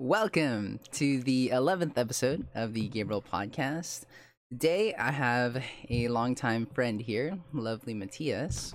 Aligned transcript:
Welcome 0.00 0.78
to 0.92 1.22
the 1.22 1.48
11th 1.52 1.98
episode 1.98 2.46
of 2.54 2.72
the 2.72 2.86
Gabriel 2.86 3.20
podcast. 3.20 4.04
Today 4.48 4.94
I 4.94 5.10
have 5.10 5.60
a 5.90 6.06
longtime 6.06 6.66
friend 6.66 7.00
here, 7.02 7.36
lovely 7.52 7.94
Matias. 7.94 8.74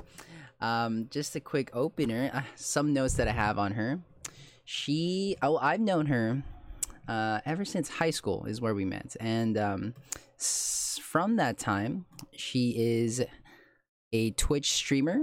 Um, 0.60 1.08
just 1.10 1.34
a 1.38 1.40
quick 1.40 1.72
opener, 1.74 2.30
uh, 2.34 2.42
some 2.56 2.92
notes 2.94 3.14
that 3.14 3.30
I 3.30 3.32
have 3.32 3.58
on 3.58 3.72
her. 3.72 4.00
She, 4.66 5.38
oh, 5.42 5.58
I've 5.58 5.80
known 5.80 6.08
her 6.08 6.44
uh, 7.08 7.40
ever 7.46 7.64
since 7.64 7.88
high 7.88 8.12
school, 8.12 8.44
is 8.46 8.60
where 8.60 8.76
we 8.76 8.84
met. 8.84 9.16
And 9.22 9.58
um, 9.58 9.94
s- 10.38 11.00
from 11.02 11.38
that 11.38 11.58
time, 11.58 12.06
she 12.36 12.76
is 12.78 13.24
a 14.12 14.32
Twitch 14.32 14.74
streamer, 14.74 15.22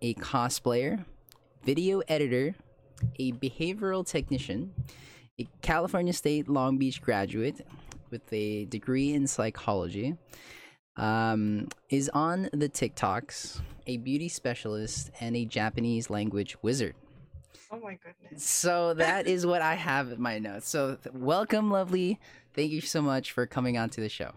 a 0.00 0.14
cosplayer, 0.14 1.04
video 1.64 2.02
editor, 2.06 2.54
a 3.18 3.32
behavioral 3.32 4.06
technician, 4.06 4.72
a 5.38 5.48
California 5.62 6.12
State 6.12 6.48
Long 6.48 6.78
Beach 6.78 7.00
graduate 7.00 7.66
with 8.10 8.32
a 8.32 8.64
degree 8.66 9.12
in 9.12 9.26
psychology, 9.26 10.16
um, 10.96 11.68
is 11.90 12.08
on 12.10 12.48
the 12.52 12.68
TikToks, 12.68 13.60
a 13.86 13.96
beauty 13.98 14.28
specialist, 14.28 15.10
and 15.20 15.36
a 15.36 15.44
Japanese 15.44 16.10
language 16.10 16.56
wizard. 16.62 16.94
Oh 17.70 17.78
my 17.80 17.98
goodness. 18.02 18.44
So 18.44 18.94
that 18.94 19.26
is 19.26 19.44
what 19.44 19.62
I 19.62 19.74
have 19.74 20.12
in 20.12 20.20
my 20.20 20.38
notes. 20.38 20.68
So 20.68 20.96
th- 20.96 21.14
welcome, 21.14 21.70
lovely. 21.70 22.18
Thank 22.54 22.72
you 22.72 22.80
so 22.80 23.02
much 23.02 23.32
for 23.32 23.46
coming 23.46 23.76
on 23.76 23.90
to 23.90 24.00
the 24.00 24.08
show. 24.08 24.32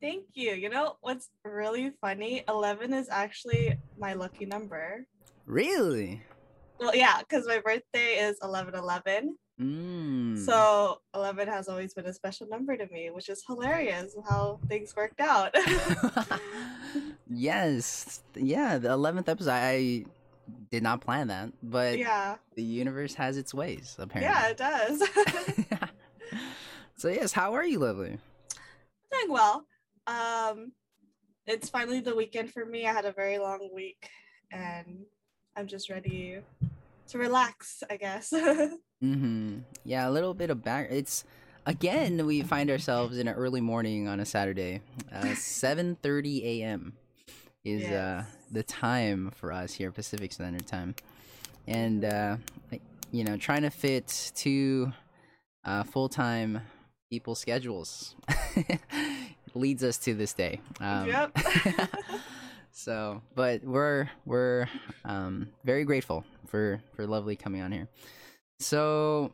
Thank 0.00 0.24
you. 0.34 0.52
You 0.52 0.68
know 0.68 0.96
what's 1.00 1.28
really 1.44 1.92
funny? 2.00 2.44
11 2.48 2.92
is 2.92 3.08
actually 3.08 3.76
my 3.98 4.14
lucky 4.14 4.46
number. 4.46 5.06
Really? 5.46 6.22
Well, 6.80 6.94
yeah, 6.94 7.18
because 7.18 7.46
my 7.46 7.60
birthday 7.60 8.14
is 8.14 8.36
11 8.42 8.74
11. 8.74 9.36
Mm. 9.60 10.38
So 10.38 11.00
11 11.14 11.48
has 11.48 11.68
always 11.68 11.92
been 11.92 12.06
a 12.06 12.12
special 12.12 12.46
number 12.48 12.76
to 12.76 12.86
me, 12.88 13.10
which 13.10 13.28
is 13.28 13.42
hilarious 13.46 14.14
how 14.28 14.60
things 14.68 14.94
worked 14.94 15.20
out. 15.20 15.54
yes. 17.28 18.22
Yeah, 18.36 18.78
the 18.78 18.90
11th 18.90 19.28
episode, 19.28 19.50
I 19.50 20.04
did 20.70 20.82
not 20.82 21.00
plan 21.00 21.28
that, 21.28 21.52
but 21.62 21.98
yeah. 21.98 22.36
the 22.54 22.62
universe 22.62 23.14
has 23.14 23.36
its 23.36 23.52
ways, 23.52 23.96
apparently. 23.98 24.32
Yeah, 24.32 24.48
it 24.48 24.56
does. 24.56 25.02
so, 26.96 27.08
yes, 27.08 27.32
how 27.32 27.54
are 27.54 27.64
you, 27.64 27.80
lovely? 27.80 28.12
I'm 28.12 29.20
Doing 29.26 29.32
well. 29.32 29.64
Um, 30.06 30.72
it's 31.46 31.68
finally 31.68 32.00
the 32.00 32.14
weekend 32.14 32.52
for 32.52 32.64
me. 32.64 32.86
I 32.86 32.92
had 32.92 33.06
a 33.06 33.12
very 33.12 33.38
long 33.38 33.70
week 33.74 34.08
and 34.52 35.04
I'm 35.58 35.66
just 35.66 35.90
ready 35.90 36.38
to 37.08 37.18
relax, 37.18 37.82
I 37.90 37.96
guess. 37.96 38.32
Mm-hmm. 39.00 39.58
Yeah, 39.84 40.08
a 40.08 40.10
little 40.10 40.34
bit 40.34 40.50
of 40.50 40.64
back. 40.64 40.88
It's 40.90 41.22
again 41.66 42.26
we 42.26 42.42
find 42.42 42.68
ourselves 42.68 43.16
in 43.16 43.28
an 43.28 43.34
early 43.36 43.60
morning 43.60 44.08
on 44.08 44.18
a 44.18 44.24
Saturday. 44.26 44.80
Uh, 45.12 45.34
Seven 45.36 45.96
thirty 46.02 46.62
a.m. 46.62 46.94
is 47.64 47.84
uh, 47.88 48.24
the 48.50 48.64
time 48.64 49.30
for 49.36 49.52
us 49.52 49.72
here, 49.74 49.92
Pacific 49.92 50.32
Standard 50.32 50.66
Time, 50.66 50.96
and 51.68 52.04
uh, 52.04 52.38
you 53.12 53.22
know, 53.22 53.36
trying 53.36 53.62
to 53.62 53.70
fit 53.70 54.32
two 54.34 54.92
uh, 55.64 55.84
full 55.84 56.08
time 56.08 56.62
people 57.08 57.36
schedules 57.36 58.16
leads 59.54 59.84
us 59.84 59.96
to 59.98 60.12
this 60.12 60.32
day. 60.32 60.60
Um, 60.80 61.06
Yep. 61.06 61.38
So, 62.78 63.22
but 63.34 63.64
we're 63.64 64.08
we're 64.24 64.68
um, 65.04 65.48
very 65.64 65.84
grateful 65.84 66.24
for 66.46 66.80
for 66.94 67.08
lovely 67.08 67.34
coming 67.34 67.60
on 67.60 67.72
here. 67.72 67.88
So, 68.60 69.32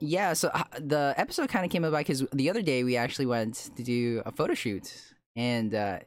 yeah, 0.00 0.32
so 0.32 0.48
uh, 0.52 0.64
the 0.78 1.14
episode 1.16 1.48
kind 1.50 1.64
of 1.64 1.70
came 1.70 1.84
about 1.84 1.98
because 1.98 2.26
the 2.32 2.50
other 2.50 2.62
day 2.62 2.82
we 2.82 2.96
actually 2.96 3.26
went 3.26 3.70
to 3.76 3.84
do 3.84 4.22
a 4.26 4.32
photo 4.32 4.54
shoot, 4.54 4.92
and 5.36 5.72
uh, 5.72 6.00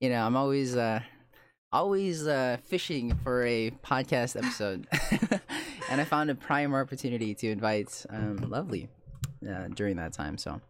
you 0.00 0.08
know 0.08 0.24
I'm 0.24 0.34
always 0.34 0.74
uh, 0.74 1.00
always 1.70 2.26
uh, 2.26 2.56
fishing 2.64 3.14
for 3.22 3.44
a 3.44 3.70
podcast 3.84 4.34
episode, 4.34 4.86
and 5.90 6.00
I 6.00 6.04
found 6.04 6.30
a 6.30 6.34
prime 6.34 6.74
opportunity 6.74 7.34
to 7.34 7.50
invite 7.50 8.06
um, 8.08 8.36
Lovely 8.48 8.88
uh, 9.46 9.68
during 9.74 9.96
that 9.96 10.14
time. 10.14 10.38
So 10.38 10.62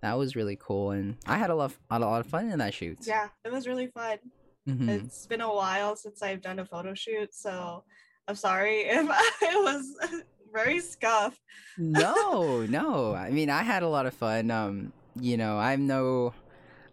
that 0.00 0.16
was 0.16 0.36
really 0.36 0.56
cool, 0.60 0.92
and 0.92 1.16
I 1.26 1.38
had 1.38 1.50
a 1.50 1.56
lot, 1.56 1.72
a 1.90 1.98
lot 1.98 2.20
of 2.20 2.28
fun 2.28 2.52
in 2.52 2.60
that 2.60 2.72
shoot. 2.72 2.98
yeah, 3.04 3.30
it 3.44 3.50
was 3.50 3.66
really 3.66 3.88
fun. 3.88 4.18
Mhm. 4.68 4.88
It's 4.88 5.26
been 5.26 5.40
a 5.40 5.52
while 5.52 5.96
since 5.96 6.22
I've 6.22 6.40
done 6.40 6.58
a 6.58 6.64
photo 6.64 6.94
shoot, 6.94 7.34
so 7.34 7.84
I'm 8.28 8.36
sorry 8.36 8.80
if 8.86 9.06
I 9.10 9.56
was 9.56 10.22
very 10.52 10.80
scuffed. 10.80 11.40
no, 11.78 12.64
no. 12.68 13.14
I 13.14 13.30
mean, 13.30 13.50
I 13.50 13.62
had 13.62 13.82
a 13.82 13.88
lot 13.88 14.06
of 14.06 14.14
fun. 14.14 14.50
Um, 14.50 14.92
you 15.20 15.36
know, 15.36 15.58
I'm 15.58 15.86
no, 15.86 16.32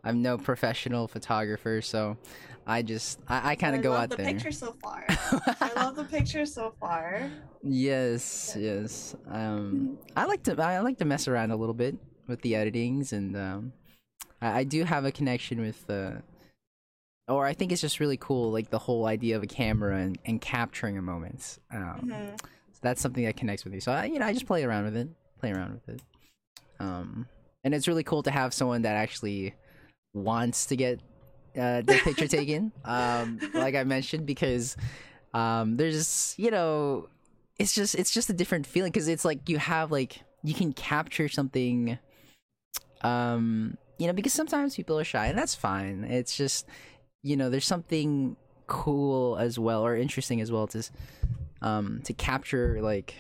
I'm 0.04 0.22
no 0.22 0.38
professional 0.38 1.08
photographer, 1.08 1.82
so 1.82 2.18
I 2.66 2.82
just, 2.82 3.20
I, 3.28 3.52
I 3.52 3.56
kind 3.56 3.76
of 3.76 3.82
go 3.82 3.92
love 3.92 4.04
out 4.04 4.10
the 4.12 4.18
there. 4.18 4.26
picture 4.26 4.52
so 4.52 4.76
far. 4.82 5.06
I 5.62 5.72
love 5.76 5.96
the 5.96 6.06
picture 6.06 6.46
so 6.46 6.74
far. 6.80 7.30
yes, 7.64 8.56
yes. 8.60 9.16
Um, 9.30 9.98
I 10.16 10.26
like 10.26 10.44
to, 10.44 10.62
I 10.62 10.80
like 10.80 10.98
to 11.00 11.06
mess 11.06 11.28
around 11.28 11.52
a 11.52 11.56
little 11.56 11.74
bit 11.76 11.96
with 12.28 12.42
the 12.42 12.54
editings, 12.54 13.12
and 13.14 13.36
um, 13.36 13.74
I, 14.42 14.60
I 14.60 14.64
do 14.64 14.84
have 14.86 15.06
a 15.06 15.12
connection 15.12 15.62
with 15.62 15.90
uh 15.90 16.22
or 17.30 17.46
I 17.46 17.54
think 17.54 17.72
it's 17.72 17.82
just 17.82 18.00
really 18.00 18.18
cool, 18.18 18.52
like 18.52 18.70
the 18.70 18.80
whole 18.80 19.06
idea 19.06 19.38
of 19.38 19.44
a 19.44 19.48
camera 19.48 19.98
and, 19.98 20.18
and 20.26 20.42
capturing 20.42 20.98
a 20.98 21.02
moment. 21.02 21.60
Um, 21.72 22.02
Mhm. 22.06 22.42
So 22.42 22.80
that's 22.82 23.02
something 23.02 23.26
that 23.26 23.36
connects 23.36 23.64
with 23.66 23.74
me. 23.74 23.80
So 23.82 23.92
I, 23.92 24.06
you 24.06 24.20
know, 24.20 24.26
I 24.26 24.34
just 24.34 24.46
play 24.46 24.64
around 24.64 24.86
with 24.86 24.96
it, 24.96 25.10
play 25.40 25.52
around 25.52 25.74
with 25.74 25.96
it. 25.96 26.02
Um, 26.80 27.28
and 27.64 27.74
it's 27.74 27.88
really 27.88 28.04
cool 28.04 28.24
to 28.24 28.32
have 28.32 28.54
someone 28.54 28.84
that 28.84 28.96
actually 28.96 29.54
wants 30.14 30.66
to 30.68 30.76
get 30.78 31.02
uh, 31.58 31.82
the 31.82 32.00
picture 32.04 32.28
taken. 32.40 32.72
Um, 32.86 33.40
like 33.54 33.76
I 33.76 33.84
mentioned, 33.84 34.26
because 34.26 34.78
um, 35.34 35.76
there's, 35.76 36.36
you 36.38 36.52
know, 36.52 37.10
it's 37.58 37.76
just 37.76 37.96
it's 37.96 38.12
just 38.12 38.30
a 38.30 38.34
different 38.34 38.66
feeling 38.66 38.92
because 38.92 39.10
it's 39.10 39.26
like 39.26 39.50
you 39.50 39.58
have 39.58 39.92
like 39.92 40.22
you 40.42 40.54
can 40.54 40.72
capture 40.72 41.28
something. 41.28 42.00
Um, 43.02 43.78
you 43.98 44.08
know, 44.08 44.14
because 44.14 44.34
sometimes 44.34 44.76
people 44.76 44.98
are 44.98 45.04
shy, 45.04 45.28
and 45.28 45.38
that's 45.38 45.56
fine. 45.56 46.06
It's 46.06 46.38
just, 46.38 46.66
you 47.24 47.36
know, 47.38 47.50
there's 47.50 47.66
something 47.66 48.36
cool 48.68 49.38
as 49.38 49.58
well 49.58 49.84
or 49.86 49.96
interesting 49.96 50.42
as 50.42 50.52
well 50.52 50.68
to 50.68 50.84
um 51.62 52.02
to 52.04 52.14
capture 52.14 52.80
like 52.82 53.16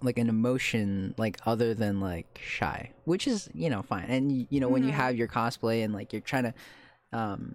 like 0.00 0.18
an 0.18 0.28
emotion 0.28 1.14
like 1.18 1.38
other 1.46 1.74
than 1.74 2.00
like 2.00 2.40
shy 2.42 2.90
which 3.04 3.26
is 3.28 3.48
you 3.54 3.68
know 3.68 3.82
fine 3.82 4.06
and 4.08 4.46
you 4.50 4.58
know 4.58 4.68
when 4.70 4.82
you 4.82 4.90
Mhm. 4.90 4.96
have 4.96 5.14
your 5.14 5.28
cosplay 5.28 5.84
and 5.84 5.92
like 5.92 6.12
you're 6.12 6.22
trying 6.22 6.44
to 6.44 6.54
um 7.12 7.54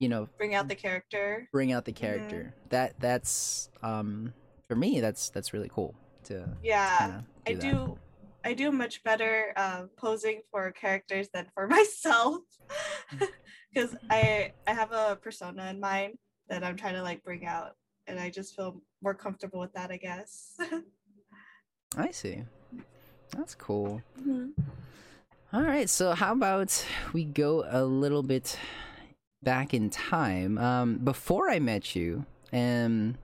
you 0.00 0.08
know 0.08 0.28
Bring 0.38 0.54
out 0.54 0.66
the 0.68 0.74
character. 0.74 1.48
bring 1.52 1.72
out 1.72 1.84
the 1.84 1.92
character 1.92 2.54
that 2.70 2.94
that's 2.98 3.68
um 3.82 4.32
for 4.66 4.74
me 4.74 4.98
that's 5.00 5.28
that's 5.30 5.52
really 5.52 5.68
cool 5.68 5.94
to 6.24 6.48
Yeah, 6.62 6.98
kinda 6.98 7.24
I 7.46 7.52
that. 7.52 7.60
do. 7.62 7.98
I 8.44 8.54
do 8.54 8.70
much 8.72 9.02
better 9.04 9.52
uh, 9.56 9.84
posing 9.98 10.40
for 10.50 10.70
characters 10.72 11.28
than 11.34 11.46
for 11.54 11.66
myself, 11.76 12.38
because 13.72 13.96
I 14.10 14.52
I 14.66 14.72
have 14.72 14.92
a 14.92 15.16
persona 15.20 15.66
in 15.66 15.80
mind 15.80 16.18
that 16.48 16.64
I'm 16.64 16.76
trying 16.76 16.94
to 16.94 17.02
like 17.02 17.22
bring 17.22 17.46
out, 17.46 17.76
and 18.06 18.18
I 18.18 18.30
just 18.30 18.56
feel 18.56 18.80
more 19.02 19.14
comfortable 19.14 19.60
with 19.60 19.72
that. 19.74 19.90
I 19.90 19.96
guess. 19.96 20.58
i 21.96 22.10
see 22.10 22.44
that's 23.34 23.54
cool 23.54 24.02
Mhm. 24.20 24.52
All 25.50 25.62
right, 25.62 25.88
so 25.88 26.12
how 26.12 26.32
about 26.34 26.84
we 27.14 27.24
go 27.24 27.64
a 27.66 27.82
little 27.82 28.22
bit 28.22 28.58
back 29.42 29.72
in 29.72 29.88
time? 29.88 30.58
Um, 30.58 30.98
before 30.98 31.48
I 31.48 31.58
met 31.58 31.96
you, 31.96 32.26
um, 32.52 33.16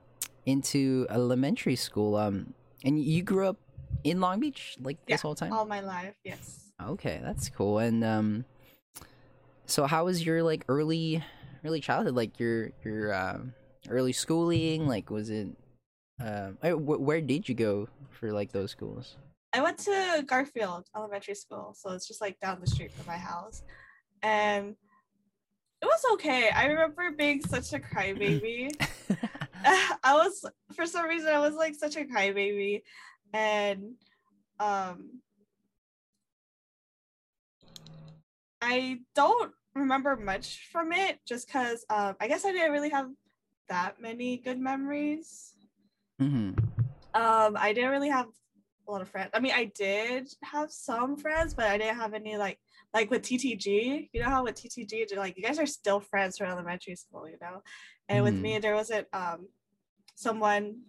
into 0.47 1.05
elementary 1.11 1.75
school, 1.75 2.15
um, 2.15 2.55
and 2.83 2.99
you 2.99 3.21
grew 3.21 3.47
up 3.47 3.57
in 4.03 4.19
Long 4.19 4.39
Beach 4.39 4.75
like 4.81 4.97
Yeah, 5.05 5.15
this 5.15 5.21
whole 5.21 5.35
time. 5.35 5.53
All 5.53 5.65
my 5.65 5.81
life, 5.81 6.15
yes. 6.23 6.71
Okay, 6.81 7.19
that's 7.21 7.49
cool. 7.49 7.77
And 7.77 8.03
um, 8.03 8.45
so 9.65 9.85
how 9.85 10.05
was 10.05 10.25
your 10.25 10.43
like 10.43 10.63
early, 10.67 11.23
early 11.63 11.81
childhood? 11.81 12.15
Like 12.15 12.39
your 12.39 12.71
your 12.83 13.13
um, 13.13 13.53
early 13.89 14.13
schooling? 14.13 14.87
Like 14.87 15.09
was 15.09 15.29
it? 15.29 15.47
Um, 16.19 16.57
uh, 16.61 16.71
wh- 16.71 17.01
where 17.01 17.21
did 17.21 17.49
you 17.49 17.55
go 17.55 17.89
for 18.09 18.31
like 18.31 18.51
those 18.51 18.71
schools? 18.71 19.17
I 19.53 19.61
went 19.61 19.77
to 19.79 20.23
Garfield 20.27 20.85
Elementary 20.95 21.35
School, 21.35 21.73
so 21.77 21.91
it's 21.91 22.07
just 22.07 22.21
like 22.21 22.39
down 22.39 22.59
the 22.59 22.67
street 22.67 22.91
from 22.91 23.05
my 23.05 23.17
house, 23.17 23.63
and 24.21 24.75
it 25.81 25.85
was 25.85 26.01
okay. 26.13 26.49
I 26.49 26.65
remember 26.65 27.11
being 27.17 27.41
such 27.41 27.73
a 27.73 27.79
crybaby. 27.79 28.71
I 29.65 30.13
was 30.13 30.45
for 30.73 30.85
some 30.85 31.07
reason 31.07 31.29
I 31.29 31.39
was 31.39 31.55
like 31.55 31.75
such 31.75 31.95
a 31.95 32.03
crybaby, 32.03 32.81
and 33.33 33.95
um, 34.59 35.21
I 38.65 38.99
don't 39.13 39.53
remember 39.75 40.15
much 40.15 40.69
from 40.71 40.91
it 40.91 41.19
just 41.27 41.47
because 41.47 41.85
um, 41.89 42.15
I 42.19 42.27
guess 42.27 42.45
I 42.45 42.51
didn't 42.51 42.71
really 42.71 42.89
have 42.89 43.09
that 43.69 44.01
many 44.01 44.37
good 44.37 44.59
memories. 44.59 45.53
hmm 46.19 46.51
Um, 47.13 47.55
I 47.57 47.73
didn't 47.73 47.91
really 47.91 48.09
have 48.09 48.27
a 48.87 48.91
lot 48.91 49.01
of 49.01 49.09
friends. 49.09 49.29
I 49.33 49.39
mean, 49.39 49.53
I 49.55 49.65
did 49.65 50.27
have 50.43 50.71
some 50.71 51.15
friends, 51.15 51.53
but 51.53 51.65
I 51.67 51.77
didn't 51.77 51.95
have 51.97 52.13
any 52.15 52.37
like 52.37 52.59
like 52.93 53.11
with 53.11 53.21
TTG. 53.21 54.09
You 54.13 54.21
know 54.21 54.29
how 54.29 54.43
with 54.43 54.55
TTG, 54.55 55.15
like 55.15 55.37
you 55.37 55.43
guys 55.43 55.59
are 55.59 55.67
still 55.67 55.99
friends 55.99 56.37
from 56.37 56.49
elementary 56.49 56.95
school, 56.95 57.29
you 57.29 57.37
know. 57.41 57.61
And 58.09 58.23
with 58.23 58.35
Mhm. 58.35 58.41
me, 58.41 58.59
there 58.59 58.75
wasn't 58.75 59.07
um 59.13 59.49
someone 60.15 60.81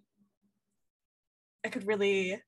I 1.64 1.68
could 1.68 1.86
really 1.86 2.40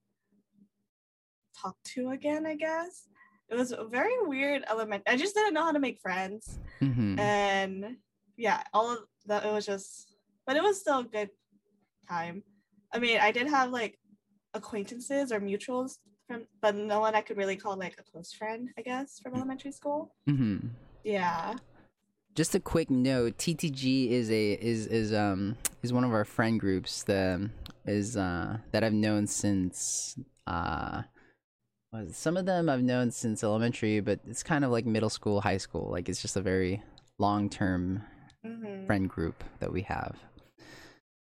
talk 1.60 1.76
to 1.94 2.10
again. 2.10 2.46
I 2.46 2.56
guess 2.56 3.08
it 3.48 3.56
was 3.56 3.72
a 3.72 3.84
very 3.84 4.14
weird 4.22 4.62
element. 4.66 5.02
I 5.06 5.16
just 5.16 5.34
didn't 5.34 5.54
know 5.54 5.64
how 5.64 5.72
to 5.72 5.78
make 5.78 6.00
friends, 6.00 6.58
hmm 6.80 7.18
and 7.18 7.96
yeah, 8.36 8.62
all 8.72 8.90
of 8.92 8.98
that. 9.26 9.44
It 9.44 9.52
was 9.52 9.66
just, 9.66 10.12
but 10.46 10.56
it 10.56 10.62
was 10.62 10.80
still 10.80 11.00
a 11.00 11.04
good 11.04 11.30
time. 12.08 12.42
I 12.92 12.98
mean, 12.98 13.18
I 13.20 13.32
did 13.32 13.48
have 13.48 13.70
like 13.70 13.98
acquaintances 14.54 15.32
or 15.32 15.40
mutuals 15.40 15.98
from, 16.26 16.46
but 16.60 16.74
no 16.74 17.00
one 17.00 17.14
I 17.14 17.20
could 17.20 17.36
really 17.36 17.56
call 17.56 17.76
like 17.76 17.96
a 17.98 18.02
close 18.02 18.32
friend. 18.32 18.70
I 18.78 18.82
guess 18.82 19.18
from 19.18 19.34
elementary 19.34 19.72
school. 19.72 20.14
Mm-hmm. 20.28 20.68
Yeah. 21.04 21.54
Just 22.34 22.54
a 22.54 22.60
quick 22.60 22.90
note: 22.90 23.38
TTG 23.38 24.10
is 24.10 24.30
a 24.30 24.52
is 24.52 24.86
is 24.86 25.12
um 25.12 25.56
is 25.82 25.92
one 25.92 26.04
of 26.04 26.12
our 26.12 26.24
friend 26.24 26.60
groups 26.60 27.02
that 27.04 27.50
is 27.86 28.16
uh 28.16 28.58
that 28.70 28.84
I've 28.84 28.92
known 28.92 29.26
since 29.26 30.16
uh 30.46 31.02
what 31.02 31.04
is 31.04 31.04
it? 31.04 31.17
Some 32.10 32.36
of 32.36 32.46
them 32.46 32.68
I've 32.68 32.82
known 32.82 33.10
since 33.10 33.42
elementary, 33.42 34.00
but 34.00 34.20
it's 34.26 34.42
kind 34.42 34.64
of 34.64 34.70
like 34.70 34.86
middle 34.86 35.10
school, 35.10 35.40
high 35.40 35.56
school. 35.56 35.90
Like 35.90 36.08
it's 36.08 36.20
just 36.20 36.36
a 36.36 36.40
very 36.40 36.82
long 37.18 37.48
term 37.48 38.02
hmm 38.44 38.86
friend 38.86 39.08
group 39.08 39.44
that 39.60 39.72
we 39.72 39.82
have. 39.82 40.16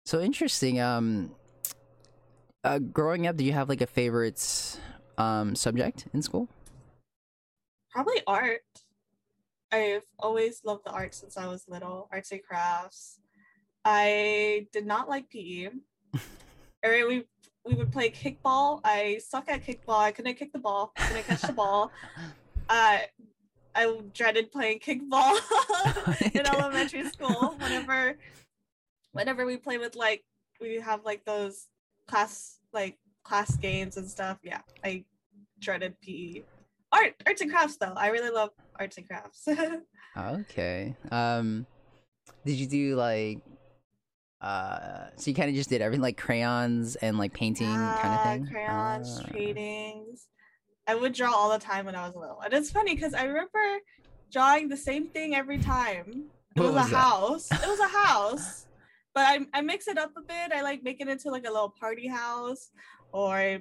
So 0.05 0.19
interesting. 0.21 0.79
Um, 0.79 1.31
uh, 2.63 2.79
growing 2.79 3.27
up, 3.27 3.37
do 3.37 3.43
you 3.43 3.53
have 3.53 3.69
like 3.69 3.81
a 3.81 3.87
favorite 3.87 4.79
um 5.17 5.55
subject 5.55 6.07
in 6.13 6.21
school? 6.21 6.47
Probably 7.91 8.21
art. 8.27 8.61
I've 9.71 10.03
always 10.19 10.61
loved 10.65 10.85
the 10.85 10.91
art 10.91 11.15
since 11.15 11.37
I 11.37 11.47
was 11.47 11.65
little, 11.67 12.07
arts 12.11 12.31
and 12.31 12.43
crafts. 12.43 13.19
I 13.85 14.67
did 14.71 14.85
not 14.85 15.09
like 15.09 15.29
PE. 15.29 15.69
or 16.83 17.07
we 17.07 17.25
we 17.65 17.75
would 17.75 17.91
play 17.91 18.09
kickball. 18.09 18.81
I 18.83 19.19
suck 19.25 19.49
at 19.49 19.65
kickball. 19.65 19.99
I 19.99 20.11
couldn't 20.11 20.35
kick 20.35 20.51
the 20.51 20.59
ball. 20.59 20.91
Couldn't 20.95 21.25
catch 21.27 21.41
the 21.41 21.53
ball. 21.53 21.91
Uh, 22.69 22.99
I 23.75 23.99
dreaded 24.13 24.49
playing 24.49 24.79
kickball 24.79 25.37
in 26.33 26.47
elementary 26.47 27.03
school. 27.09 27.57
Whenever, 27.59 28.17
whenever 29.11 29.45
we 29.45 29.57
play 29.57 29.77
with 29.77 29.97
like 29.97 30.23
we 30.61 30.75
have 30.75 31.03
like 31.03 31.25
those 31.25 31.67
class 32.07 32.59
like 32.71 32.97
class 33.25 33.57
games 33.57 33.97
and 33.97 34.09
stuff. 34.09 34.37
Yeah, 34.41 34.61
I 34.85 35.03
dreaded 35.59 35.99
PE. 35.99 36.43
Art, 36.93 37.13
arts 37.25 37.41
and 37.41 37.51
crafts 37.51 37.75
though. 37.75 37.93
I 37.93 38.07
really 38.07 38.29
love 38.31 38.51
arts 38.79 38.97
and 38.97 39.05
crafts. 39.05 39.45
Okay. 40.17 40.95
Um, 41.11 41.65
did 42.45 42.53
you 42.53 42.67
do 42.67 42.95
like 42.95 43.41
uh? 44.41 45.09
So 45.15 45.29
you 45.29 45.35
kind 45.35 45.49
of 45.49 45.55
just 45.55 45.69
did 45.69 45.81
everything 45.81 46.01
like 46.01 46.17
crayons 46.17 46.95
and 46.97 47.17
like 47.17 47.33
painting 47.33 47.67
kind 47.67 48.13
of 48.15 48.23
thing. 48.23 48.47
Crayons, 48.51 49.21
Ah. 49.23 49.27
paintings. 49.31 50.27
I 50.87 50.95
would 50.95 51.13
draw 51.13 51.31
all 51.31 51.51
the 51.51 51.59
time 51.59 51.85
when 51.85 51.95
I 51.95 52.05
was 52.07 52.15
little. 52.15 52.41
And 52.41 52.53
it's 52.53 52.71
funny 52.71 52.95
because 52.95 53.13
I 53.13 53.23
remember 53.23 53.59
drawing 54.31 54.67
the 54.67 54.77
same 54.77 55.07
thing 55.07 55.35
every 55.35 55.59
time. 55.59 56.25
It 56.55 56.59
was, 56.61 56.73
was 56.73 56.87
a 56.87 56.89
that? 56.91 56.97
house. 56.97 57.51
It 57.51 57.67
was 57.67 57.79
a 57.79 57.87
house. 57.87 58.65
But 59.13 59.25
I, 59.27 59.39
I 59.53 59.61
mix 59.61 59.89
it 59.89 59.97
up 59.97 60.11
a 60.15 60.21
bit. 60.21 60.53
I 60.55 60.61
like 60.61 60.83
make 60.83 61.01
it 61.01 61.09
into 61.09 61.29
like 61.31 61.45
a 61.45 61.51
little 61.51 61.73
party 61.77 62.07
house 62.07 62.71
or 63.11 63.59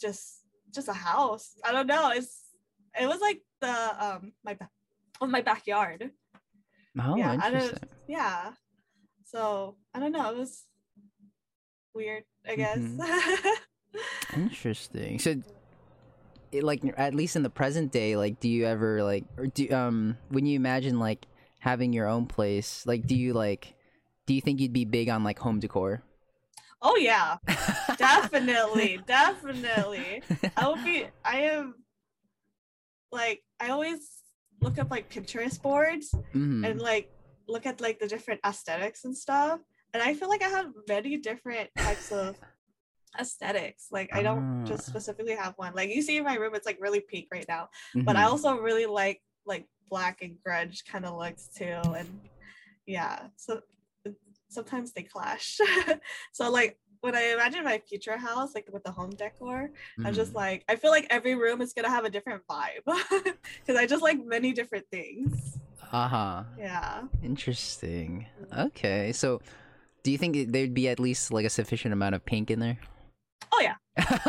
just 0.00 0.40
just 0.74 0.88
a 0.88 0.94
house. 0.94 1.52
I 1.62 1.70
don't 1.70 1.86
know. 1.86 2.12
It's 2.14 2.44
it 2.98 3.06
was 3.06 3.20
like 3.20 3.42
the 3.60 3.68
um 4.02 4.32
my 4.42 4.56
of 5.20 5.28
my 5.28 5.42
backyard. 5.42 6.12
Oh, 6.98 7.16
yeah, 7.16 7.34
interesting. 7.34 7.78
Yeah. 8.08 8.52
So 9.30 9.76
I 9.94 10.00
don't 10.00 10.12
know. 10.12 10.30
It 10.32 10.38
was 10.38 10.64
weird, 11.94 12.24
I 12.48 12.56
guess. 12.56 12.78
Mhm. 12.78 13.56
Interesting. 14.36 15.18
So, 15.18 15.36
it, 16.50 16.62
like, 16.64 16.82
at 16.96 17.14
least 17.14 17.36
in 17.36 17.42
the 17.42 17.50
present 17.50 17.92
day, 17.92 18.16
like, 18.16 18.40
do 18.40 18.48
you 18.48 18.66
ever 18.66 19.02
like, 19.02 19.24
or 19.36 19.46
do 19.46 19.70
um, 19.72 20.16
when 20.28 20.46
you 20.46 20.56
imagine 20.56 20.98
like 20.98 21.26
having 21.58 21.92
your 21.92 22.06
own 22.08 22.26
place, 22.26 22.86
like, 22.86 23.06
do 23.06 23.14
you 23.16 23.32
like, 23.34 23.74
do 24.26 24.34
you 24.34 24.40
think 24.40 24.60
you'd 24.60 24.72
be 24.72 24.84
big 24.84 25.08
on 25.08 25.24
like 25.24 25.38
home 25.38 25.60
decor? 25.60 26.02
oh 26.80 26.96
yeah, 26.96 27.38
definitely, 27.98 29.00
definitely. 29.06 30.22
I 30.56 30.68
would 30.68 30.84
be. 30.84 31.04
I 31.24 31.40
am 31.40 31.74
like 33.10 33.42
I 33.58 33.70
always 33.70 34.22
look 34.60 34.78
up 34.78 34.90
like 34.90 35.10
Pinterest 35.10 35.60
boards 35.60 36.14
Mhm. 36.34 36.64
and 36.64 36.80
like 36.80 37.10
look 37.48 37.66
at 37.66 37.80
like 37.80 37.98
the 37.98 38.06
different 38.06 38.40
aesthetics 38.46 39.04
and 39.04 39.16
stuff. 39.16 39.60
And 39.94 40.02
I 40.02 40.14
feel 40.14 40.28
like 40.28 40.42
I 40.42 40.48
have 40.48 40.66
many 40.88 41.16
different 41.16 41.70
types 41.78 42.12
of 42.12 42.36
aesthetics. 43.18 43.88
Like 43.90 44.10
I 44.14 44.22
don't 44.22 44.44
just 44.66 44.84
Ah. 44.86 44.90
specifically 44.90 45.34
have 45.34 45.54
one. 45.56 45.74
Like 45.74 45.90
you 45.94 46.02
see 46.02 46.18
in 46.18 46.24
my 46.24 46.34
room, 46.34 46.54
it's 46.54 46.66
like 46.66 46.78
really 46.80 47.00
pink 47.00 47.28
right 47.32 47.46
now. 47.48 47.68
But 47.94 48.16
I 48.16 48.24
Mhm. 48.24 48.30
also 48.30 48.56
really 48.58 48.86
like 48.86 49.22
like 49.46 49.66
black 49.88 50.20
and 50.20 50.36
grunge 50.46 50.84
kind 50.86 51.06
of 51.06 51.16
looks 51.16 51.48
too. 51.48 51.64
And 51.64 52.20
yeah, 52.86 53.28
so 53.36 53.62
sometimes 54.50 54.92
they 54.92 55.02
clash. 55.02 55.58
so 56.32 56.50
like 56.50 56.78
when 57.00 57.14
I 57.14 57.32
imagine 57.32 57.64
my 57.64 57.78
future 57.78 58.16
house, 58.18 58.54
like 58.54 58.68
with 58.72 58.82
the 58.84 58.90
home 58.90 59.10
decor, 59.10 59.70
I'm 60.04 60.12
just 60.14 60.32
Mhm. 60.32 60.36
like 60.36 60.64
I 60.68 60.76
feel 60.76 60.90
like 60.90 61.06
every 61.08 61.34
room 61.34 61.62
is 61.62 61.72
gonna 61.72 61.88
have 61.88 62.04
a 62.04 62.10
different 62.10 62.42
vibe 62.46 62.84
because 62.84 63.76
I 63.78 63.86
just 63.86 64.02
like 64.02 64.22
many 64.24 64.52
different 64.52 64.86
things. 64.90 65.57
Uh-huh. 65.92 66.44
Yeah. 66.58 67.02
Interesting. 67.22 68.26
Okay, 68.56 69.12
so 69.12 69.40
do 70.02 70.10
you 70.10 70.18
think 70.18 70.52
there'd 70.52 70.74
be 70.74 70.88
at 70.88 70.98
least 71.00 71.32
like 71.32 71.44
a 71.46 71.50
sufficient 71.50 71.92
amount 71.92 72.14
of 72.14 72.24
pink 72.24 72.50
in 72.50 72.60
there? 72.60 72.78
Oh 73.52 73.60
yeah. 73.60 73.74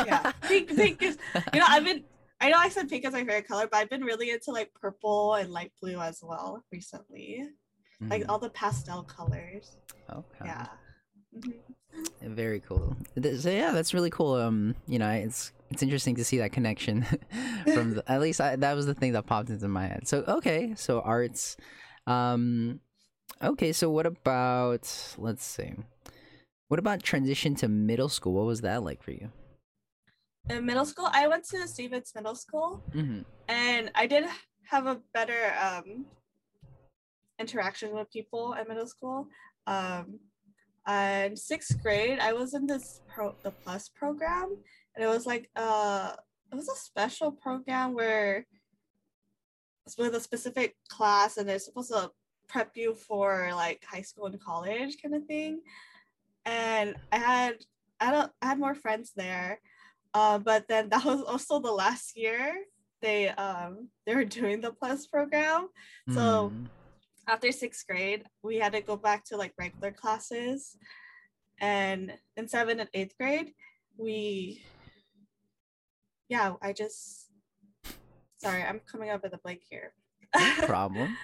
Yeah. 0.04 0.32
Pink, 0.42 0.74
pink 0.74 1.02
is. 1.02 1.16
You 1.54 1.60
know, 1.60 1.66
I've 1.68 1.84
been. 1.84 2.04
I 2.40 2.50
know 2.50 2.56
I 2.58 2.68
said 2.70 2.88
pink 2.88 3.04
is 3.06 3.12
my 3.12 3.20
favorite 3.20 3.46
color, 3.46 3.68
but 3.70 3.76
I've 3.78 3.90
been 3.90 4.02
really 4.02 4.30
into 4.30 4.50
like 4.50 4.72
purple 4.74 5.34
and 5.34 5.50
light 5.50 5.72
blue 5.80 6.00
as 6.00 6.20
well 6.22 6.64
recently. 6.72 7.46
Like 8.00 8.22
Mhm. 8.22 8.30
all 8.30 8.38
the 8.38 8.48
pastel 8.50 9.02
colors. 9.02 9.76
okay. 10.10 10.44
Yeah. 10.46 10.66
Mhm. 11.36 11.52
Very 12.22 12.60
cool. 12.60 12.96
So 13.38 13.50
yeah, 13.50 13.72
that's 13.72 13.92
really 13.94 14.10
cool. 14.10 14.34
Um, 14.34 14.74
you 14.88 14.98
know, 14.98 15.10
it's 15.10 15.52
it's 15.70 15.82
interesting 15.82 16.16
to 16.16 16.24
see 16.24 16.38
that 16.38 16.52
connection 16.52 17.02
from 17.74 17.94
the, 17.94 18.04
at 18.10 18.20
least 18.20 18.40
I, 18.40 18.56
that 18.56 18.74
was 18.74 18.86
the 18.86 18.94
thing 18.94 19.12
that 19.12 19.26
popped 19.26 19.50
into 19.50 19.68
my 19.68 19.86
head. 19.86 20.08
So 20.08 20.24
okay, 20.26 20.74
so 20.76 21.00
arts. 21.00 21.56
Um, 22.06 22.80
okay, 23.42 23.72
so 23.72 23.90
what 23.90 24.06
about 24.06 25.14
let's 25.18 25.44
see, 25.44 25.72
what 26.68 26.80
about 26.80 27.02
transition 27.02 27.54
to 27.56 27.68
middle 27.68 28.08
school? 28.08 28.32
What 28.32 28.46
was 28.46 28.60
that 28.62 28.82
like 28.82 29.02
for 29.02 29.12
you? 29.12 29.30
In 30.48 30.64
middle 30.66 30.86
school, 30.86 31.08
I 31.12 31.28
went 31.28 31.44
to 31.50 31.68
Stephens 31.68 32.12
Middle 32.14 32.34
School, 32.34 32.82
Mm-hmm. 32.94 33.20
and 33.48 33.90
I 33.94 34.06
did 34.06 34.24
have 34.70 34.86
a 34.86 35.00
better 35.12 35.52
um, 35.62 36.06
interaction 37.38 37.94
with 37.94 38.10
people 38.10 38.54
at 38.54 38.68
middle 38.68 38.86
school. 38.86 39.26
Um, 39.66 40.18
and 40.86 41.38
sixth 41.38 41.80
grade, 41.82 42.18
I 42.20 42.32
was 42.32 42.54
in 42.54 42.66
this 42.66 43.02
pro 43.06 43.34
the 43.42 43.50
plus 43.50 43.88
program, 43.88 44.56
and 44.94 45.04
it 45.04 45.08
was 45.08 45.26
like 45.26 45.50
uh, 45.56 46.12
it 46.52 46.54
was 46.54 46.68
a 46.68 46.74
special 46.76 47.30
program 47.32 47.94
where 47.94 48.46
it's 49.86 49.96
with 49.96 50.14
a 50.14 50.20
specific 50.20 50.76
class, 50.88 51.36
and 51.36 51.48
they're 51.48 51.58
supposed 51.58 51.90
to 51.90 52.10
prep 52.48 52.72
you 52.76 52.94
for 52.94 53.50
like 53.54 53.82
high 53.84 54.02
school 54.02 54.26
and 54.26 54.40
college 54.40 54.96
kind 55.02 55.14
of 55.14 55.24
thing. 55.26 55.60
And 56.44 56.96
I 57.12 57.18
had 57.18 57.54
I 58.00 58.12
a, 58.14 58.28
I 58.42 58.46
had 58.46 58.58
more 58.58 58.74
friends 58.74 59.12
there, 59.16 59.60
uh, 60.14 60.38
but 60.38 60.66
then 60.68 60.88
that 60.90 61.04
was 61.04 61.22
also 61.22 61.60
the 61.60 61.72
last 61.72 62.16
year 62.16 62.54
they 63.02 63.28
um 63.30 63.88
they 64.06 64.14
were 64.14 64.24
doing 64.26 64.60
the 64.60 64.72
plus 64.72 65.06
program 65.06 65.68
So- 66.12 66.50
Mm. 66.52 66.66
after 67.28 67.52
sixth 67.52 67.86
grade, 67.86 68.24
we 68.42 68.56
had 68.56 68.72
to 68.72 68.80
go 68.80 68.96
back 68.96 69.24
to 69.26 69.36
like 69.36 69.54
regular 69.58 69.92
classes. 69.92 70.76
And 71.60 72.12
in 72.36 72.48
seventh 72.48 72.80
and 72.80 72.88
eighth 72.92 73.14
grade, 73.18 73.52
we, 73.96 74.62
yeah, 76.30 76.54
I 76.62 76.72
just, 76.72 77.28
sorry, 78.38 78.62
I'm 78.62 78.80
coming 78.90 79.10
up 79.10 79.22
with 79.22 79.34
a 79.34 79.38
blank 79.38 79.60
here. 79.68 79.92
no 80.34 80.54
problem. 80.74 81.16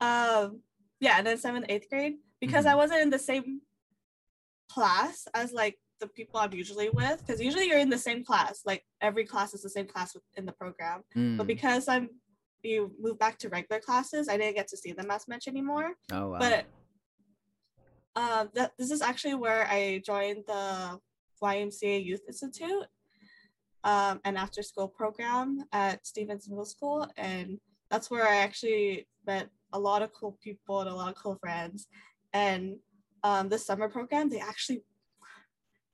um, 0.00 0.60
yeah, 1.00 1.14
and 1.18 1.26
then 1.26 1.38
seventh, 1.38 1.66
eighth 1.68 1.88
grade, 1.90 2.14
because 2.40 2.66
I 2.66 2.74
wasn't 2.74 3.02
in 3.02 3.10
the 3.10 3.18
same 3.18 3.60
class 4.70 5.28
as 5.34 5.52
like 5.52 5.76
the 6.00 6.06
people 6.08 6.40
I'm 6.40 6.52
usually 6.52 6.88
with, 6.90 7.18
because 7.24 7.40
usually 7.40 7.66
you're 7.68 7.78
in 7.78 7.90
the 7.90 7.98
same 7.98 8.24
class, 8.24 8.62
like 8.64 8.82
every 9.00 9.24
class 9.24 9.54
is 9.54 9.62
the 9.62 9.68
same 9.70 9.86
class 9.86 10.16
in 10.36 10.46
the 10.46 10.52
program. 10.52 11.04
But 11.14 11.20
Mm. 11.20 11.46
because 11.46 11.86
I'm, 11.86 12.08
you 12.62 12.92
move 12.98 13.18
back 13.18 13.38
to 13.40 13.48
regular 13.50 13.80
classes, 13.80 14.28
I 14.28 14.36
didn't 14.38 14.56
get 14.56 14.68
to 14.68 14.76
see 14.76 14.92
them 14.92 15.10
as 15.10 15.28
much 15.28 15.46
anymore 15.46 15.90
oh 16.10 16.30
wow. 16.30 16.38
but 16.38 16.64
um 18.16 18.48
that 18.54 18.72
this 18.78 18.90
is 18.90 19.02
actually 19.02 19.34
where 19.34 19.66
I 19.68 20.00
joined 20.04 20.44
the 20.46 20.98
YMCA 21.42 22.02
Youth 22.02 22.22
Institute 22.26 22.86
um, 23.84 24.20
an 24.24 24.36
after 24.36 24.62
school 24.62 24.88
program 24.88 25.64
at 25.72 26.06
Stephens 26.06 26.48
Middle 26.48 26.64
School. 26.64 27.06
And 27.16 27.58
that's 27.90 28.10
where 28.10 28.26
I 28.26 28.36
actually 28.36 29.06
met 29.26 29.48
a 29.72 29.78
lot 29.78 30.02
of 30.02 30.12
cool 30.12 30.38
people 30.42 30.80
and 30.80 30.88
a 30.90 30.94
lot 30.94 31.10
of 31.10 31.22
cool 31.22 31.36
friends. 31.36 31.86
And 32.32 32.76
um, 33.22 33.48
the 33.48 33.58
summer 33.58 33.88
program, 33.88 34.28
they 34.30 34.40
actually 34.40 34.82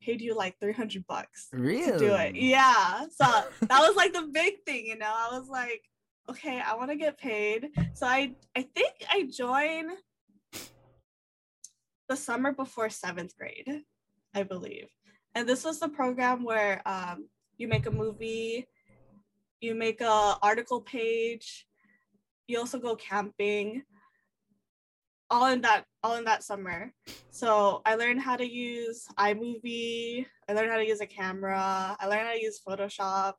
paid 0.00 0.20
you 0.20 0.34
like 0.34 0.58
300 0.60 1.06
bucks 1.06 1.48
Really? 1.52 1.92
to 1.92 1.98
do 1.98 2.14
it. 2.14 2.34
Yeah. 2.36 3.06
So 3.10 3.24
that 3.60 3.80
was 3.80 3.96
like 3.96 4.12
the 4.12 4.28
big 4.32 4.62
thing, 4.64 4.86
you 4.86 4.96
know. 4.96 5.12
I 5.12 5.36
was 5.36 5.48
like, 5.48 5.82
okay, 6.28 6.60
I 6.60 6.74
want 6.76 6.90
to 6.90 6.96
get 6.96 7.18
paid. 7.18 7.68
So 7.94 8.06
I 8.06 8.34
I 8.56 8.62
think 8.62 8.94
I 9.10 9.28
joined 9.30 9.90
the 12.08 12.16
summer 12.16 12.52
before 12.52 12.88
seventh 12.88 13.36
grade, 13.36 13.82
I 14.34 14.44
believe. 14.44 14.88
And 15.34 15.48
this 15.48 15.64
was 15.64 15.78
the 15.78 15.88
program 15.88 16.42
where 16.42 16.82
um, 16.86 17.28
you 17.60 17.68
make 17.68 17.86
a 17.86 17.90
movie, 17.90 18.66
you 19.60 19.74
make 19.74 20.00
a 20.00 20.36
article 20.42 20.80
page, 20.80 21.66
you 22.48 22.58
also 22.58 22.78
go 22.78 22.96
camping, 22.96 23.82
all 25.28 25.46
in 25.52 25.60
that 25.60 25.84
all 26.02 26.16
in 26.16 26.24
that 26.24 26.42
summer. 26.42 26.92
So 27.30 27.82
I 27.84 27.94
learned 27.96 28.22
how 28.22 28.36
to 28.36 28.48
use 28.50 29.06
iMovie. 29.18 30.26
I 30.48 30.54
learned 30.54 30.70
how 30.70 30.78
to 30.78 30.86
use 30.86 31.02
a 31.02 31.06
camera. 31.06 31.96
I 32.00 32.06
learned 32.06 32.26
how 32.26 32.32
to 32.32 32.42
use 32.42 32.60
Photoshop. 32.66 33.34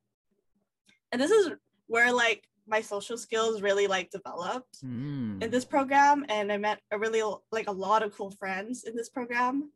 And 1.12 1.20
this 1.20 1.32
is 1.32 1.52
where 1.88 2.14
like 2.14 2.48
my 2.68 2.80
social 2.80 3.18
skills 3.18 3.62
really 3.64 3.88
like 3.88 4.12
developed 4.12 4.84
Mm. 4.86 5.44
in 5.44 5.50
this 5.50 5.66
program 5.66 6.26
and 6.30 6.52
I 6.52 6.58
met 6.58 6.80
a 6.92 6.98
really 7.00 7.24
like 7.52 7.68
a 7.68 7.72
lot 7.72 8.04
of 8.04 8.16
cool 8.16 8.32
friends 8.32 8.84
in 8.84 8.96
this 8.96 9.10
program. 9.10 9.72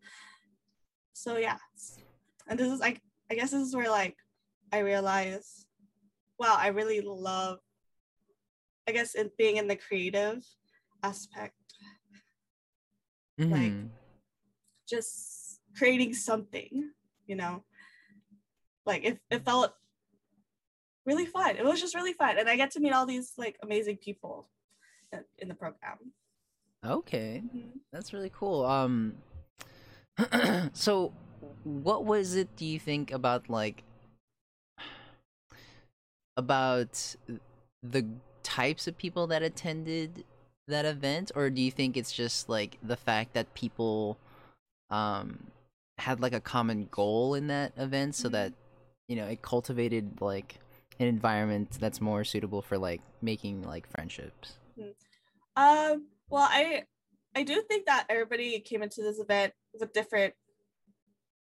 So 1.14 1.38
yeah. 1.38 1.58
And 2.48 2.60
this 2.60 2.72
is 2.72 2.80
like 2.80 3.02
I 3.32 3.34
guess 3.36 3.52
this 3.52 3.68
is 3.68 3.75
where 3.75 3.90
like 3.90 4.16
I 4.72 4.80
realized 4.80 5.68
wow, 6.40 6.56
I 6.60 6.68
really 6.68 7.02
love 7.02 7.60
I 8.88 8.92
guess 8.92 9.16
it 9.16 9.36
being 9.38 9.58
in 9.58 9.68
the 9.68 9.76
creative 9.76 10.44
aspect, 11.02 11.56
like- 13.40 13.72
Mhm. 13.74 13.90
just 14.88 15.60
creating 15.78 16.14
something, 16.14 16.92
you 17.26 17.36
know. 17.36 17.64
Like 18.86 19.04
it, 19.04 19.20
it 19.32 19.44
felt 19.44 19.74
really 21.06 21.26
fun. 21.26 21.58
It 21.58 21.66
was 21.66 21.82
just 21.82 21.96
really 21.96 22.14
fun. 22.14 22.38
And 22.38 22.48
I 22.48 22.56
get 22.56 22.70
to 22.72 22.80
meet 22.80 22.94
all 22.94 23.06
these 23.08 23.34
like 23.38 23.58
amazing 23.64 23.98
people 23.98 24.50
in, 25.12 25.24
in 25.40 25.48
the 25.48 25.56
program. 25.56 26.14
okay. 26.86 27.42
Mhm. 27.44 27.80
That's 27.92 28.14
really 28.14 28.30
cool. 28.32 28.66
Um 28.66 29.18
so 30.74 31.12
what 31.64 32.06
was 32.06 32.36
it 32.36 32.56
do 32.56 32.66
you 32.66 32.80
think 32.80 33.12
about 33.12 33.50
like 33.50 33.84
about 36.38 37.15
the 37.84 38.06
types 38.44 38.88
of 38.88 38.98
people 38.98 39.27
that 39.27 39.42
attended 39.42 40.24
that 40.68 40.86
event 40.86 41.32
or 41.36 41.50
do 41.50 41.62
you 41.62 41.72
think 41.72 41.96
it's 41.96 42.12
just 42.12 42.50
like 42.50 42.77
the 42.82 42.98
fact 42.98 43.34
that 43.34 43.54
people 43.54 44.18
um 44.89 45.48
had 45.98 46.20
like 46.20 46.34
a 46.34 46.39
common 46.39 46.88
goal 46.92 47.36
in 47.36 47.48
that 47.48 47.72
event 47.77 48.15
so 48.15 48.27
that 48.30 48.51
you 49.08 49.15
know 49.15 49.25
it 49.25 49.42
cultivated 49.42 50.20
like 50.22 50.60
an 51.00 51.08
environment 51.08 51.77
that's 51.80 52.00
more 52.00 52.24
suitable 52.24 52.62
for 52.62 52.77
like 52.77 53.01
making 53.22 53.63
like 53.63 53.88
friendships? 53.89 54.54
Um, 55.56 56.08
well, 56.30 56.48
I 56.50 56.84
I 57.36 57.44
do 57.44 57.62
think 57.68 57.86
that 57.86 58.06
everybody 58.10 58.60
came 58.60 58.82
into 58.82 59.01
this 59.01 59.20
event 59.20 59.54
with 59.77 59.94
different 59.94 60.34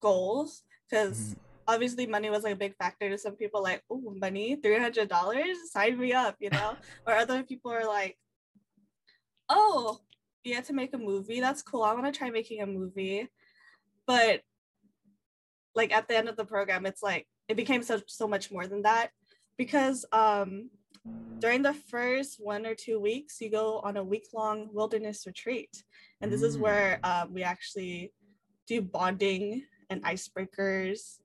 goals 0.01 0.63
because 0.89 1.35
Mhm. 1.35 1.39
Obviously 1.69 2.07
money 2.07 2.29
was 2.29 2.43
like 2.43 2.53
a 2.53 2.63
big 2.65 2.75
factor 2.75 3.09
to 3.09 3.17
some 3.17 3.35
people. 3.35 3.61
Like, 3.61 3.83
oh, 3.89 4.13
money, 4.17 4.55
three 4.55 4.79
hundred 4.79 5.07
dollars, 5.09 5.71
sign 5.71 5.97
me 5.99 6.13
up, 6.13 6.35
you 6.39 6.49
know. 6.49 6.75
or 7.07 7.13
other 7.13 7.43
people 7.43 7.71
are 7.71 7.85
like, 7.85 8.17
oh, 9.47 9.99
you 10.43 10.55
have 10.55 10.67
to 10.67 10.73
make 10.73 10.93
a 10.93 10.97
movie. 10.97 11.39
That's 11.39 11.61
cool. 11.61 11.83
I 11.83 11.93
want 11.93 12.05
to 12.11 12.17
try 12.17 12.29
making 12.29 12.61
a 12.61 12.67
movie, 12.67 13.29
but 14.07 14.41
like 15.75 15.93
at 15.93 16.07
the 16.07 16.17
end 16.17 16.27
of 16.27 16.35
the 16.35 16.45
program, 16.45 16.85
it's 16.85 17.03
like 17.03 17.27
it 17.47 17.55
became 17.55 17.83
so 17.83 18.01
so 18.07 18.27
much 18.27 18.51
more 18.51 18.67
than 18.67 18.81
that 18.81 19.11
because 19.57 20.05
um 20.11 20.69
during 21.39 21.61
the 21.61 21.73
first 21.73 22.37
one 22.39 22.65
or 22.65 22.75
two 22.75 22.99
weeks, 22.99 23.39
you 23.39 23.49
go 23.49 23.79
on 23.79 23.95
a 23.95 24.03
week 24.03 24.27
long 24.33 24.67
wilderness 24.73 25.25
retreat. 25.25 25.83
And 26.21 26.29
this 26.31 26.41
is 26.41 26.57
Mm. 26.57 26.61
where 26.61 26.99
um, 27.03 27.33
we 27.33 27.43
actually 27.43 28.11
do 28.67 28.81
bonding 28.81 29.63
and 29.89 30.03
icebreakers 30.03 31.19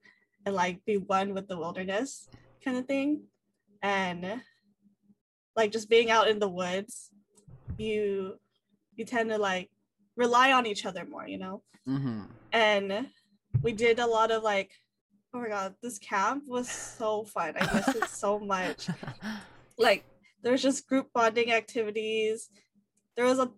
and 0.47 0.55
like 0.55 0.85
be 0.85 0.97
one 0.99 1.35
with 1.35 1.49
the 1.49 1.59
wilderness 1.59 2.29
kind 2.65 2.77
of 2.77 2.87
thing. 2.87 3.23
And 3.83 4.41
like 5.57 5.73
just 5.73 5.89
being 5.89 6.11
out 6.11 6.29
in 6.29 6.39
the 6.39 6.49
woods, 6.49 7.11
you 7.79 8.39
you 8.97 9.05
tend 9.05 9.31
to 9.31 9.39
like 9.39 9.71
rely 10.17 10.53
on 10.53 10.67
each 10.67 10.87
other 10.87 11.05
more, 11.05 11.27
you 11.27 11.39
know? 11.39 11.63
mm-hmm. 11.89 12.23
and 12.53 13.07
we 13.63 13.73
did 13.73 13.99
a 13.99 14.07
lot 14.07 14.31
of 14.31 14.43
like 14.43 14.71
oh 15.33 15.41
my 15.41 15.49
god 15.49 15.75
this 15.83 15.99
camp 15.99 16.45
was 16.47 16.69
so 16.69 17.25
fun 17.25 17.55
i 17.59 17.75
miss 17.75 17.89
it 17.89 18.09
so 18.09 18.39
much 18.39 18.89
like 19.79 20.05
there 20.43 20.53
was 20.53 20.63
just 20.63 20.87
group 20.89 21.09
bonding 21.13 21.53
activities 21.53 22.49
there 23.17 23.25
was 23.25 23.39
a 23.39 23.51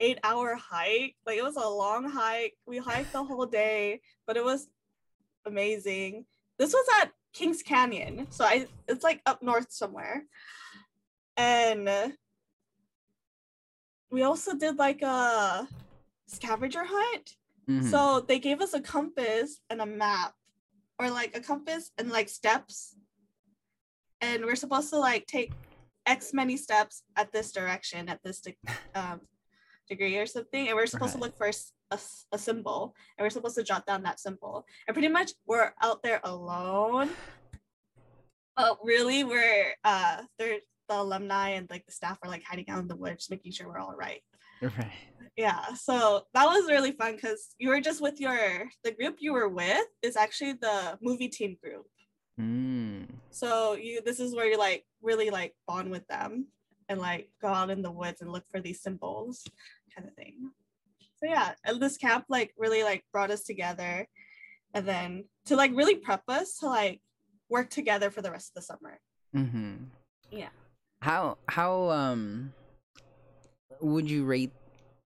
eight 0.00 0.18
hour 0.22 0.54
hike 0.54 1.16
like 1.26 1.38
it 1.38 1.42
was 1.42 1.56
a 1.56 1.68
long 1.68 2.08
hike 2.08 2.54
we 2.66 2.78
hiked 2.78 3.12
the 3.12 3.22
whole 3.22 3.46
day 3.46 4.00
but 4.26 4.36
it 4.36 4.44
was 4.44 4.68
amazing 5.48 6.24
this 6.58 6.72
was 6.72 6.86
at 7.00 7.10
kings 7.32 7.62
canyon 7.62 8.26
so 8.30 8.44
i 8.44 8.66
it's 8.86 9.02
like 9.04 9.20
up 9.26 9.42
north 9.42 9.70
somewhere 9.72 10.22
and 11.36 11.88
we 14.10 14.22
also 14.22 14.54
did 14.54 14.76
like 14.78 15.02
a 15.02 15.66
scavenger 16.26 16.84
hunt 16.84 17.34
Mhm. 17.68 17.90
so 17.90 18.20
they 18.20 18.38
gave 18.38 18.60
us 18.62 18.72
a 18.72 18.80
compass 18.80 19.60
and 19.68 19.82
a 19.82 19.86
map, 19.86 20.32
or 20.98 21.10
like 21.10 21.36
a 21.36 21.40
compass 21.40 21.90
and 21.98 22.08
like 22.10 22.30
steps. 22.30 22.96
And 24.22 24.46
we're 24.46 24.56
supposed 24.56 24.88
to 24.88 24.98
like 24.98 25.26
take 25.26 25.52
X 26.06 26.32
many 26.32 26.56
steps 26.56 27.02
at 27.14 27.30
this 27.30 27.52
direction, 27.52 28.08
at 28.08 28.22
this 28.24 28.40
de- 28.40 28.56
um, 28.94 29.20
degree 29.86 30.16
or 30.16 30.24
something. 30.24 30.66
And 30.68 30.76
we're 30.76 30.86
supposed 30.86 31.12
to 31.12 31.18
look 31.20 31.36
for 31.36 31.50
a, 31.90 31.98
a 32.32 32.38
symbol. 32.38 32.94
And 33.16 33.24
we're 33.24 33.30
supposed 33.30 33.56
to 33.56 33.62
jot 33.62 33.86
down 33.86 34.02
that 34.02 34.20
symbol. 34.20 34.66
And 34.86 34.94
pretty 34.94 35.08
much 35.08 35.32
we're 35.46 35.72
out 35.82 36.02
there 36.02 36.20
alone. 36.24 37.10
But 38.56 38.78
really, 38.82 39.24
we're, 39.24 39.74
uh, 39.84 40.22
the 40.38 40.60
alumni 40.90 41.50
and 41.50 41.68
like 41.70 41.86
the 41.86 41.92
staff 41.92 42.18
are 42.22 42.30
like 42.30 42.42
hiding 42.42 42.68
out 42.68 42.80
in 42.80 42.88
the 42.88 42.96
woods, 42.96 43.30
making 43.30 43.52
sure 43.52 43.68
we're 43.68 43.78
all 43.78 43.94
right 43.96 44.22
right 44.62 44.92
yeah 45.36 45.72
so 45.74 46.22
that 46.34 46.44
was 46.44 46.68
really 46.68 46.92
fun 46.92 47.14
because 47.14 47.54
you 47.58 47.68
were 47.68 47.80
just 47.80 48.00
with 48.00 48.20
your 48.20 48.68
the 48.84 48.92
group 48.92 49.16
you 49.20 49.32
were 49.32 49.48
with 49.48 49.86
is 50.02 50.16
actually 50.16 50.52
the 50.54 50.98
movie 51.00 51.28
team 51.28 51.56
group 51.62 51.86
mm. 52.40 53.06
so 53.30 53.74
you 53.74 54.00
this 54.04 54.20
is 54.20 54.34
where 54.34 54.46
you 54.46 54.58
like 54.58 54.84
really 55.02 55.30
like 55.30 55.54
bond 55.66 55.90
with 55.90 56.06
them 56.08 56.46
and 56.88 57.00
like 57.00 57.28
go 57.40 57.48
out 57.48 57.70
in 57.70 57.82
the 57.82 57.90
woods 57.90 58.20
and 58.20 58.32
look 58.32 58.44
for 58.50 58.60
these 58.60 58.82
symbols 58.82 59.44
kind 59.94 60.08
of 60.08 60.14
thing 60.14 60.50
so 61.22 61.28
yeah 61.28 61.52
and 61.64 61.80
this 61.80 61.96
camp 61.96 62.24
like 62.28 62.52
really 62.56 62.82
like 62.82 63.02
brought 63.12 63.30
us 63.30 63.42
together 63.44 64.06
and 64.74 64.86
then 64.86 65.24
to 65.46 65.56
like 65.56 65.72
really 65.74 65.94
prep 65.96 66.22
us 66.28 66.58
to 66.58 66.66
like 66.66 67.00
work 67.50 67.70
together 67.70 68.10
for 68.10 68.22
the 68.22 68.30
rest 68.30 68.50
of 68.50 68.54
the 68.54 68.62
summer 68.62 69.00
Mm-hmm. 69.36 69.84
Yeah. 70.30 70.48
How 71.02 71.36
how 71.48 71.90
um 71.90 72.54
would 73.80 74.10
you 74.10 74.24
rate? 74.24 74.52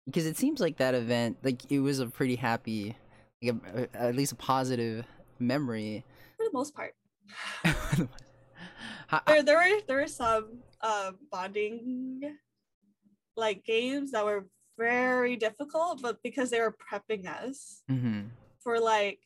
Because 0.06 0.26
it 0.26 0.36
seems 0.36 0.58
like 0.60 0.78
that 0.78 0.94
event, 0.94 1.38
like 1.44 1.70
it 1.70 1.78
was 1.78 2.00
a 2.00 2.06
pretty 2.06 2.34
happy, 2.36 2.96
like 3.40 3.54
a, 3.54 3.82
a- 3.82 4.02
at 4.08 4.14
least 4.16 4.32
a 4.32 4.36
positive 4.36 5.06
memory. 5.38 6.04
for 6.36 6.44
the 6.44 6.50
most 6.52 6.74
part 6.74 6.94
How- 9.06 9.22
there, 9.26 9.42
there 9.42 9.56
were 9.56 9.80
there 9.86 9.96
were 9.98 10.06
some 10.08 10.58
um 10.82 11.18
bonding 11.30 12.36
like 13.36 13.64
games 13.64 14.10
that 14.12 14.24
were 14.24 14.46
very 14.90 15.36
difficult 15.36 16.00
but 16.00 16.16
because 16.22 16.48
they 16.50 16.60
were 16.64 16.74
prepping 16.86 17.26
us 17.26 17.82
Mhm. 17.90 18.30
for 18.64 18.74
like 18.80 19.20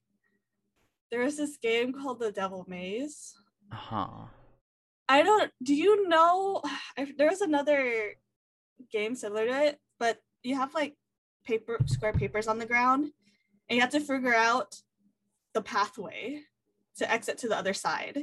there 1.11 1.20
was 1.26 1.37
this 1.37 1.56
game 1.56 1.92
called 1.92 2.18
the 2.20 2.32
devil 2.32 2.64
maze 2.68 3.34
Uh-huh. 3.73 4.26
i 5.08 5.23
don't 5.23 5.50
do 5.62 5.75
you 5.84 6.08
know 6.08 6.61
I, 6.99 7.00
there 7.18 7.30
was 7.30 7.40
another 7.40 8.14
game 8.90 9.14
similar 9.14 9.46
to 9.46 9.56
it 9.68 9.75
but 10.02 10.14
you 10.42 10.54
have 10.56 10.75
like 10.75 10.94
paper 11.50 11.78
square 11.87 12.12
papers 12.23 12.49
on 12.49 12.58
the 12.58 12.66
ground 12.73 13.02
and 13.68 13.75
you 13.76 13.80
have 13.80 13.90
to 13.96 14.00
figure 14.00 14.34
out 14.50 14.70
the 15.54 15.62
pathway 15.62 16.42
to 16.99 17.04
exit 17.16 17.38
to 17.38 17.49
the 17.49 17.56
other 17.56 17.75
side 17.87 18.16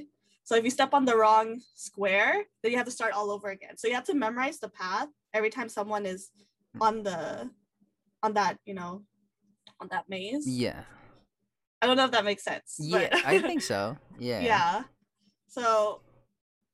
so 0.43 0.55
if 0.55 0.63
you 0.65 0.69
step 0.79 0.93
on 0.93 1.05
the 1.05 1.15
wrong 1.21 1.47
square 1.75 2.33
then 2.61 2.71
you 2.71 2.77
have 2.77 2.89
to 2.91 2.97
start 2.99 3.13
all 3.13 3.29
over 3.31 3.49
again 3.49 3.77
so 3.77 3.87
you 3.87 3.95
have 3.99 4.09
to 4.11 4.13
memorize 4.25 4.59
the 4.59 4.69
path 4.83 5.07
every 5.33 5.49
time 5.55 5.69
someone 5.69 6.05
is 6.05 6.21
on 6.79 7.03
the 7.03 7.49
on 8.23 8.33
that 8.35 8.57
you 8.65 8.73
know 8.73 9.03
on 9.79 9.87
that 9.91 10.07
maze 10.09 10.47
Yeah. 10.47 10.83
I 11.81 11.87
don't 11.87 11.97
know 11.97 12.05
if 12.05 12.11
that 12.11 12.23
makes 12.25 12.43
sense. 12.43 12.77
Yeah, 12.79 13.09
I 13.25 13.39
think 13.47 13.63
so. 13.63 13.97
Yeah. 14.19 14.41
yeah. 14.41 14.83
So, 15.47 16.01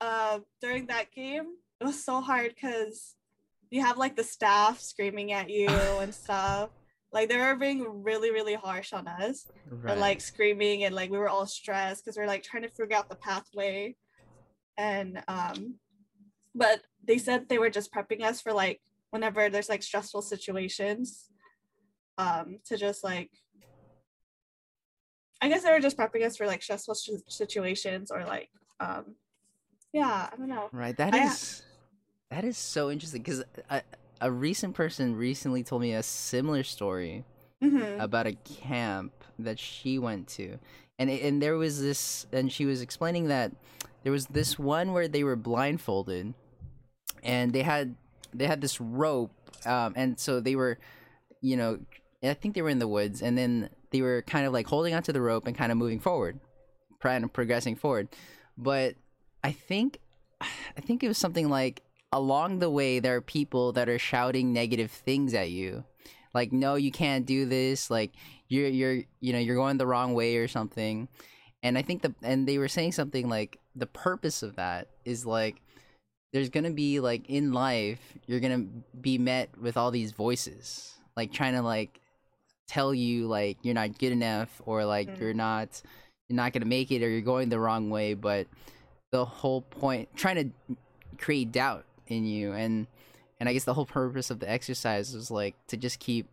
uh, 0.02 0.40
during 0.62 0.88
that 0.88 1.14
game, 1.14 1.46
it 1.80 1.86
was 1.86 2.04
so 2.04 2.20
hard 2.20 2.54
because 2.54 3.16
you 3.70 3.80
have 3.86 3.98
like 3.98 4.18
the 4.18 4.24
staff 4.26 4.82
screaming 4.82 5.32
at 5.32 5.50
you 5.50 5.70
and 6.04 6.14
stuff. 6.14 6.72
Like 7.14 7.30
they 7.30 7.38
were 7.38 7.56
being 7.56 8.04
really, 8.04 8.32
really 8.32 8.56
harsh 8.56 8.92
on 8.92 9.08
us, 9.08 9.48
Right. 9.72 9.94
and 9.94 10.02
like 10.02 10.20
screaming, 10.20 10.84
and 10.84 10.94
like 10.94 11.10
we 11.10 11.18
were 11.18 11.30
all 11.30 11.46
stressed 11.48 12.04
because 12.04 12.18
we 12.18 12.24
are 12.24 12.28
like 12.28 12.44
trying 12.44 12.64
to 12.64 12.70
figure 12.70 12.98
out 12.98 13.08
the 13.10 13.16
pathway. 13.16 13.96
And 14.78 15.24
um, 15.30 15.76
but 16.54 16.82
they 17.06 17.18
said 17.18 17.48
they 17.48 17.60
were 17.60 17.70
just 17.70 17.94
prepping 17.94 18.24
us 18.24 18.42
for 18.42 18.52
like 18.52 18.82
whenever 19.12 19.50
there's 19.50 19.70
like 19.70 19.84
stressful 19.84 20.22
situations, 20.22 21.30
um, 22.18 22.60
to 22.66 22.78
just 22.78 23.04
like 23.04 23.32
I 25.42 25.50
guess 25.50 25.64
they 25.64 25.72
were 25.72 25.80
just 25.80 25.98
prepping 25.98 26.26
us 26.26 26.36
for 26.38 26.48
like 26.48 26.64
stressful 26.64 26.96
sh- 26.96 27.10
situations 27.28 28.10
or 28.12 28.24
like 28.26 28.50
um 28.80 29.16
yeah, 29.94 30.30
I 30.32 30.36
don't 30.36 30.50
know. 30.50 30.70
Right. 30.72 30.96
That 30.98 31.14
I- 31.14 31.26
is 31.26 31.64
that 32.30 32.44
is 32.44 32.58
so 32.58 32.92
interesting 32.92 33.22
because 33.22 33.44
a, 33.70 33.82
a 34.20 34.32
recent 34.32 34.76
person 34.76 35.16
recently 35.16 35.64
told 35.64 35.82
me 35.82 35.94
a 35.94 36.04
similar 36.04 36.64
story 36.64 37.24
Mhm. 37.64 38.00
about 38.00 38.28
a 38.28 38.34
camp 38.34 39.14
that 39.40 39.58
she 39.60 39.98
went 39.98 40.28
to, 40.30 40.58
and 41.00 41.10
and 41.10 41.42
there 41.42 41.56
was 41.58 41.82
this, 41.82 42.28
and 42.32 42.52
she 42.52 42.66
was 42.66 42.82
explaining 42.82 43.30
that 43.30 43.52
there 44.04 44.12
was 44.12 44.28
this 44.28 44.60
one 44.60 44.94
where 44.94 45.08
they 45.08 45.24
were 45.24 45.36
blindfolded, 45.36 46.34
and 47.24 47.54
they 47.54 47.64
had 47.64 47.96
they 48.38 48.48
had 48.48 48.62
this 48.62 48.80
rope, 48.80 49.32
um, 49.66 49.94
and 49.96 50.20
so 50.20 50.40
they 50.40 50.56
were, 50.56 50.80
you 51.42 51.58
know, 51.58 51.80
I 52.24 52.34
think 52.34 52.56
they 52.56 52.62
were 52.62 52.70
in 52.70 52.80
the 52.80 52.88
woods, 52.88 53.22
and 53.22 53.38
then 53.38 53.70
they 53.92 54.02
were 54.02 54.24
kind 54.24 54.46
of 54.46 54.54
like 54.54 54.68
holding 54.68 54.94
onto 54.94 55.12
the 55.12 55.22
rope 55.22 55.48
and 55.48 55.58
kind 55.58 55.72
of 55.72 55.78
moving 55.78 56.00
forward, 56.00 56.40
of 57.04 57.34
progressing 57.34 57.76
forward, 57.76 58.10
but 58.58 58.96
I 59.44 59.52
think, 59.52 60.00
I 60.42 60.82
think 60.82 61.04
it 61.04 61.08
was 61.08 61.18
something 61.18 61.50
like 61.50 61.84
along 62.12 62.60
the 62.60 62.70
way 62.70 63.00
there 63.00 63.16
are 63.16 63.22
people 63.22 63.74
that 63.74 63.90
are 63.90 64.00
shouting 64.00 64.54
negative 64.54 64.92
things 64.92 65.34
at 65.34 65.50
you. 65.52 65.84
Like 66.34 66.52
no 66.52 66.76
you 66.76 66.92
can't 66.92 67.26
do 67.26 67.46
this. 67.46 67.90
Like 67.90 68.12
you're 68.48 68.68
you're 68.68 69.04
you 69.20 69.34
know 69.34 69.40
you're 69.40 69.56
going 69.56 69.78
the 69.78 69.88
wrong 69.88 70.14
way 70.14 70.38
or 70.38 70.48
something. 70.48 71.08
And 71.64 71.78
i 71.78 71.82
think 71.82 72.02
the 72.04 72.14
and 72.22 72.48
they 72.48 72.58
were 72.58 72.68
saying 72.68 72.92
something 72.92 73.28
like 73.28 73.60
the 73.76 73.88
purpose 73.88 74.44
of 74.44 74.56
that 74.56 74.90
is 75.06 75.26
like 75.26 75.62
there's 76.38 76.50
gonna 76.50 76.70
be 76.70 77.00
like 77.00 77.28
in 77.30 77.52
life 77.52 78.00
you're 78.28 78.40
gonna 78.40 78.64
be 79.02 79.18
met 79.18 79.50
with 79.60 79.76
all 79.76 79.90
these 79.90 80.12
voices 80.12 80.94
like 81.16 81.32
trying 81.34 81.54
to 81.54 81.64
like 81.64 82.00
tell 82.68 82.94
you 82.94 83.26
like 83.28 83.58
you're 83.64 83.74
not 83.74 83.98
good 83.98 84.12
enough 84.12 84.62
or 84.68 84.86
like 84.86 85.08
Mm. 85.16 85.20
you're 85.20 85.34
not 85.34 85.82
you're 86.30 86.36
not 86.36 86.54
gonna 86.54 86.66
make 86.66 86.92
it 86.92 87.02
or 87.02 87.10
you're 87.10 87.22
going 87.22 87.50
the 87.50 87.60
wrong 87.60 87.90
way 87.90 88.14
but 88.14 88.46
the 89.12 89.26
whole 89.26 89.62
point 89.62 90.10
trying 90.16 90.36
to 90.52 90.76
create 91.18 91.52
doubt 91.52 91.86
in 92.08 92.24
you 92.24 92.52
and 92.54 92.86
and 93.40 93.50
i 93.50 93.54
guess 93.54 93.64
the 93.64 93.74
whole 93.74 93.86
purpose 93.86 94.30
of 94.30 94.40
the 94.40 94.48
exercise 94.50 95.16
was 95.16 95.32
like 95.32 95.56
to 95.68 95.76
just 95.76 95.98
keep 96.00 96.28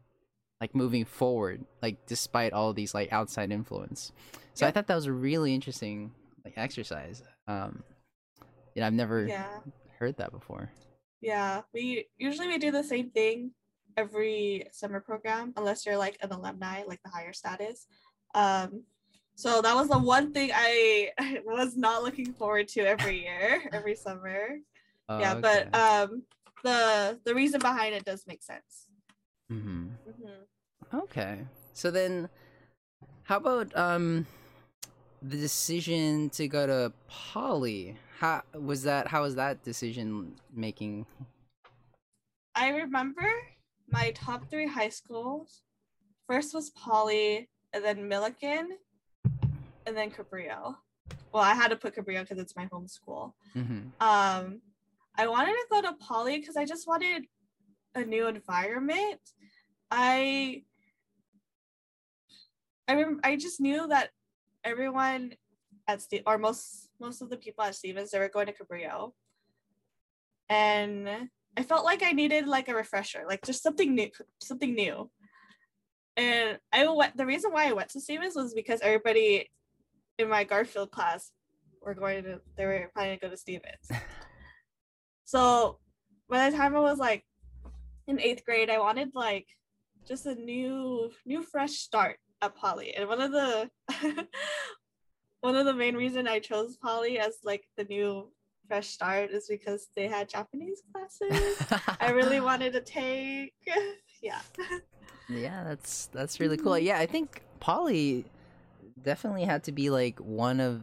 like 0.61 0.75
moving 0.75 1.04
forward 1.06 1.64
like 1.80 2.04
despite 2.06 2.52
all 2.52 2.75
these 2.75 2.92
like 2.92 3.11
outside 3.11 3.50
influence 3.50 4.12
so 4.52 4.66
i 4.66 4.70
thought 4.70 4.87
that 4.87 4.94
was 4.96 5.06
a 5.06 5.12
really 5.12 5.54
interesting 5.54 6.12
like 6.44 6.54
exercise 6.58 7.23
um 7.49 7.82
you 8.75 8.80
know 8.80 8.87
i've 8.87 8.92
never 8.92 9.28
Yeah. 9.28 9.46
Heard 9.98 10.16
that 10.18 10.32
before 10.32 10.70
Yeah. 11.20 11.62
We 11.72 12.08
usually 12.18 12.48
we 12.48 12.58
do 12.58 12.70
the 12.70 12.84
same 12.84 13.10
thing 13.10 13.52
every 13.96 14.66
summer 14.72 15.00
program 15.00 15.52
unless 15.56 15.86
you're 15.86 15.96
like 15.96 16.18
an 16.20 16.32
alumni, 16.32 16.82
like 16.86 17.02
the 17.02 17.10
higher 17.10 17.32
status. 17.32 17.86
Um 18.34 18.82
so 19.36 19.60
that 19.62 19.74
was 19.74 19.88
the 19.88 19.98
one 19.98 20.32
thing 20.32 20.50
I 20.54 21.10
was 21.44 21.76
not 21.76 22.02
looking 22.02 22.32
forward 22.34 22.68
to 22.68 22.80
every 22.80 23.22
year, 23.22 23.62
every 23.72 23.96
summer. 23.96 24.59
Oh, 25.09 25.18
yeah, 25.18 25.35
but 25.40 25.74
um 25.74 26.22
the 26.62 27.18
the 27.24 27.35
reason 27.35 27.61
behind 27.61 27.94
it 27.94 28.04
does 28.04 28.24
make 28.26 28.42
sense. 28.42 28.88
Mhm. 29.50 29.90
Mhm. 30.09 31.00
Okay. 31.02 31.46
So 31.72 31.90
then 31.90 32.28
how 33.24 33.37
about 33.38 33.74
um 33.76 34.26
the 35.22 35.37
decision 35.37 36.28
to 36.30 36.48
go 36.48 36.66
to 36.66 36.92
Poly? 37.09 37.96
How 38.18 38.42
was 38.55 38.83
that 38.85 39.09
how 39.09 39.22
was 39.22 39.35
that 39.37 39.62
decision 39.64 40.35
making? 40.53 41.07
I 42.55 42.68
remember 42.68 43.27
my 43.90 44.12
top 44.12 44.48
three 44.50 44.66
high 44.68 44.88
schools. 44.88 45.62
First 46.29 46.55
was 46.55 46.70
Poly, 46.70 47.48
and 47.72 47.85
then 47.85 48.09
Millikan, 48.09 48.66
and 49.87 49.96
then 49.96 50.11
Cabrillo. 50.11 50.77
Well, 51.33 51.42
I 51.42 51.55
had 51.55 51.68
to 51.68 51.77
put 51.77 51.94
Cabrillo 51.96 52.20
because 52.22 52.38
it's 52.38 52.57
my 52.57 52.68
home 52.72 52.87
school. 52.88 53.35
Mhm. 53.55 53.90
Um, 54.00 54.62
I 55.16 55.27
wanted 55.27 55.53
to 55.53 55.66
go 55.70 55.83
to 55.83 55.92
Poly 55.94 56.38
because 56.38 56.57
I 56.57 56.64
just 56.64 56.87
wanted 56.87 57.27
a 57.94 58.05
new 58.05 58.27
environment. 58.29 59.20
I 59.90 60.64
I 62.88 62.94
rem- 62.94 63.20
I 63.24 63.37
just 63.37 63.61
knew 63.61 63.87
that 63.88 64.11
everyone 64.62 65.35
at 65.88 66.00
Ste- 66.03 66.22
or 66.27 66.38
most 66.38 66.84
most 67.05 67.23
of 67.23 67.31
the 67.31 67.37
people 67.37 67.64
at 67.64 67.75
Stephens 67.75 68.11
they 68.11 68.19
were 68.19 68.29
going 68.29 68.47
to 68.47 68.53
Cabrillo, 68.53 69.12
and 70.49 71.29
I 71.57 71.62
felt 71.62 71.85
like 71.85 72.03
I 72.03 72.12
needed 72.12 72.47
like 72.47 72.69
a 72.69 72.75
refresher, 72.75 73.25
like 73.29 73.45
just 73.45 73.62
something 73.62 73.95
new, 73.95 74.11
something 74.43 74.75
new. 74.75 75.11
And 76.17 76.59
I 76.73 76.88
went. 76.88 77.17
The 77.17 77.27
reason 77.27 77.53
why 77.53 77.69
I 77.69 77.73
went 77.73 77.90
to 77.90 78.01
Stephens 78.01 78.37
was 78.37 78.55
because 78.55 78.81
everybody 78.81 79.51
in 80.19 80.29
my 80.29 80.45
Garfield 80.45 80.90
class 80.90 81.31
were 81.83 81.95
going 81.95 82.25
to. 82.25 82.40
They 82.57 82.67
were 82.67 82.90
planning 82.95 83.19
to 83.19 83.27
go 83.27 83.31
to 83.31 83.37
Stephens. 83.37 83.90
so 85.25 85.79
by 86.29 86.51
the 86.51 86.57
time 86.57 86.77
I 86.77 86.81
was 86.81 86.99
like 86.99 87.25
in 88.07 88.21
eighth 88.21 88.45
grade, 88.45 88.71
I 88.71 88.79
wanted 88.79 89.11
like 89.14 89.47
just 90.07 90.27
a 90.27 90.35
new, 90.35 91.11
new 91.27 91.43
fresh 91.43 91.73
start 91.73 92.17
at 92.43 92.57
Poly. 92.57 92.95
And 92.95 93.09
one 93.09 93.21
of 93.21 93.33
the 93.33 93.71
one 95.44 95.57
of 95.57 95.66
the 95.66 95.74
main 95.74 95.94
reason 95.94 96.26
I 96.26 96.38
chose 96.38 96.78
Poly 96.78 97.18
as 97.18 97.37
like 97.44 97.64
the 97.76 97.85
new 97.85 98.33
fresh 98.66 98.88
start 98.88 99.30
is 99.30 99.46
because 99.46 99.88
they 99.94 100.07
had 100.09 100.26
Japanese 100.26 100.83
classes. 100.90 101.59
I 102.00 102.12
really 102.12 102.40
wanted 102.48 102.72
to 102.72 102.80
take. 102.80 103.52
Yeah. 104.22 104.40
Yeah, 105.28 105.64
that's 105.64 106.07
that's 106.07 106.40
really 106.40 106.57
cool. 106.57 106.72
Mhm. 106.72 106.85
Yeah, 106.85 106.98
I 106.98 107.04
think 107.04 107.42
Poly 107.61 108.24
definitely 109.02 109.44
had 109.44 109.64
to 109.64 109.72
be 109.72 109.90
like 109.90 110.18
one 110.18 110.61
of 110.61 110.83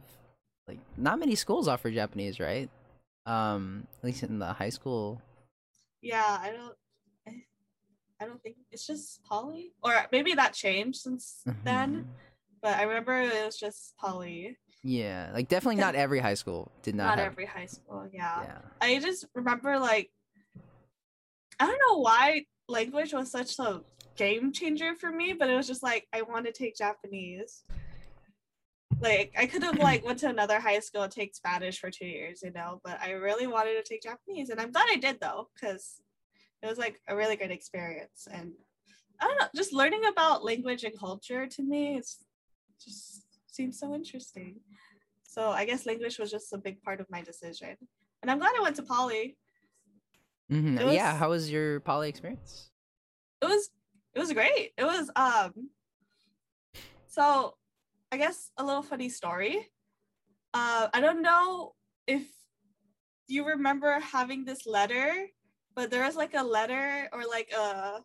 like 0.67 0.77
not 0.95 1.17
many 1.17 1.33
schools 1.33 1.67
offer 1.67 1.89
Japanese, 1.89 2.39
right? 2.39 2.69
Um, 3.25 3.87
at 3.97 4.03
least 4.05 4.21
in 4.21 4.37
the 4.37 4.53
high 4.53 4.69
school. 4.69 5.23
Yeah, 6.03 6.37
I 6.39 6.51
don't. 6.51 6.75
I- 7.27 7.45
I 8.21 8.25
don't 8.27 8.43
think 8.43 8.57
it's 8.69 8.85
just 8.85 9.23
Poly, 9.23 9.73
or 9.81 9.95
maybe 10.11 10.35
that 10.35 10.53
changed 10.53 10.99
since 11.01 11.41
then. 11.63 12.05
But 12.61 12.77
I 12.77 12.83
remember 12.83 13.19
it 13.19 13.45
was 13.45 13.57
just 13.57 13.95
Poly. 13.97 14.57
Yeah, 14.83 15.29
like 15.33 15.47
definitely 15.47 15.79
not 15.79 15.95
every 15.95 16.19
high 16.19 16.33
school 16.33 16.71
did 16.81 16.95
not, 16.95 17.05
Not 17.05 17.17
have. 17.19 17.27
every 17.27 17.45
high 17.45 17.67
school. 17.67 18.07
Yeah. 18.11 18.43
Yeah. 18.43 18.57
I 18.81 18.99
just 18.99 19.25
remember 19.35 19.77
like 19.79 20.09
I 21.59 21.67
don't 21.67 21.79
know 21.87 21.99
why 21.99 22.45
language 22.67 23.13
was 23.13 23.29
such 23.31 23.59
a 23.59 23.81
game 24.15 24.51
changer 24.51 24.95
for 24.95 25.11
me, 25.11 25.33
but 25.33 25.49
it 25.49 25.55
was 25.55 25.67
just 25.67 25.83
like 25.83 26.07
I 26.13 26.23
want 26.23 26.45
to 26.47 26.51
take 26.51 26.75
Japanese. 26.75 27.63
Like 28.99 29.33
I 29.37 29.45
could 29.45 29.63
have 29.63 29.77
like 29.79 30.03
went 30.05 30.19
to 30.19 30.29
another 30.29 30.59
high 30.59 30.79
school 30.79 31.03
and 31.03 31.11
take 31.11 31.35
Spanish 31.35 31.79
for 31.79 31.91
two 31.91 32.07
years, 32.07 32.41
you 32.43 32.51
know, 32.51 32.81
but 32.83 32.99
I 33.01 33.11
really 33.11 33.47
wanted 33.47 33.73
to 33.73 33.83
take 33.83 34.01
Japanese, 34.03 34.49
and 34.49 34.59
I'm 34.59 34.71
glad 34.71 34.87
I 34.89 34.95
did 34.97 35.19
though, 35.19 35.49
because 35.53 36.01
it 36.63 36.67
was 36.67 36.77
like 36.77 36.99
a 37.07 37.15
really 37.15 37.35
good 37.35 37.51
experience. 37.51 38.27
And 38.31 38.53
I 39.19 39.25
don't 39.27 39.39
know, 39.39 39.47
just 39.55 39.73
learning 39.73 40.05
about 40.05 40.43
language 40.43 40.83
and 40.83 40.97
culture 40.97 41.45
to 41.45 41.63
me, 41.63 41.97
it's 41.97 42.23
just 42.83 43.23
seems 43.47 43.79
so 43.79 43.93
interesting. 43.93 44.59
So 45.23 45.49
I 45.49 45.65
guess 45.65 45.85
language 45.85 46.19
was 46.19 46.29
just 46.31 46.51
a 46.53 46.57
big 46.57 46.81
part 46.81 46.99
of 46.99 47.07
my 47.09 47.21
decision, 47.21 47.75
and 48.21 48.29
I'm 48.31 48.39
glad 48.39 48.53
I 48.57 48.61
went 48.61 48.75
to 48.77 48.83
Poly. 48.83 49.37
Mhm. 50.51 50.79
It 50.79 50.93
Yeah. 50.93 51.15
How 51.15 51.29
was 51.29 51.49
your 51.51 51.79
Poly 51.81 52.09
experience? 52.09 52.69
it 53.41 53.45
was 53.45 53.69
it 54.13 54.19
was 54.19 54.33
great. 54.33 54.73
It 54.77 54.83
was 54.83 55.09
um 55.15 55.69
so 57.07 57.55
I 58.11 58.17
guess 58.17 58.51
a 58.57 58.63
little 58.63 58.83
funny 58.83 59.09
story. 59.09 59.71
Uh 60.53 60.89
I 60.93 60.99
don't 60.99 61.21
know 61.21 61.75
if 62.07 62.27
you 63.27 63.45
remember 63.47 63.99
having 63.99 64.43
this 64.43 64.67
letter, 64.67 65.27
but 65.75 65.89
there 65.89 66.03
was 66.03 66.15
like 66.17 66.33
a 66.33 66.43
letter 66.43 67.07
or 67.13 67.23
like 67.25 67.51
a 67.55 68.03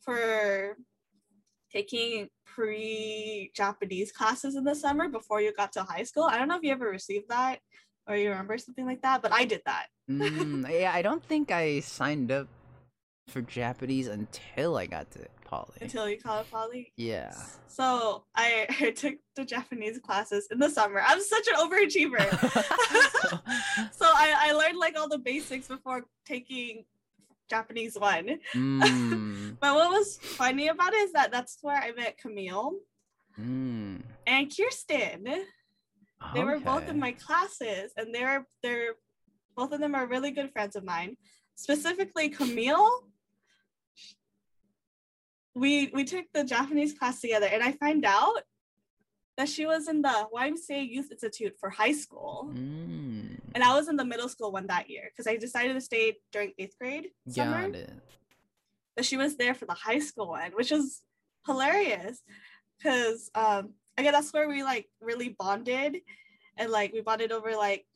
for 0.00 0.76
taking 1.74 2.28
pre-Japanese 2.46 4.12
classes 4.12 4.54
in 4.54 4.64
the 4.64 4.74
summer 4.74 5.08
before 5.08 5.40
you 5.40 5.52
got 5.52 5.72
to 5.72 5.82
high 5.82 6.04
school. 6.04 6.24
I 6.24 6.38
don't 6.38 6.48
know 6.48 6.56
if 6.56 6.62
you 6.62 6.70
ever 6.70 6.88
received 6.88 7.28
that 7.30 7.58
or 8.06 8.16
you 8.16 8.30
remember 8.30 8.56
something 8.58 8.86
like 8.86 9.02
that, 9.02 9.22
but 9.22 9.32
I 9.32 9.44
did 9.44 9.62
that. 9.66 9.86
Mm, 10.10 10.70
yeah, 10.80 10.92
I 10.94 11.02
don't 11.02 11.24
think 11.24 11.50
I 11.50 11.80
signed 11.80 12.30
up 12.30 12.48
for 13.28 13.42
Japanese 13.42 14.06
until 14.06 14.76
I 14.76 14.86
got 14.86 15.10
to 15.12 15.26
poly. 15.44 15.78
until 15.80 16.08
you 16.08 16.18
call 16.18 16.40
it 16.40 16.50
poly. 16.50 16.92
Yeah. 16.96 17.34
So 17.66 18.24
I, 18.36 18.66
I 18.80 18.90
took 18.90 19.14
the 19.34 19.44
Japanese 19.44 19.98
classes 19.98 20.46
in 20.52 20.58
the 20.58 20.70
summer. 20.70 21.02
I'm 21.04 21.20
such 21.20 21.48
an 21.48 21.54
overachiever. 21.54 22.20
so 23.92 24.06
I, 24.06 24.48
I 24.48 24.52
learned 24.52 24.78
like 24.78 24.96
all 24.98 25.08
the 25.08 25.18
basics 25.18 25.66
before 25.66 26.04
taking 26.24 26.84
Japanese 27.50 27.96
one. 27.98 28.38
mm. 28.54 29.56
But 29.60 29.74
what 29.74 29.90
was 29.90 30.18
funny 30.18 30.68
about 30.68 30.92
it 30.92 30.96
is 30.98 31.12
that 31.12 31.30
that's 31.32 31.58
where 31.62 31.76
I 31.76 31.92
met 31.92 32.18
Camille 32.18 32.74
Mm. 33.40 34.02
and 34.26 34.52
Kirsten. 34.56 35.24
They 36.34 36.44
were 36.44 36.60
both 36.60 36.88
in 36.88 36.98
my 37.00 37.12
classes, 37.12 37.92
and 37.96 38.14
they're 38.14 38.46
they're 38.62 38.94
both 39.56 39.72
of 39.72 39.80
them 39.80 39.94
are 39.94 40.06
really 40.06 40.30
good 40.30 40.52
friends 40.52 40.76
of 40.76 40.84
mine. 40.84 41.16
Specifically, 41.56 42.28
Camille. 42.28 42.90
We 45.54 45.90
we 45.94 46.04
took 46.04 46.26
the 46.32 46.44
Japanese 46.44 46.92
class 46.98 47.20
together, 47.20 47.46
and 47.46 47.62
I 47.62 47.72
find 47.72 48.04
out 48.04 48.42
that 49.36 49.48
she 49.48 49.66
was 49.66 49.88
in 49.88 50.02
the 50.02 50.28
YMCA 50.34 50.88
Youth 50.88 51.10
Institute 51.10 51.54
for 51.58 51.70
high 51.70 51.92
school, 51.92 52.50
Mm. 52.54 53.33
And 53.54 53.62
I 53.62 53.74
was 53.74 53.88
in 53.88 53.96
the 53.96 54.04
middle 54.04 54.28
school 54.28 54.52
one 54.52 54.66
that 54.66 54.90
year 54.90 55.10
because 55.10 55.26
I 55.26 55.36
decided 55.36 55.74
to 55.74 55.80
stay 55.80 56.16
during 56.32 56.52
eighth 56.58 56.76
grade 56.78 57.08
summer. 57.28 57.68
Got 57.68 57.76
it. 57.76 57.92
But 58.96 59.04
she 59.04 59.16
was 59.16 59.36
there 59.36 59.54
for 59.54 59.66
the 59.66 59.74
high 59.74 60.00
school 60.00 60.28
one, 60.28 60.52
which 60.52 60.70
was 60.70 61.02
hilarious 61.46 62.22
because 62.78 63.30
um 63.34 63.74
again 63.98 64.12
that's 64.12 64.32
where 64.32 64.48
we 64.48 64.62
like 64.62 64.88
really 65.00 65.36
bonded 65.38 65.98
and 66.56 66.70
like 66.70 66.92
we 66.92 67.00
bonded 67.00 67.32
over 67.32 67.54
like 67.56 67.86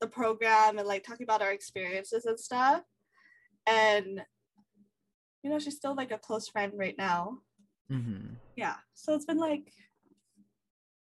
the 0.00 0.06
program 0.06 0.78
and 0.78 0.88
like 0.88 1.04
talking 1.04 1.24
about 1.24 1.42
our 1.42 1.52
experiences 1.52 2.26
and 2.26 2.38
stuff. 2.38 2.82
And 3.66 4.22
you 5.42 5.50
know, 5.50 5.58
she's 5.58 5.76
still 5.76 5.94
like 5.94 6.10
a 6.10 6.18
close 6.18 6.48
friend 6.48 6.72
right 6.76 6.96
now. 6.96 7.38
Mm-hmm. 7.90 8.34
Yeah. 8.56 8.76
So 8.94 9.14
it's 9.14 9.26
been 9.26 9.38
like 9.38 9.72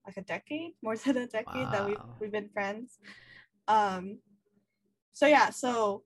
like 0.05 0.17
a 0.17 0.21
decade, 0.21 0.73
more 0.81 0.95
than 0.97 1.17
a 1.17 1.27
decade 1.27 1.71
that 1.71 1.85
we've 1.85 1.97
we've 2.19 2.31
been 2.31 2.49
friends. 2.49 2.99
Um 3.67 4.19
so 5.11 5.27
yeah, 5.27 5.49
so 5.49 6.03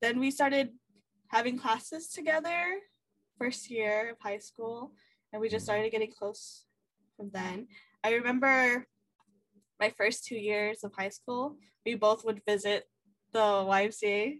then 0.00 0.18
we 0.18 0.30
started 0.30 0.70
having 1.28 1.58
classes 1.58 2.08
together 2.08 2.80
first 3.38 3.70
year 3.70 4.10
of 4.10 4.16
high 4.20 4.38
school 4.38 4.92
and 5.32 5.40
we 5.40 5.48
just 5.48 5.64
started 5.64 5.90
getting 5.90 6.12
close 6.12 6.64
from 7.16 7.30
then. 7.32 7.68
I 8.02 8.14
remember 8.14 8.86
my 9.80 9.90
first 9.90 10.24
two 10.24 10.36
years 10.36 10.84
of 10.84 10.92
high 10.96 11.08
school, 11.08 11.56
we 11.84 11.94
both 11.94 12.24
would 12.24 12.42
visit 12.46 12.88
the 13.32 13.40
YMCA 13.40 14.38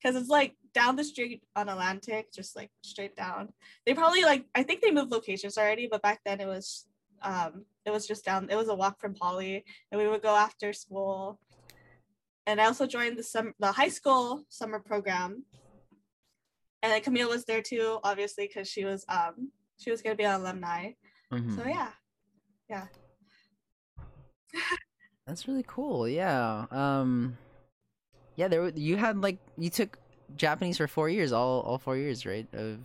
because 0.00 0.16
it's 0.16 0.30
like 0.30 0.56
down 0.72 0.96
the 0.96 1.04
street 1.04 1.42
on 1.54 1.68
Atlantic, 1.68 2.32
just 2.32 2.56
like 2.56 2.70
straight 2.82 3.14
down. 3.16 3.50
They 3.84 3.94
probably 3.94 4.22
like 4.22 4.46
I 4.54 4.62
think 4.62 4.80
they 4.80 4.90
moved 4.90 5.12
locations 5.12 5.58
already, 5.58 5.88
but 5.90 6.02
back 6.02 6.20
then 6.24 6.40
it 6.40 6.46
was 6.46 6.86
um 7.22 7.64
it 7.84 7.90
was 7.90 8.06
just 8.06 8.24
down 8.24 8.48
it 8.50 8.56
was 8.56 8.68
a 8.68 8.74
walk 8.74 9.00
from 9.00 9.14
Poly 9.14 9.64
and 9.90 10.00
we 10.00 10.08
would 10.08 10.22
go 10.22 10.36
after 10.36 10.72
school. 10.72 11.38
And 12.46 12.60
I 12.60 12.66
also 12.66 12.86
joined 12.86 13.18
the 13.18 13.22
summer 13.22 13.54
the 13.58 13.72
high 13.72 13.88
school 13.88 14.44
summer 14.48 14.80
program. 14.80 15.44
And 16.82 16.92
then 16.92 17.02
Camille 17.02 17.28
was 17.28 17.44
there 17.44 17.62
too, 17.62 17.98
obviously, 18.02 18.46
because 18.46 18.68
she 18.68 18.84
was 18.84 19.04
um 19.08 19.50
she 19.78 19.90
was 19.90 20.02
gonna 20.02 20.16
be 20.16 20.24
an 20.24 20.40
alumni. 20.40 20.92
Mm-hmm. 21.32 21.56
So 21.56 21.66
yeah. 21.66 21.90
Yeah. 22.68 22.86
That's 25.26 25.46
really 25.46 25.64
cool. 25.66 26.08
Yeah. 26.08 26.66
Um 26.70 27.36
Yeah, 28.36 28.48
there 28.48 28.62
were, 28.62 28.72
you 28.74 28.96
had 28.96 29.20
like 29.20 29.38
you 29.58 29.70
took 29.70 29.98
Japanese 30.36 30.78
for 30.78 30.86
4 30.88 31.08
years, 31.08 31.32
all 31.32 31.60
all 31.60 31.78
4 31.78 31.96
years, 31.96 32.24
right? 32.24 32.46
Of 32.54 32.78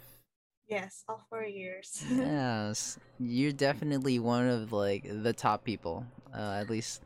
Yes, 0.68 1.04
all 1.08 1.22
four 1.30 1.44
years. 1.44 2.04
Yes. 2.12 2.98
You're 3.20 3.52
definitely 3.54 4.20
one 4.20 4.48
of 4.48 4.72
like 4.74 5.04
the 5.06 5.34
top 5.34 5.64
people. 5.64 6.06
Uh 6.34 6.60
at 6.62 6.70
least 6.70 7.02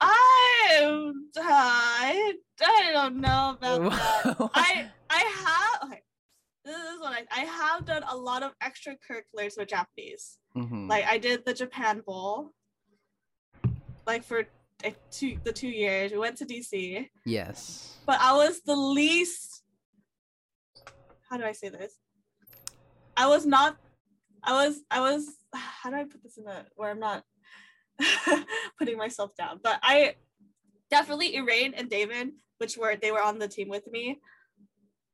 I 0.00 1.12
I 1.36 2.32
I 2.60 2.90
don't 2.92 3.16
know 3.20 3.56
about 3.58 3.90
that. 3.90 4.50
I 4.54 4.90
I 5.10 5.20
have 5.44 5.90
okay. 5.90 6.02
This 6.64 6.76
is 6.76 7.00
what 7.00 7.12
I 7.12 7.26
I 7.30 7.44
have 7.44 7.84
done 7.86 8.04
a 8.08 8.16
lot 8.16 8.42
of 8.42 8.52
extracurriculars 8.62 9.58
with 9.58 9.68
Japanese. 9.68 10.38
Mhm. 10.56 10.88
Like 10.88 11.04
I 11.06 11.18
did 11.18 11.44
the 11.44 11.54
Japan 11.54 12.02
Bowl. 12.06 12.52
Like 14.06 14.24
for 14.24 14.44
like, 14.82 14.96
two 15.10 15.38
the 15.44 15.52
two 15.52 15.68
years 15.68 16.10
we 16.12 16.18
went 16.18 16.36
to 16.38 16.44
DC, 16.46 17.08
Yes. 17.24 17.96
but 18.06 18.18
I 18.20 18.34
was 18.34 18.62
the 18.62 18.74
least. 18.74 19.62
How 21.30 21.36
do 21.38 21.44
I 21.44 21.52
say 21.52 21.68
this? 21.68 21.94
I 23.16 23.26
was 23.26 23.46
not. 23.46 23.76
I 24.42 24.52
was. 24.52 24.80
I 24.90 25.00
was. 25.00 25.28
How 25.54 25.90
do 25.90 25.96
I 25.96 26.04
put 26.04 26.22
this 26.22 26.38
in 26.38 26.46
a 26.46 26.64
where 26.76 26.90
I'm 26.90 27.00
not 27.00 27.24
putting 28.78 28.96
myself 28.96 29.34
down? 29.36 29.60
But 29.62 29.78
I 29.82 30.16
definitely 30.90 31.34
Irain 31.36 31.74
and 31.76 31.88
David, 31.88 32.32
which 32.58 32.76
were 32.76 32.96
they 32.96 33.12
were 33.12 33.22
on 33.22 33.38
the 33.38 33.48
team 33.48 33.68
with 33.68 33.90
me, 33.90 34.20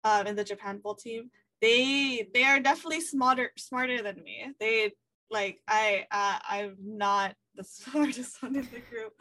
um, 0.05 0.27
in 0.27 0.37
the 0.37 0.45
Japan 0.45 0.79
Bowl 0.79 0.95
team. 0.95 1.31
They 1.61 2.29
they 2.33 2.45
are 2.45 2.61
definitely 2.61 3.01
smarter 3.01 3.51
smarter 3.57 4.03
than 4.03 4.23
me. 4.23 4.53
They 4.61 4.93
like 5.31 5.61
I 5.67 6.07
uh, 6.11 6.39
I'm 6.49 6.77
not 6.81 7.35
the 7.57 7.65
smartest 7.65 8.43
one 8.43 8.57
in 8.57 8.63
the 8.63 8.81
group. 8.81 9.15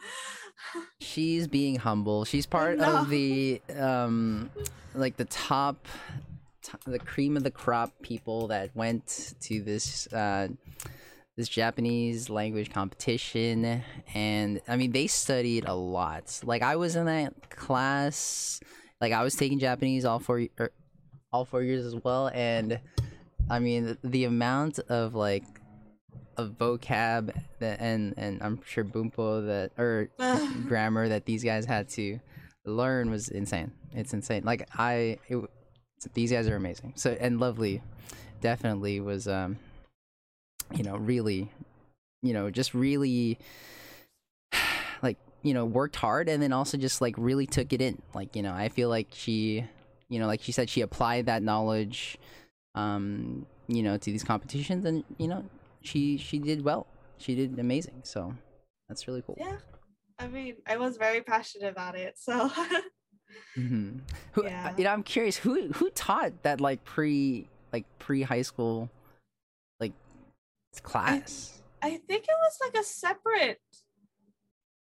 She's 1.00 1.46
being 1.46 1.76
humble. 1.76 2.24
She's 2.24 2.46
part 2.46 2.78
know. 2.78 2.98
of 2.98 3.08
the 3.08 3.60
um 3.76 4.50
like 4.94 5.16
the 5.16 5.26
top 5.26 5.86
t- 6.62 6.78
the 6.86 6.98
cream 6.98 7.36
of 7.36 7.42
the 7.42 7.50
crop 7.50 7.92
people 8.02 8.48
that 8.48 8.74
went 8.74 9.34
to 9.40 9.62
this 9.62 10.12
uh 10.12 10.48
this 11.36 11.48
Japanese 11.48 12.28
language 12.28 12.72
competition 12.72 13.82
and 14.14 14.60
I 14.66 14.76
mean 14.76 14.92
they 14.92 15.06
studied 15.06 15.66
a 15.66 15.74
lot. 15.74 16.40
Like 16.44 16.62
I 16.62 16.76
was 16.76 16.96
in 16.96 17.06
that 17.06 17.50
class 17.50 18.60
like 19.00 19.12
I 19.12 19.22
was 19.22 19.36
taking 19.36 19.58
Japanese 19.58 20.04
all 20.04 20.18
four 20.18 20.46
er, 20.58 20.72
all 21.32 21.44
four 21.44 21.62
years 21.62 21.84
as 21.84 21.94
well 21.94 22.30
and 22.34 22.80
I 23.48 23.60
mean 23.60 23.84
the, 23.86 23.98
the 24.02 24.24
amount 24.24 24.78
of 24.88 25.14
like 25.14 25.44
of 26.36 26.50
vocab 26.50 27.34
that 27.58 27.80
and 27.80 28.14
and 28.16 28.42
I'm 28.42 28.60
sure 28.64 28.84
Bumpo 28.84 29.46
that 29.46 29.72
or 29.78 30.10
grammar 30.66 31.08
that 31.08 31.24
these 31.24 31.44
guys 31.44 31.64
had 31.64 31.88
to 31.90 32.20
learn 32.68 33.10
was 33.10 33.28
insane. 33.28 33.72
It's 33.92 34.12
insane. 34.12 34.44
Like 34.44 34.68
I, 34.76 35.18
it, 35.28 35.38
these 36.14 36.32
guys 36.32 36.48
are 36.48 36.56
amazing. 36.56 36.92
So 36.96 37.16
and 37.18 37.40
lovely, 37.40 37.82
definitely 38.40 39.00
was 39.00 39.28
um, 39.28 39.58
you 40.74 40.84
know, 40.84 40.96
really, 40.96 41.50
you 42.22 42.32
know, 42.32 42.50
just 42.50 42.74
really, 42.74 43.38
like 45.02 45.16
you 45.42 45.54
know, 45.54 45.64
worked 45.64 45.96
hard 45.96 46.28
and 46.28 46.42
then 46.42 46.52
also 46.52 46.76
just 46.76 47.00
like 47.00 47.14
really 47.16 47.46
took 47.46 47.72
it 47.72 47.80
in. 47.80 48.00
Like 48.14 48.36
you 48.36 48.42
know, 48.42 48.52
I 48.52 48.68
feel 48.68 48.88
like 48.88 49.08
she, 49.12 49.64
you 50.08 50.18
know, 50.18 50.26
like 50.26 50.42
she 50.42 50.52
said, 50.52 50.68
she 50.68 50.80
applied 50.80 51.26
that 51.26 51.42
knowledge, 51.42 52.18
um, 52.74 53.46
you 53.66 53.82
know, 53.82 53.96
to 53.96 54.10
these 54.10 54.24
competitions 54.24 54.84
and 54.84 55.04
you 55.18 55.28
know, 55.28 55.44
she 55.82 56.16
she 56.16 56.38
did 56.38 56.64
well. 56.64 56.86
She 57.18 57.34
did 57.34 57.58
amazing. 57.58 58.00
So 58.04 58.34
that's 58.88 59.08
really 59.08 59.22
cool. 59.22 59.36
yeah. 59.38 59.56
I 60.20 60.26
mean, 60.26 60.56
I 60.66 60.76
was 60.78 60.96
very 60.96 61.20
passionate 61.20 61.70
about 61.70 61.96
it. 61.96 62.18
So 62.18 62.50
hmm 63.54 63.98
Who, 64.32 64.44
uh, 64.44 64.48
Yeah. 64.48 64.74
you 64.76 64.84
know, 64.84 64.90
I'm 64.90 65.02
curious 65.02 65.36
who 65.36 65.68
who 65.72 65.90
taught 65.90 66.42
that 66.42 66.60
like 66.60 66.84
pre 66.84 67.48
like 67.72 67.84
pre 67.98 68.22
high 68.22 68.42
school 68.42 68.88
like 69.80 69.92
class. 70.82 71.60
I 71.82 71.90
think 72.08 72.24
it 72.24 72.36
was 72.42 72.58
like 72.60 72.74
a 72.80 72.84
separate 72.84 73.60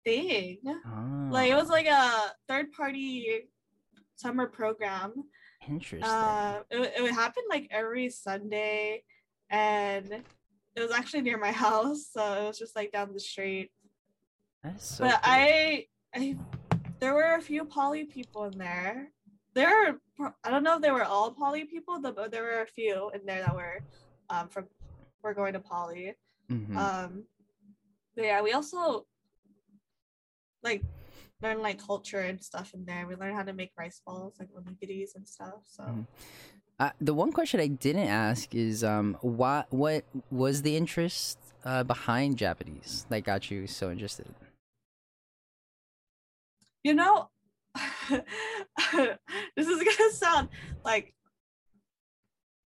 thing. 0.05 0.59
Oh, 0.67 1.29
Like 1.31 1.51
it 1.51 1.57
was 1.57 1.69
like 1.69 1.87
a 1.87 2.33
third 2.49 2.73
party 2.73 3.49
summer 4.17 4.47
program. 4.47 5.13
interesting. 5.69 6.03
Uh, 6.09 6.61
it, 6.71 6.79
would- 6.79 6.93
it 6.97 7.03
would 7.03 7.13
happen 7.15 7.43
like 7.49 7.67
every 7.71 8.11
Sunday, 8.11 9.03
and 9.51 10.23
it 10.77 10.81
was 10.81 10.91
actually 10.93 11.23
near 11.23 11.39
my 11.39 11.53
house, 11.67 12.07
so 12.13 12.21
it 12.35 12.47
was 12.47 12.59
just 12.59 12.77
like 12.77 12.93
down 12.93 13.13
the 13.13 13.21
street. 13.21 13.71
That's 14.63 14.97
so 14.97 15.05
but 15.05 15.15
cool. 15.23 15.33
I, 15.35 15.87
I, 16.15 16.37
there 17.05 17.15
were 17.15 17.35
a 17.35 17.41
few 17.43 17.67
poly 17.67 18.05
people 18.05 18.45
in 18.45 18.57
there. 18.57 19.11
There, 19.53 19.99
were, 20.19 20.35
I 20.43 20.51
don't 20.51 20.65
know 20.65 20.77
if 20.77 20.83
they 20.83 20.91
were 20.91 21.05
all 21.05 21.31
poly 21.33 21.65
people, 21.67 22.01
but 22.01 22.31
there 22.33 22.43
were 22.43 22.63
a 22.63 22.67
few 22.67 23.11
in 23.15 23.21
there 23.27 23.43
that 23.45 23.55
were, 23.55 23.81
um, 24.31 24.49
from, 24.49 24.65
were 25.23 25.35
going 25.35 25.53
to 25.53 25.61
poly. 25.61 26.15
Mhm. 26.51 26.75
Um, 26.85 27.25
but 28.17 28.25
yeah, 28.25 28.41
we 28.41 28.53
also, 28.53 29.07
like, 30.63 30.83
learn 31.43 31.61
like 31.61 31.79
culture 31.91 32.21
and 32.21 32.43
stuff 32.43 32.73
in 32.73 32.87
there. 32.87 33.07
We 33.07 33.17
learn 33.17 33.35
how 33.35 33.43
to 33.43 33.53
make 33.53 33.73
rice 33.77 34.01
balls, 34.07 34.33
like 34.41 34.49
onigiris 34.59 35.15
and 35.15 35.29
stuff. 35.29 35.61
So. 35.67 35.83
Mhm. 35.83 36.07
Uh, 36.81 36.91
the 37.09 37.13
one 37.13 37.33
question 37.33 37.61
I 37.61 37.69
didn't 37.69 38.09
ask 38.09 38.53
is 38.69 38.83
um 38.83 39.17
what 39.21 39.73
what 39.85 40.03
was 40.31 40.63
the 40.63 40.75
interest 40.77 41.39
uh, 41.65 41.85
behind 41.85 42.37
Japanese 42.37 43.07
that 43.11 43.23
got 43.31 43.51
you 43.51 43.69
so 43.69 43.93
interested? 43.93 44.27
You 46.85 46.95
know, 46.95 47.31
this 48.11 49.67
is 49.67 49.83
gonna 49.83 50.13
sound 50.13 50.51
like 50.85 51.15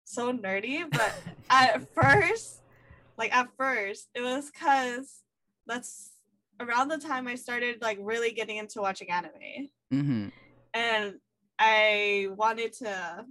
so 0.05 0.33
nerdy, 0.33 0.85
but 0.91 1.15
at 1.49 1.93
first, 1.95 2.61
like 3.17 3.35
at 3.35 3.49
first, 3.57 4.09
it 4.15 4.21
was 4.21 4.51
because 4.51 5.23
that's 5.67 6.11
around 6.61 6.89
the 6.89 6.99
time 6.99 7.27
I 7.27 7.35
started 7.35 7.81
like 7.81 7.99
really 8.01 8.33
getting 8.33 8.59
into 8.59 8.83
watching 8.83 9.11
anime. 9.11 9.71
Mm-hmm. 9.93 10.29
And 10.75 11.15
I 11.59 12.29
wanted 12.37 12.75
to, 12.75 13.25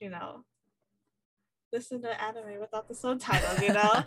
you 0.00 0.10
know, 0.10 0.44
listen 1.72 2.02
to 2.02 2.22
anime 2.22 2.60
without 2.60 2.88
the 2.88 2.94
subtitles, 2.94 3.62
you 3.62 3.72
know. 3.72 4.04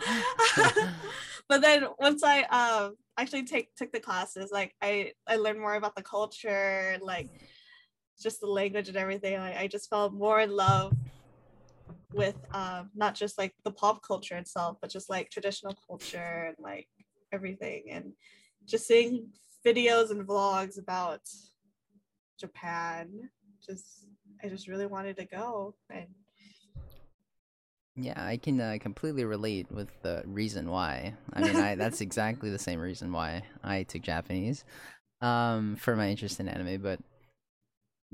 but 1.48 1.60
then 1.60 1.86
once 1.98 2.22
I 2.22 2.42
um 2.42 2.96
actually 3.18 3.44
take 3.44 3.74
took 3.74 3.92
the 3.92 4.00
classes, 4.00 4.50
like 4.52 4.74
I 4.80 5.12
I 5.26 5.36
learned 5.36 5.60
more 5.60 5.74
about 5.74 5.96
the 5.96 6.02
culture, 6.02 6.98
like 7.00 7.28
just 8.20 8.40
the 8.40 8.46
language 8.46 8.88
and 8.88 8.96
everything. 8.96 9.38
Like 9.38 9.56
I 9.56 9.66
just 9.66 9.90
fell 9.90 10.10
more 10.10 10.40
in 10.40 10.50
love 10.50 10.92
with 12.12 12.36
um 12.52 12.90
not 12.94 13.14
just 13.14 13.38
like 13.38 13.54
the 13.64 13.72
pop 13.72 14.02
culture 14.02 14.36
itself, 14.36 14.78
but 14.80 14.90
just 14.90 15.10
like 15.10 15.30
traditional 15.30 15.76
culture 15.86 16.46
and 16.48 16.56
like 16.58 16.88
everything 17.32 17.84
and 17.90 18.12
just 18.66 18.86
seeing 18.86 19.28
videos 19.64 20.10
and 20.10 20.26
vlogs 20.26 20.78
about 20.78 21.20
Japan. 22.38 23.30
Just 23.66 24.06
I 24.44 24.48
just 24.48 24.68
really 24.68 24.86
wanted 24.86 25.16
to 25.16 25.24
go 25.24 25.74
and 25.90 26.06
Yeah, 27.96 28.22
I 28.22 28.36
can 28.36 28.60
uh, 28.60 28.76
completely 28.80 29.24
relate 29.24 29.70
with 29.72 29.88
the 30.02 30.22
reason 30.26 30.70
why. 30.70 31.14
I 31.32 31.40
mean, 31.40 31.56
I 31.56 31.74
that's 31.76 32.00
exactly 32.02 32.50
the 32.50 32.58
same 32.58 32.78
reason 32.80 33.10
why 33.12 33.42
I 33.64 33.84
took 33.84 34.02
Japanese 34.02 34.64
um 35.22 35.76
for 35.76 35.96
my 35.96 36.08
interest 36.10 36.40
in 36.40 36.48
anime, 36.48 36.82
but 36.82 37.00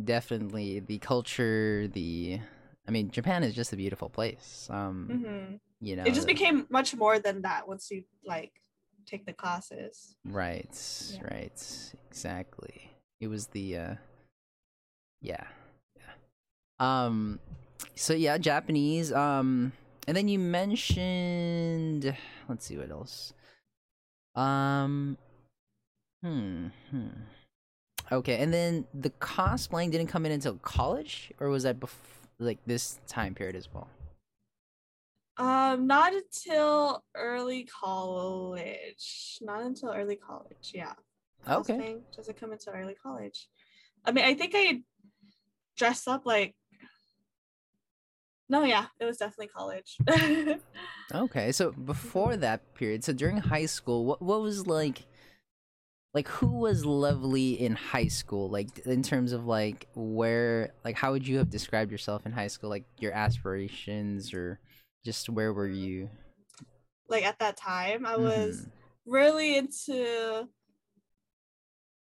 definitely 0.03 0.81
the 0.81 0.99
culture, 0.99 1.88
the 1.92 2.40
I 2.87 2.90
mean, 2.90 3.11
Japan 3.11 3.42
is 3.45 3.55
just 3.55 3.73
a 3.73 3.77
beautiful 3.77 4.09
place. 4.09 4.68
Um, 4.71 5.09
mhm. 5.11 5.61
you 5.81 5.97
know, 5.97 6.05
it 6.05 6.14
just 6.14 6.27
became 6.27 6.66
much 6.71 6.95
more 6.95 7.18
than 7.18 7.42
that 7.42 7.66
once 7.68 7.90
you 7.90 8.05
like 8.25 8.53
take 9.07 9.27
the 9.27 9.33
classes. 9.33 10.16
Right, 10.25 10.68
Yeah. 11.14 11.23
right, 11.31 11.92
exactly. 12.09 12.90
It 13.21 13.29
was 13.29 13.49
the 13.49 13.77
uh 13.77 13.95
yeah. 15.21 15.45
Yeah. 15.97 16.12
Um 16.79 17.40
so 17.95 18.12
yeah, 18.14 18.38
Japanese 18.38 19.12
um 19.12 19.73
and 20.07 20.16
then 20.16 20.29
you 20.29 20.38
mentioned 20.38 22.16
let's 22.49 22.66
see 22.66 22.77
what 22.77 22.90
else. 22.90 23.33
Um 24.35 25.16
hmm, 26.23 26.66
hmm. 26.90 27.09
Okay, 28.11 28.38
and 28.38 28.53
then 28.53 28.87
the 28.92 29.11
cosplaying 29.11 29.90
didn't 29.90 30.09
come 30.09 30.27
in 30.27 30.33
until 30.33 30.55
college 30.59 31.33
or 31.40 31.49
was 31.49 31.62
that 31.62 31.81
bef- 31.81 31.95
like 32.38 32.59
this 32.66 32.99
time 33.07 33.35
period 33.35 33.57
as 33.57 33.68
well? 33.73 33.88
Um, 35.38 35.87
not 35.87 36.12
until 36.12 37.03
early 37.14 37.64
college. 37.64 39.38
Not 39.40 39.62
until 39.62 39.90
early 39.90 40.16
college. 40.16 40.73
Yeah. 40.75 40.92
Okay. 41.49 41.97
Doesn't 42.14 42.38
come 42.38 42.53
until 42.53 42.75
early 42.75 42.95
college. 42.95 43.49
I 44.05 44.12
mean, 44.12 44.25
I 44.25 44.35
think 44.35 44.53
I 44.55 44.83
dressed 45.77 46.07
up 46.09 46.27
like. 46.27 46.55
No, 48.53 48.65
yeah, 48.65 48.85
it 49.01 49.07
was 49.07 49.17
definitely 49.17 49.49
college. 49.49 49.99
Okay, 51.15 51.53
so 51.53 51.73
before 51.73 52.37
that 52.37 52.75
period, 52.75 53.03
so 53.03 53.12
during 53.12 53.38
high 53.38 53.67
school, 53.67 54.05
what 54.05 54.21
what 54.23 54.41
was 54.43 54.67
like 54.67 55.05
like 56.15 56.29
who 56.29 56.59
was 56.59 56.85
lovely 56.85 57.53
in 57.53 57.75
high 57.75 58.09
school? 58.09 58.49
Like 58.51 58.79
in 58.81 59.03
terms 59.03 59.33
of 59.33 59.47
like 59.47 59.88
where 59.95 60.73
like 60.85 60.97
how 60.97 61.12
would 61.12 61.27
you 61.27 61.38
have 61.38 61.51
described 61.51 61.91
yourself 61.91 62.27
in 62.27 62.33
high 62.33 62.49
school? 62.49 62.71
Like 62.71 62.85
your 62.99 63.12
aspirations 63.12 64.35
or 64.35 64.59
just 65.05 65.29
where 65.31 65.53
were 65.53 65.69
you? 65.69 66.11
like 67.09 67.25
at 67.25 67.38
that 67.41 67.57
time, 67.57 68.07
I 68.07 68.17
was 68.17 68.67
Mhm. 68.67 68.71
really 69.07 69.57
into 69.57 70.49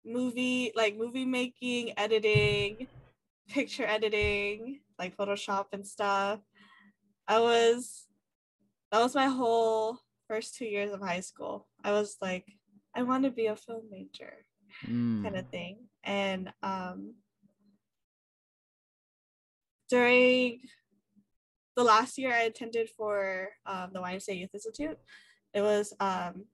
movie, 0.04 0.72
like 0.74 0.96
movie 0.96 1.24
making, 1.24 1.98
editing, 1.98 2.88
picture 3.48 3.86
editing, 3.86 4.80
like 5.00 5.16
Photoshop 5.16 5.66
and 5.72 5.84
stuff. 5.86 6.40
I 7.26 7.40
was, 7.40 8.06
that 8.92 9.00
was 9.00 9.14
my 9.14 9.26
whole 9.26 9.98
first 10.28 10.54
two 10.56 10.66
years 10.66 10.92
of 10.92 11.00
high 11.00 11.20
school. 11.20 11.66
I 11.82 11.92
was 11.92 12.16
like, 12.20 12.44
I 12.94 13.02
want 13.02 13.24
to 13.24 13.30
be 13.30 13.46
a 13.46 13.56
film 13.56 13.84
major 13.90 14.44
Mm. 14.88 15.22
kind 15.24 15.36
of 15.36 15.46
thing. 15.48 15.76
And 16.04 16.52
um, 16.62 17.14
during 19.88 20.60
the 21.76 21.82
last 21.82 22.16
year 22.18 22.32
I 22.32 22.42
attended 22.42 22.88
for 22.96 23.48
um, 23.66 23.90
the 23.92 24.00
YMCA 24.00 24.38
Youth 24.38 24.54
Institute, 24.54 24.96
it 25.52 25.60
was 25.60 25.92
um, 26.00 26.44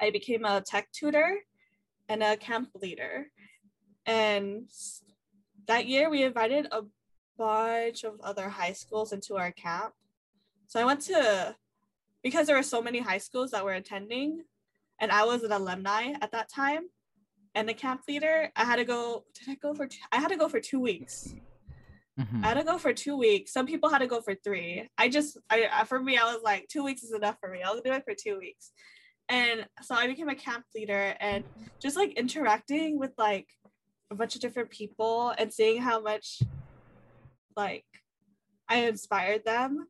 I 0.00 0.10
became 0.10 0.44
a 0.44 0.62
tech 0.62 0.90
tutor 0.92 1.38
and 2.08 2.22
a 2.22 2.36
camp 2.36 2.68
leader. 2.80 3.26
And 4.06 4.70
that 5.66 5.86
year 5.86 6.08
we 6.08 6.22
invited 6.22 6.68
a 6.70 6.82
bunch 7.36 8.04
of 8.04 8.20
other 8.22 8.48
high 8.48 8.72
schools 8.72 9.12
into 9.12 9.36
our 9.36 9.52
camp. 9.52 9.92
So 10.66 10.80
I 10.80 10.84
went 10.84 11.00
to 11.02 11.54
because 12.22 12.46
there 12.46 12.56
were 12.56 12.62
so 12.62 12.80
many 12.82 13.00
high 13.00 13.18
schools 13.18 13.50
that 13.50 13.64
were 13.64 13.74
attending, 13.74 14.42
and 15.00 15.10
I 15.12 15.24
was 15.24 15.42
an 15.42 15.52
alumni 15.52 16.12
at 16.22 16.32
that 16.32 16.48
time 16.48 16.84
and 17.54 17.68
the 17.68 17.74
camp 17.74 18.02
leader, 18.08 18.50
I 18.56 18.64
had 18.64 18.76
to 18.76 18.84
go. 18.84 19.24
Did 19.34 19.48
I 19.50 19.54
go 19.56 19.74
for? 19.74 19.86
Two, 19.86 19.98
I 20.10 20.18
had 20.20 20.28
to 20.28 20.36
go 20.36 20.48
for 20.48 20.58
two 20.60 20.80
weeks. 20.80 21.34
Mhm. 22.18 22.44
I 22.44 22.48
had 22.48 22.54
to 22.58 22.64
go 22.64 22.78
for 22.78 22.92
two 22.92 23.16
weeks. 23.16 23.52
Some 23.52 23.66
people 23.66 23.90
had 23.90 23.98
to 23.98 24.06
go 24.06 24.20
for 24.20 24.34
three. 24.36 24.88
I 24.98 25.08
just, 25.08 25.36
I- 25.50 25.84
for 25.84 26.00
me, 26.00 26.16
I 26.16 26.32
was 26.32 26.42
like, 26.42 26.68
two 26.68 26.82
weeks 26.84 27.02
is 27.02 27.12
enough 27.12 27.36
for 27.40 27.48
me. 27.50 27.62
I'll 27.62 27.80
do 27.80 27.92
it 27.92 28.04
for 28.04 28.14
two 28.14 28.38
weeks. 28.38 28.72
And 29.28 29.66
so 29.82 29.94
I 29.94 30.06
became 30.06 30.28
a 30.28 30.34
camp 30.34 30.64
leader 30.74 31.16
and 31.20 31.44
just 31.80 31.96
like 31.96 32.12
interacting 32.14 32.98
with 32.98 33.12
like 33.18 33.48
a 34.10 34.14
bunch 34.14 34.34
of 34.36 34.40
different 34.40 34.70
people 34.70 35.30
and 35.38 35.52
seeing 35.52 35.80
how 35.82 36.00
much 36.00 36.40
like 37.56 37.84
I 38.68 38.86
inspired 38.86 39.44
them. 39.44 39.86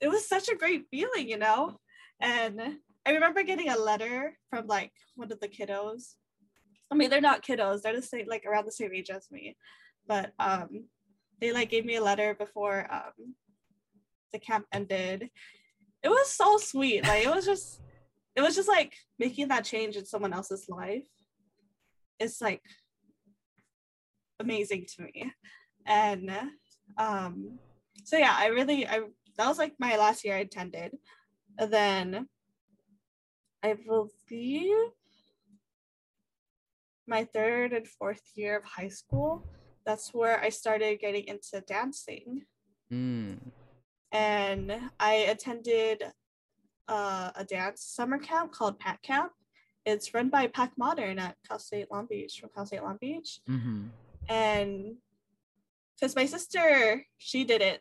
It 0.00 0.08
was 0.08 0.28
such 0.28 0.48
a 0.48 0.56
great 0.56 0.84
feeling, 0.90 1.28
you 1.28 1.38
know? 1.38 1.78
And 2.20 2.60
I 3.04 3.12
remember 3.12 3.42
getting 3.42 3.68
a 3.68 3.78
letter 3.78 4.36
from 4.50 4.66
like 4.66 4.92
one 5.16 5.32
of 5.32 5.40
the 5.40 5.48
kiddos. 5.48 6.14
I 6.90 6.94
mean, 6.94 7.10
they're 7.10 7.20
not 7.20 7.44
kiddos, 7.44 7.82
they're 7.82 7.96
the 7.96 8.02
same, 8.02 8.26
like 8.28 8.44
around 8.46 8.66
the 8.66 8.72
same 8.72 8.92
age 8.94 9.10
as 9.10 9.30
me. 9.30 9.56
But 10.06 10.32
um 10.38 10.88
they 11.40 11.52
like 11.52 11.70
gave 11.70 11.84
me 11.84 11.96
a 11.96 12.02
letter 12.02 12.34
before 12.34 12.86
um 12.90 13.34
the 14.32 14.38
camp 14.38 14.66
ended. 14.72 15.30
It 16.02 16.08
was 16.08 16.30
so 16.30 16.58
sweet. 16.58 17.04
Like 17.04 17.24
it 17.24 17.34
was 17.34 17.44
just 17.44 17.80
it 18.36 18.42
was 18.42 18.54
just 18.54 18.68
like 18.68 18.94
making 19.18 19.48
that 19.48 19.64
change 19.64 19.96
in 19.96 20.06
someone 20.06 20.32
else's 20.32 20.68
life. 20.68 21.04
It's 22.20 22.40
like 22.40 22.62
amazing 24.40 24.86
to 24.96 25.02
me. 25.02 25.32
And 25.88 26.30
um 26.96 27.58
so 28.04 28.16
yeah, 28.16 28.36
I 28.38 28.46
really 28.46 28.86
I 28.86 29.00
that 29.36 29.48
was 29.48 29.58
like 29.58 29.74
my 29.80 29.96
last 29.96 30.24
year 30.24 30.36
I 30.36 30.40
attended. 30.40 30.96
And 31.58 31.72
then 31.72 32.28
I 33.62 33.74
believe 33.74 34.76
my 37.08 37.24
third 37.24 37.72
and 37.72 37.88
fourth 37.88 38.22
year 38.34 38.58
of 38.58 38.64
high 38.64 38.88
school, 38.88 39.44
that's 39.84 40.12
where 40.12 40.40
I 40.40 40.50
started 40.50 41.00
getting 41.00 41.24
into 41.26 41.60
dancing. 41.66 42.44
Mm. 42.92 43.38
And 44.12 44.72
I 45.00 45.14
attended 45.14 46.04
uh, 46.86 47.30
a 47.34 47.44
dance 47.44 47.82
summer 47.82 48.18
camp 48.18 48.52
called 48.52 48.78
Pat 48.78 49.02
Camp. 49.02 49.32
It's 49.84 50.12
run 50.12 50.28
by 50.28 50.46
Pac 50.48 50.72
Modern 50.76 51.18
at 51.18 51.36
Cal 51.46 51.58
State 51.58 51.90
Long 51.90 52.06
Beach 52.06 52.38
from 52.40 52.50
Cal 52.54 52.66
State 52.66 52.82
Long 52.82 52.98
Beach. 53.00 53.40
Mhm. 53.48 53.88
And 54.28 54.96
because 55.98 56.14
my 56.14 56.26
sister, 56.26 57.04
she 57.18 57.44
did 57.44 57.62
it 57.62 57.80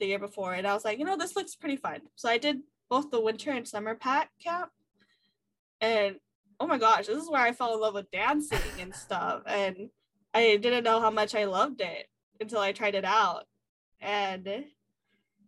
the 0.00 0.06
year 0.06 0.18
before, 0.18 0.54
and 0.54 0.66
I 0.66 0.74
was 0.74 0.84
like, 0.84 0.98
you 0.98 1.04
know, 1.04 1.16
this 1.16 1.36
looks 1.36 1.54
pretty 1.54 1.76
fun. 1.76 2.00
So 2.16 2.28
I 2.28 2.38
did 2.38 2.60
both 2.90 3.10
the 3.10 3.20
winter 3.20 3.50
and 3.50 3.66
summer 3.66 3.94
Pat 3.94 4.28
Camp. 4.42 4.70
And 5.80 6.16
oh 6.60 6.66
my 6.66 6.78
gosh, 6.78 7.06
this 7.06 7.22
is 7.22 7.30
where 7.30 7.42
I 7.42 7.52
fell 7.52 7.74
in 7.74 7.80
love 7.80 7.94
with 7.94 8.10
dancing 8.10 8.58
and 8.80 8.94
stuff. 8.94 9.42
And 9.46 9.90
I 10.32 10.56
didn't 10.56 10.84
know 10.84 11.00
how 11.00 11.10
much 11.10 11.34
I 11.34 11.44
loved 11.44 11.80
it 11.80 12.06
until 12.40 12.60
I 12.60 12.72
tried 12.72 12.94
it 12.94 13.04
out. 13.04 13.44
And 14.00 14.46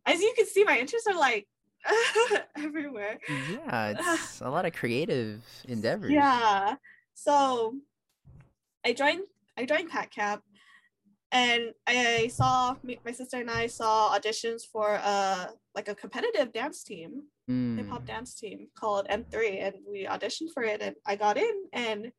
as 0.07 0.21
you 0.21 0.33
can 0.37 0.47
see, 0.47 0.65
my 0.65 0.79
interests 0.79 1.09
are 1.09 1.19
like 1.19 1.47
everywhere. 2.57 3.19
Yeah, 3.29 3.91
it's 4.15 4.41
a 4.41 4.49
lot 4.49 4.65
of 4.65 4.73
creative 4.73 5.43
endeavors. 5.69 6.11
Yeah. 6.11 6.77
So 7.15 7.75
I 8.85 8.93
joined 8.93 9.23
I 9.59 9.65
joined 9.65 9.91
Pat 9.91 10.11
Camp 10.11 10.43
and 11.37 11.63
I 11.87 12.29
saw 12.29 12.77
my 13.05 13.13
sister 13.13 13.39
and 13.39 13.51
I 13.51 13.67
saw 13.67 14.17
auditions 14.17 14.63
for 14.73 14.95
a 14.95 15.51
like 15.75 15.89
a 15.89 15.95
competitive 15.95 16.53
dance 16.53 16.83
team, 16.83 17.11
hip 17.77 17.89
hop 17.91 18.05
Mm. 18.05 18.13
dance 18.13 18.33
team 18.41 18.59
called 18.81 19.07
M3 19.09 19.37
and 19.67 19.75
we 19.93 20.07
auditioned 20.15 20.51
for 20.55 20.63
it 20.63 20.81
and 20.81 20.95
I 21.05 21.17
got 21.17 21.37
in 21.37 21.57
and 21.73 22.13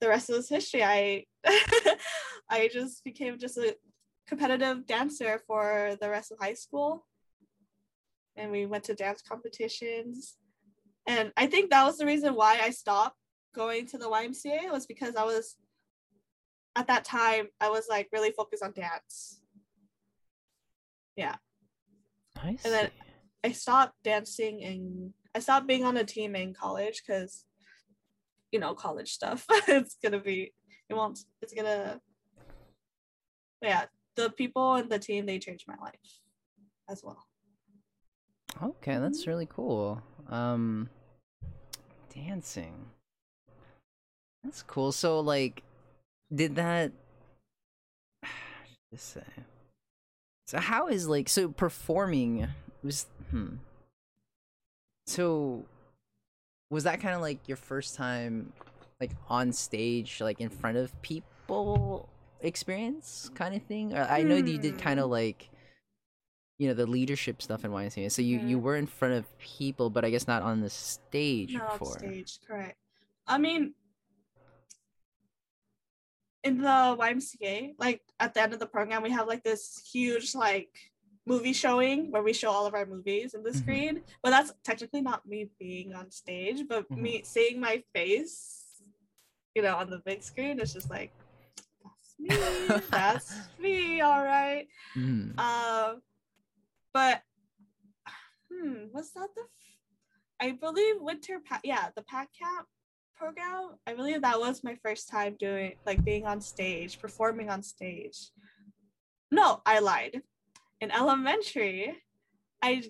the 0.00 0.08
rest 0.08 0.30
of 0.30 0.36
this 0.36 0.48
history. 0.48 0.82
I 0.82 1.24
I 2.56 2.68
just 2.78 3.04
became 3.04 3.38
just 3.38 3.58
a 3.58 3.76
competitive 4.26 4.86
dancer 4.86 5.32
for 5.46 5.96
the 6.00 6.08
rest 6.08 6.32
of 6.32 6.38
high 6.40 6.58
school. 6.64 6.90
And 8.36 8.50
we 8.50 8.64
went 8.64 8.84
to 8.84 8.94
dance 8.94 9.20
competitions. 9.32 10.36
And 11.06 11.32
I 11.36 11.46
think 11.52 11.64
that 11.70 11.84
was 11.84 11.98
the 11.98 12.06
reason 12.06 12.34
why 12.34 12.52
I 12.62 12.70
stopped 12.70 13.18
going 13.54 13.84
to 13.88 13.98
the 13.98 14.08
YMCA 14.08 14.72
was 14.76 14.86
because 14.86 15.16
I 15.16 15.24
was 15.24 15.56
at 16.76 16.86
that 16.86 17.04
time 17.04 17.48
I 17.60 17.70
was 17.70 17.86
like 17.88 18.08
really 18.12 18.32
focused 18.32 18.62
on 18.62 18.72
dance. 18.72 19.40
Yeah. 21.16 21.36
I 22.42 22.50
And 22.64 22.72
then. 22.72 22.90
I 23.44 23.52
stopped 23.52 23.94
dancing 24.04 24.62
and 24.62 25.12
I 25.34 25.40
stopped 25.40 25.66
being 25.66 25.84
on 25.84 25.96
a 25.96 26.04
team 26.04 26.36
in 26.36 26.54
college 26.54 27.02
because 27.04 27.44
you 28.52 28.60
know 28.60 28.74
college 28.74 29.12
stuff. 29.12 29.44
it's 29.68 29.96
gonna 30.02 30.20
be 30.20 30.52
it 30.88 30.94
won't 30.94 31.18
it's 31.40 31.52
gonna 31.52 32.00
yeah, 33.60 33.86
the 34.16 34.30
people 34.30 34.74
and 34.74 34.90
the 34.90 34.98
team 34.98 35.26
they 35.26 35.38
changed 35.38 35.64
my 35.66 35.76
life 35.80 36.20
as 36.88 37.02
well. 37.02 37.26
Okay, 38.62 38.98
that's 38.98 39.26
really 39.26 39.46
cool. 39.46 40.02
Um 40.28 40.88
dancing. 42.14 42.86
That's 44.44 44.62
cool. 44.62 44.92
So 44.92 45.20
like 45.20 45.62
did 46.34 46.56
that 46.56 46.92
just 48.92 49.12
say 49.14 49.22
So 50.46 50.58
how 50.58 50.88
is 50.88 51.08
like 51.08 51.28
so 51.28 51.48
performing 51.48 52.48
was 52.82 53.06
hmm. 53.30 53.56
So 55.06 55.64
was 56.70 56.84
that 56.84 57.00
kind 57.00 57.14
of 57.14 57.20
like 57.20 57.46
your 57.48 57.56
first 57.56 57.94
time 57.96 58.52
like 59.00 59.10
on 59.28 59.52
stage 59.52 60.20
like 60.20 60.40
in 60.40 60.48
front 60.48 60.76
of 60.76 61.00
people 61.02 62.08
experience 62.40 63.30
kind 63.34 63.54
of 63.54 63.62
thing? 63.64 63.94
Or 63.94 64.02
I 64.02 64.22
know 64.22 64.40
that 64.40 64.50
you 64.50 64.58
did 64.58 64.78
kind 64.78 64.98
of 65.00 65.06
Hmm. 65.06 65.12
like 65.12 65.48
you 66.58 66.68
know 66.68 66.74
the 66.74 66.86
leadership 66.86 67.42
stuff 67.42 67.64
in 67.64 67.72
YMCA. 67.72 68.10
So 68.10 68.22
you 68.22 68.38
you 68.38 68.58
Mhm. 68.58 68.62
were 68.62 68.76
in 68.76 68.86
front 68.86 69.14
of 69.14 69.38
people, 69.38 69.90
but 69.90 70.04
I 70.04 70.10
guess 70.10 70.26
not 70.28 70.42
on 70.42 70.60
the 70.60 70.70
stage 70.70 71.54
Not 71.54 71.62
on 71.72 71.78
before. 71.78 71.98
stage, 71.98 72.38
correct. 72.46 72.76
I 73.26 73.38
mean 73.38 73.74
in 76.44 76.58
the 76.58 76.96
YMCA, 76.98 77.74
like 77.78 78.02
at 78.18 78.34
the 78.34 78.42
end 78.42 78.52
of 78.52 78.58
the 78.58 78.66
program, 78.66 79.02
we 79.02 79.10
have 79.10 79.26
like 79.28 79.42
this 79.44 79.80
huge 79.92 80.34
like 80.34 80.70
movie 81.24 81.52
showing 81.52 82.10
where 82.10 82.22
we 82.22 82.32
show 82.32 82.50
all 82.50 82.66
of 82.66 82.74
our 82.74 82.84
movies 82.86 83.34
in 83.34 83.42
the 83.44 83.50
Mhm. 83.50 83.56
screen. 83.62 84.02
But 84.22 84.30
that's 84.30 84.52
technically 84.64 85.02
not 85.02 85.24
me 85.26 85.50
being 85.58 85.94
on 85.94 86.10
stage, 86.10 86.66
but 86.68 86.88
Mhm. 86.90 86.96
me 86.98 87.22
seeing 87.24 87.60
my 87.60 87.82
face, 87.94 88.82
you 89.54 89.62
know, 89.62 89.76
on 89.76 89.88
the 89.90 90.00
big 90.00 90.22
screen 90.22 90.58
is 90.58 90.72
just 90.72 90.90
like 90.90 91.12
that's 91.84 92.14
me. 92.18 92.28
that's 92.90 93.48
me, 93.60 94.00
all 94.00 94.24
right. 94.24 94.66
Mhm. 94.96 95.38
Um, 95.38 96.02
but 96.92 97.22
hmm, 98.50 98.86
was 98.92 99.12
that 99.12 99.28
the? 99.36 99.42
f- 99.42 99.48
I 100.40 100.50
believe 100.52 100.96
winter 101.00 101.38
pack. 101.38 101.60
Yeah, 101.62 101.90
the 101.94 102.02
pack 102.02 102.30
camp 102.36 102.66
program. 103.22 103.76
I 103.86 103.94
believe 103.94 104.22
that 104.22 104.40
was 104.40 104.64
my 104.64 104.76
first 104.82 105.08
time 105.08 105.36
doing 105.38 105.74
like 105.86 106.04
being 106.04 106.26
on 106.26 106.40
stage, 106.40 106.98
performing 106.98 107.50
on 107.50 107.62
stage. 107.62 108.30
No, 109.30 109.62
I 109.64 109.78
lied. 109.78 110.22
In 110.80 110.90
elementary, 110.90 111.94
I 112.60 112.82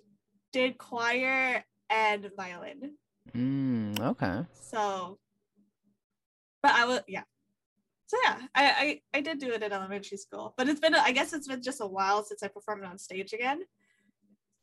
did 0.52 0.78
choir 0.78 1.64
and 1.90 2.30
violin. 2.34 2.96
Mm, 3.36 4.00
okay. 4.00 4.46
So, 4.52 5.18
but 6.62 6.72
I 6.72 6.86
was 6.86 7.00
yeah. 7.06 7.24
So 8.06 8.16
yeah, 8.24 8.38
I, 8.54 8.64
I 8.64 9.18
I 9.18 9.20
did 9.20 9.38
do 9.38 9.52
it 9.52 9.62
in 9.62 9.72
elementary 9.72 10.16
school, 10.16 10.54
but 10.56 10.66
it's 10.68 10.80
been 10.80 10.94
I 10.94 11.12
guess 11.12 11.34
it's 11.34 11.48
been 11.48 11.62
just 11.62 11.80
a 11.82 11.86
while 11.86 12.24
since 12.24 12.42
I 12.42 12.48
performed 12.48 12.84
on 12.84 12.96
stage 12.98 13.34
again. 13.34 13.60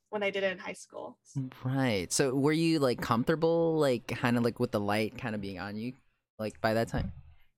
When 0.10 0.24
I 0.24 0.30
did 0.32 0.44
it 0.44 0.52
in 0.52 0.58
high 0.58 0.74
school. 0.74 1.18
Right. 1.64 2.12
So 2.12 2.34
were 2.34 2.52
you 2.52 2.80
like 2.80 3.00
comfortable, 3.00 3.78
like 3.78 4.08
kind 4.08 4.38
of 4.38 4.44
like 4.44 4.60
with 4.60 4.72
the 4.72 4.80
light 4.80 5.18
kind 5.18 5.36
of 5.36 5.42
being 5.42 5.60
on 5.60 5.76
you, 5.76 5.94
like 6.40 6.60
by 6.62 6.74
that 6.74 6.88
time? 6.88 7.12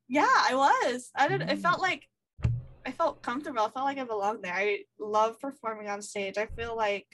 Yeah, 0.10 0.28
I 0.30 0.56
was. 0.56 1.12
I 1.16 1.28
did. 1.30 1.42
It 1.42 1.48
Mm. 1.60 1.62
felt 1.62 1.80
like 1.82 2.08
I 2.86 2.92
felt 2.92 3.22
comfortable. 3.22 3.62
I 3.62 3.70
felt 3.70 3.86
like 3.86 3.98
I 4.00 4.04
belonged 4.04 4.44
there. 4.44 4.54
I 4.54 4.80
love 5.00 5.40
performing 5.40 5.88
on 5.88 6.02
stage. 6.02 6.38
I 6.38 6.48
feel 6.48 6.76
like 6.76 7.08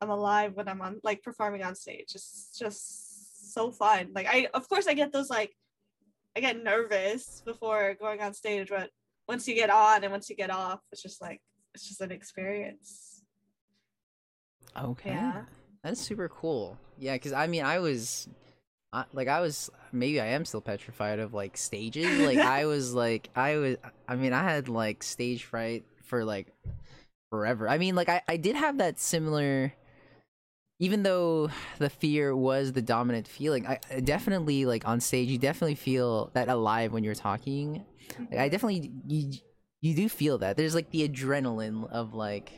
I'm 0.00 0.10
alive 0.10 0.52
when 0.54 0.68
I'm 0.68 0.80
on 0.82 1.00
like 1.02 1.22
performing 1.22 1.64
on 1.64 1.74
stage. 1.74 2.12
It's 2.14 2.56
just 2.56 3.52
so 3.54 3.72
fun. 3.72 4.10
Like 4.14 4.26
I, 4.28 4.48
of 4.54 4.68
course, 4.68 4.86
I 4.86 4.94
get 4.94 5.12
those 5.12 5.30
like 5.30 5.56
I 6.36 6.40
get 6.40 6.62
nervous 6.62 7.42
before 7.44 7.94
going 7.98 8.20
on 8.20 8.34
stage, 8.34 8.68
but 8.68 8.90
once 9.26 9.48
you 9.48 9.54
get 9.54 9.70
on 9.70 10.04
and 10.04 10.12
once 10.12 10.30
you 10.30 10.36
get 10.36 10.50
off, 10.50 10.80
it's 10.92 11.02
just 11.02 11.20
like 11.20 11.40
it's 11.74 11.88
just 11.88 12.00
an 12.02 12.12
experience. 12.12 13.15
Okay. 14.84 15.10
Yeah. 15.10 15.42
That's 15.82 16.00
super 16.00 16.28
cool. 16.28 16.76
Yeah, 16.98 17.14
because 17.14 17.32
I 17.32 17.46
mean, 17.46 17.64
I 17.64 17.78
was, 17.78 18.28
I, 18.92 19.04
like, 19.12 19.28
I 19.28 19.40
was 19.40 19.70
maybe 19.92 20.20
I 20.20 20.26
am 20.26 20.44
still 20.44 20.60
petrified 20.60 21.18
of 21.18 21.34
like 21.34 21.56
stages. 21.56 22.18
Like, 22.18 22.38
I 22.58 22.66
was 22.66 22.94
like, 22.94 23.30
I 23.36 23.56
was. 23.56 23.76
I 24.08 24.16
mean, 24.16 24.32
I 24.32 24.42
had 24.42 24.68
like 24.68 25.02
stage 25.02 25.44
fright 25.44 25.84
for 26.04 26.24
like 26.24 26.52
forever. 27.30 27.68
I 27.68 27.78
mean, 27.78 27.94
like, 27.94 28.08
I 28.08 28.22
I 28.26 28.36
did 28.36 28.56
have 28.56 28.78
that 28.78 28.98
similar. 28.98 29.72
Even 30.78 31.04
though 31.04 31.48
the 31.78 31.88
fear 31.88 32.36
was 32.36 32.72
the 32.72 32.82
dominant 32.82 33.26
feeling, 33.26 33.66
I, 33.66 33.78
I 33.90 34.00
definitely 34.00 34.66
like 34.66 34.86
on 34.86 35.00
stage. 35.00 35.28
You 35.28 35.38
definitely 35.38 35.76
feel 35.76 36.30
that 36.34 36.48
alive 36.48 36.92
when 36.92 37.02
you're 37.02 37.14
talking. 37.14 37.84
Like, 38.18 38.32
I 38.32 38.34
mm-hmm. 38.34 38.50
definitely 38.50 38.92
you 39.06 39.32
you 39.80 39.94
do 39.94 40.08
feel 40.08 40.38
that. 40.38 40.56
There's 40.56 40.74
like 40.74 40.90
the 40.90 41.08
adrenaline 41.08 41.90
of 41.90 42.12
like 42.12 42.52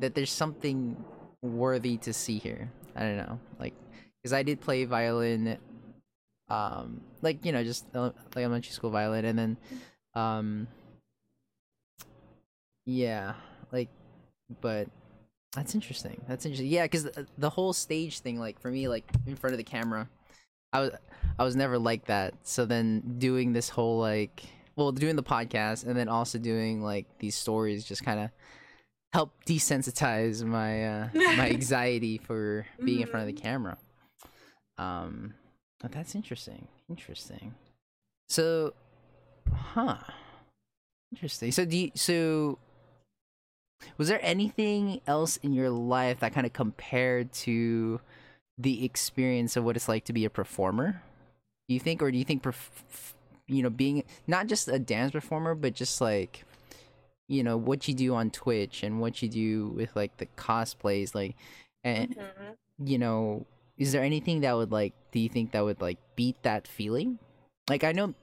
that. 0.00 0.14
There's 0.14 0.30
something 0.30 1.02
worthy 1.42 1.96
to 1.98 2.12
see 2.12 2.38
here. 2.38 2.70
I 2.96 3.00
don't 3.00 3.16
know, 3.16 3.40
like 3.58 3.74
because 4.22 4.32
I 4.32 4.42
did 4.42 4.60
play 4.60 4.84
violin, 4.84 5.58
um, 6.48 7.00
like 7.22 7.44
you 7.44 7.52
know, 7.52 7.64
just 7.64 7.86
ele- 7.94 8.14
like 8.34 8.44
elementary 8.44 8.72
school 8.72 8.90
violin, 8.90 9.24
and 9.24 9.38
then, 9.38 9.56
um, 10.14 10.68
yeah, 12.86 13.34
like, 13.72 13.88
but 14.60 14.88
that's 15.54 15.74
interesting. 15.74 16.20
That's 16.28 16.44
interesting. 16.44 16.68
Yeah, 16.68 16.84
because 16.84 17.08
the 17.38 17.50
whole 17.50 17.72
stage 17.72 18.20
thing, 18.20 18.38
like 18.38 18.60
for 18.60 18.70
me, 18.70 18.88
like 18.88 19.04
in 19.26 19.36
front 19.36 19.54
of 19.54 19.58
the 19.58 19.64
camera, 19.64 20.08
I 20.72 20.80
was 20.80 20.90
I 21.38 21.44
was 21.44 21.56
never 21.56 21.78
like 21.78 22.06
that. 22.06 22.34
So 22.42 22.66
then 22.66 23.16
doing 23.18 23.52
this 23.52 23.68
whole 23.68 23.98
like, 23.98 24.42
well, 24.76 24.92
doing 24.92 25.16
the 25.16 25.22
podcast 25.22 25.86
and 25.86 25.96
then 25.96 26.08
also 26.08 26.38
doing 26.38 26.82
like 26.82 27.06
these 27.18 27.34
stories 27.34 27.84
just 27.84 28.04
kind 28.04 28.20
of 28.20 28.30
help 29.12 29.32
desensitize 29.44 30.44
my 30.44 30.86
uh 30.86 31.08
my 31.14 31.50
anxiety 31.50 32.18
for 32.18 32.66
being 32.84 33.00
in 33.00 33.06
front 33.06 33.28
of 33.28 33.34
the 33.34 33.40
camera. 33.40 33.76
Um, 34.78 35.34
but 35.80 35.92
that's 35.92 36.14
interesting. 36.14 36.68
Interesting. 36.88 37.54
So, 38.28 38.74
huh? 39.52 39.96
Interesting. 41.12 41.52
So, 41.52 41.64
do 41.64 41.76
you, 41.76 41.90
so 41.94 42.58
was 43.98 44.08
there 44.08 44.20
anything 44.22 45.00
else 45.06 45.36
in 45.38 45.52
your 45.52 45.70
life 45.70 46.20
that 46.20 46.32
kind 46.32 46.46
of 46.46 46.52
compared 46.52 47.32
to 47.32 48.00
the 48.58 48.84
experience 48.84 49.56
of 49.56 49.64
what 49.64 49.76
it's 49.76 49.88
like 49.88 50.04
to 50.04 50.12
be 50.12 50.24
a 50.24 50.30
performer? 50.30 51.02
Do 51.68 51.74
you 51.74 51.80
think, 51.80 52.02
or 52.02 52.10
do 52.10 52.18
you 52.18 52.24
think, 52.24 52.42
perf- 52.42 53.12
you 53.46 53.62
know, 53.62 53.70
being 53.70 54.04
not 54.26 54.46
just 54.46 54.68
a 54.68 54.78
dance 54.78 55.12
performer, 55.12 55.54
but 55.54 55.74
just 55.74 56.00
like, 56.00 56.44
you 57.30 57.44
know, 57.44 57.56
what 57.56 57.86
you 57.86 57.94
do 57.94 58.12
on 58.14 58.28
Twitch 58.30 58.82
and 58.82 59.00
what 59.00 59.22
you 59.22 59.28
do 59.28 59.68
with 59.68 59.94
like 59.94 60.16
the 60.18 60.26
cosplays, 60.36 61.14
like, 61.14 61.36
and 61.84 62.16
Mhm. 62.16 62.56
you 62.84 62.98
know, 62.98 63.46
is 63.78 63.92
there 63.92 64.02
anything 64.02 64.40
that 64.40 64.52
would 64.56 64.72
like, 64.72 64.94
do 65.12 65.20
you 65.20 65.28
think 65.28 65.52
that 65.52 65.62
would 65.64 65.80
like 65.80 65.98
beat 66.16 66.36
that 66.42 66.66
feeling? 66.66 67.18
Like, 67.68 67.84
I 67.84 67.92
know, 67.92 68.14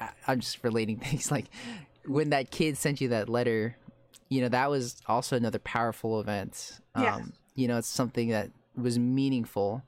I, 0.00 0.10
I'm 0.26 0.40
just 0.40 0.64
relating 0.64 0.98
things 1.06 1.30
like 1.30 1.46
when 2.04 2.30
that 2.30 2.50
kid 2.50 2.76
sent 2.76 3.00
you 3.00 3.08
that 3.10 3.28
letter, 3.28 3.76
you 4.28 4.40
know, 4.42 4.48
that 4.48 4.70
was 4.70 4.96
also 5.06 5.36
another 5.36 5.60
powerful 5.60 6.18
event. 6.20 6.80
Yeah. 6.98 7.14
Um, 7.16 7.32
you 7.54 7.68
know, 7.68 7.78
it's 7.78 7.88
something 7.88 8.30
that 8.30 8.50
was 8.76 8.98
meaningful 8.98 9.82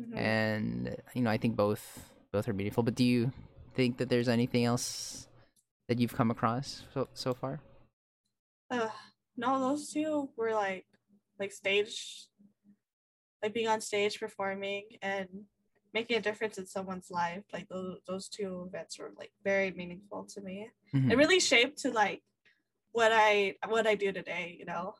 Mhm. 0.00 0.16
and 0.16 0.96
you 1.14 1.20
know 1.20 1.28
i 1.28 1.36
think 1.36 1.54
both 1.54 2.08
both 2.32 2.48
are 2.48 2.54
meaningful 2.54 2.82
but 2.82 2.94
do 2.94 3.04
you 3.04 3.30
think 3.74 3.98
that 3.98 4.08
there's 4.08 4.26
anything 4.26 4.64
else 4.64 5.28
that 5.86 5.98
you've 6.00 6.14
come 6.16 6.30
across 6.30 6.84
so 6.94 7.08
so 7.12 7.34
far 7.34 7.60
Uh, 8.72 8.88
no, 9.36 9.60
those 9.60 9.90
two 9.92 10.30
were 10.36 10.54
like 10.54 10.86
like 11.38 11.52
stage, 11.52 12.26
like 13.42 13.52
being 13.52 13.68
on 13.68 13.80
stage 13.80 14.18
performing 14.18 14.84
and 15.02 15.28
making 15.92 16.16
a 16.16 16.20
difference 16.22 16.56
in 16.56 16.66
someone's 16.66 17.10
life. 17.10 17.44
Like 17.52 17.68
those 17.68 17.98
those 18.08 18.28
two 18.28 18.64
events 18.68 18.98
were 18.98 19.12
like 19.18 19.32
very 19.44 19.70
meaningful 19.72 20.24
to 20.32 20.40
me. 20.40 20.70
Mhm. 20.94 21.12
It 21.12 21.18
really 21.18 21.40
shaped 21.40 21.78
to 21.82 21.90
like 21.90 22.22
what 22.92 23.12
I 23.12 23.56
what 23.68 23.86
I 23.86 23.94
do 23.94 24.10
today. 24.10 24.56
You 24.58 24.64
know, 24.64 24.94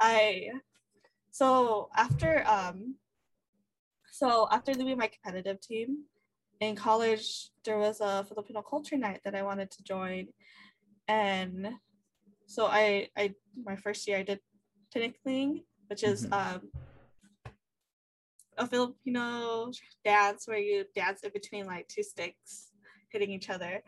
I 0.00 0.48
so 1.30 1.90
after 1.94 2.42
um 2.48 2.96
so 4.10 4.48
after 4.50 4.72
leaving 4.74 4.98
my 4.98 5.08
competitive 5.08 5.60
team 5.60 6.04
in 6.60 6.76
college 6.76 7.50
there 7.64 7.78
was 7.78 8.00
a 8.00 8.24
Filipino 8.28 8.62
culture 8.62 8.96
night 8.96 9.20
that 9.24 9.34
I 9.34 9.42
wanted 9.42 9.70
to 9.72 9.82
join, 9.82 10.28
and 11.08 11.68
so 12.46 12.66
I 12.66 13.08
I 13.16 13.34
my 13.64 13.76
first 13.76 14.06
year 14.06 14.18
I 14.18 14.22
did 14.22 14.40
tinikling, 14.94 15.64
which 15.88 16.02
is 16.02 16.26
Mhm. 16.26 16.32
um 16.32 16.72
a 18.58 18.66
Filipino 18.66 19.70
dance 20.04 20.46
where 20.46 20.58
you 20.58 20.84
dance 20.94 21.22
in 21.22 21.30
between 21.32 21.66
like 21.66 21.88
two 21.88 22.02
sticks 22.02 22.70
hitting 23.10 23.30
each 23.30 23.48
other, 23.50 23.82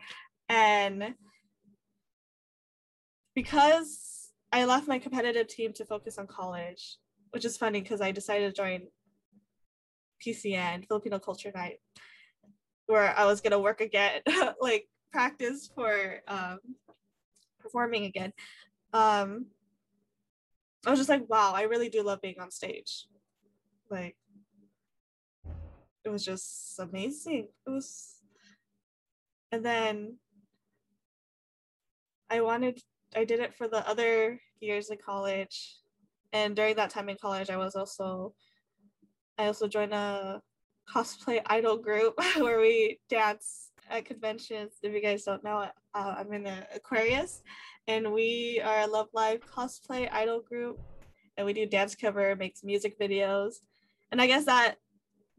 and 0.49 1.15
because 3.33 4.31
I 4.51 4.65
left 4.65 4.87
my 4.87 4.99
competitive 4.99 5.47
team 5.47 5.73
to 5.73 5.85
focus 5.85 6.17
on 6.17 6.27
college, 6.27 6.97
which 7.31 7.45
is 7.45 7.57
funny 7.57 7.81
because 7.81 8.01
I 8.01 8.11
decided 8.11 8.55
to 8.55 8.61
join 8.61 8.87
PCN 10.25 10.87
Filipino 10.87 11.19
Culture 11.19 11.51
Night, 11.53 11.79
where 12.87 13.15
I 13.17 13.25
was 13.25 13.41
gonna 13.41 13.59
work 13.59 13.81
again, 13.81 14.21
like 14.61 14.87
practice 15.11 15.69
for 15.73 16.21
um, 16.27 16.59
performing 17.65 18.05
again. 18.05 18.31
Um, 18.93 19.47
I 20.85 20.91
was 20.91 20.99
just 20.99 21.09
like, 21.09 21.27
wow, 21.27 21.53
I 21.55 21.63
really 21.63 21.89
do 21.89 22.03
love 22.03 22.21
being 22.21 22.39
on 22.39 22.51
stage. 22.51 23.07
Like, 23.89 24.15
it 26.03 26.09
was 26.09 26.23
just 26.23 26.77
amazing. 26.79 27.47
It 27.65 27.69
was, 27.69 28.21
and 29.51 29.65
then 29.65 30.17
I 32.29 32.41
wanted, 32.41 32.79
I 33.15 33.25
did 33.25 33.39
it 33.39 33.55
for 33.55 33.67
the 33.67 33.87
other 33.89 34.39
years 34.59 34.91
in 34.91 34.97
college, 35.03 35.77
and 36.31 36.55
during 36.55 36.75
that 36.75 36.91
time 36.91 37.09
in 37.09 37.17
college, 37.19 37.49
I 37.49 37.57
was 37.57 37.75
also, 37.75 38.35
I 39.39 39.47
also 39.47 39.67
joined 39.67 39.93
a 39.93 40.39
cosplay 40.93 41.41
idol 41.47 41.77
group 41.77 42.13
where 42.37 42.59
we 42.59 42.99
dance 43.09 43.71
at 43.89 44.05
conventions. 44.05 44.73
If 44.83 44.93
you 44.93 45.01
guys 45.01 45.23
don't 45.23 45.43
know, 45.43 45.67
uh, 45.95 46.15
I'm 46.19 46.31
in 46.33 46.43
the 46.43 46.67
Aquarius, 46.75 47.41
and 47.87 48.13
we 48.13 48.61
are 48.63 48.81
a 48.81 48.87
Love 48.87 49.07
Live 49.13 49.39
cosplay 49.41 50.07
idol 50.11 50.41
group, 50.41 50.79
and 51.37 51.45
we 51.45 51.53
do 51.53 51.65
dance 51.65 51.95
cover, 51.95 52.35
makes 52.35 52.63
music 52.63 52.99
videos, 52.99 53.55
and 54.11 54.21
I 54.21 54.27
guess 54.27 54.45
that 54.45 54.75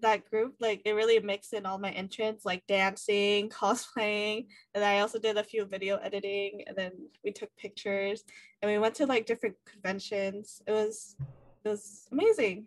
that 0.01 0.29
group 0.29 0.55
like 0.61 0.83
it 0.85 0.93
really 0.93 1.19
mixed 1.21 1.55
in 1.55 1.65
all 1.65 1.79
my 1.79 1.91
interests 1.91 2.45
like 2.45 2.63
dancing 2.67 3.49
cosplaying 3.61 4.45
and 4.75 4.85
i 4.85 4.99
also 4.99 5.19
did 5.19 5.39
a 5.39 5.43
few 5.43 5.65
video 5.65 5.97
editing 6.03 6.63
and 6.67 6.77
then 6.77 6.93
we 7.25 7.33
took 7.33 7.49
pictures 7.57 8.23
and 8.63 8.71
we 8.71 8.79
went 8.79 8.95
to 8.97 9.07
like 9.07 9.27
different 9.27 9.55
conventions. 9.65 10.63
It 10.67 10.73
was 10.73 11.17
it 11.65 11.69
was 11.69 12.09
amazing. 12.13 12.67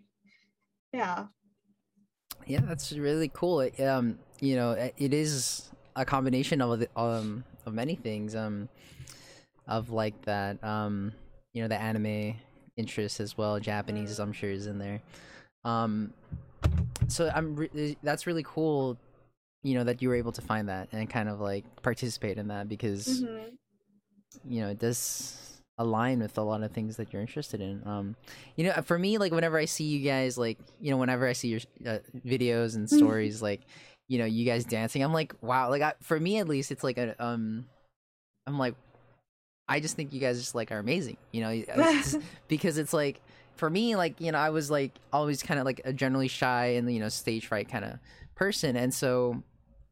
Yeah. 0.94 1.26
Yeah, 2.46 2.62
that's 2.62 2.92
really 2.94 3.30
cool. 3.34 3.62
It, 3.62 3.80
Um, 3.80 4.20
you 4.40 4.56
know, 4.56 4.72
it 4.98 5.14
is 5.14 5.70
a 5.96 6.06
combination 6.06 6.62
of 6.62 6.80
the, 6.80 6.90
um 6.96 7.44
of 7.66 7.74
many 7.74 7.95
things. 7.95 8.36
Um, 8.36 8.70
of 9.68 9.91
like 9.91 10.20
that. 10.26 10.64
Um, 10.64 11.12
you 11.53 11.62
know, 11.62 11.68
the 11.68 11.80
anime 11.80 12.36
interest 12.76 13.20
as 13.20 13.38
well. 13.38 13.60
Japanese, 13.60 14.20
I'm 14.20 14.34
sure, 14.34 14.49
is 14.49 14.66
in 14.68 14.80
there. 14.80 15.01
Um, 15.64 16.14
so 17.07 17.32
I'm 17.34 17.55
re- 17.55 17.97
that's 18.03 18.26
really 18.28 18.43
cool. 18.43 18.97
You 19.64 19.76
know 19.76 19.84
that 19.84 20.01
you 20.01 20.10
were 20.10 20.16
able 20.16 20.32
to 20.32 20.41
find 20.41 20.70
that 20.70 20.88
and 20.91 21.10
kind 21.10 21.28
of 21.30 21.39
like 21.41 21.66
participate 21.84 22.38
in 22.38 22.47
that 22.47 22.70
because 22.70 23.22
Mhm. 23.24 23.51
you 24.47 24.62
know 24.62 24.70
it 24.70 24.80
does 24.80 25.62
align 25.78 26.20
with 26.20 26.38
a 26.38 26.41
lot 26.41 26.64
of 26.64 26.72
things 26.72 26.97
that 26.97 27.12
you're 27.14 27.22
interested 27.22 27.62
in 27.62 27.82
um 27.86 28.14
you 28.57 28.66
know 28.66 28.74
for 28.84 28.99
me 28.99 29.18
like 29.18 29.32
whenever 29.32 29.57
i 29.57 29.64
see 29.64 29.86
you 29.86 29.99
guys 30.05 30.38
like 30.38 30.57
you 30.82 30.91
know 30.91 30.97
whenever 30.97 31.26
i 31.26 31.32
see 31.34 31.47
your 31.47 31.60
uh, 31.88 31.99
videos 32.26 32.76
and 32.76 32.89
stories 32.89 33.41
like 33.41 33.62
you 34.10 34.18
know 34.20 34.26
you 34.26 34.43
guys 34.45 34.66
dancing. 34.66 35.01
I'm 35.03 35.14
like 35.14 35.34
wow 35.41 35.70
like 35.70 35.82
I, 35.82 35.93
for 36.01 36.20
me 36.20 36.38
at 36.39 36.47
least 36.49 36.72
it's 36.72 36.84
like 36.84 36.97
a 36.97 37.16
um 37.24 37.66
i'm 38.47 38.57
like 38.57 38.76
i 39.68 39.80
just 39.80 39.95
think 39.95 40.12
you 40.12 40.20
guys 40.20 40.39
just 40.39 40.55
like 40.55 40.72
are 40.72 40.80
amazing 40.80 41.18
you 41.32 41.41
know? 41.41 41.49
It's 41.68 42.12
just- 42.14 42.20
because 42.47 42.78
it's 42.78 42.91
like 42.93 43.22
for 43.55 43.70
me 43.70 43.95
like 43.95 44.20
you 44.20 44.32
know 44.32 44.39
i 44.39 44.49
was 44.49 44.72
like 44.72 44.93
always 45.14 45.43
kind 45.43 45.60
of 45.60 45.66
like 45.66 45.82
a 45.86 45.93
generally 45.93 46.28
shy 46.28 46.66
and 46.78 46.91
you 46.91 46.99
know 46.99 47.10
stage 47.10 47.45
fright 47.47 47.70
kind 47.70 47.86
of 47.86 47.99
person. 48.36 48.76
And 48.76 48.93
so 48.93 49.43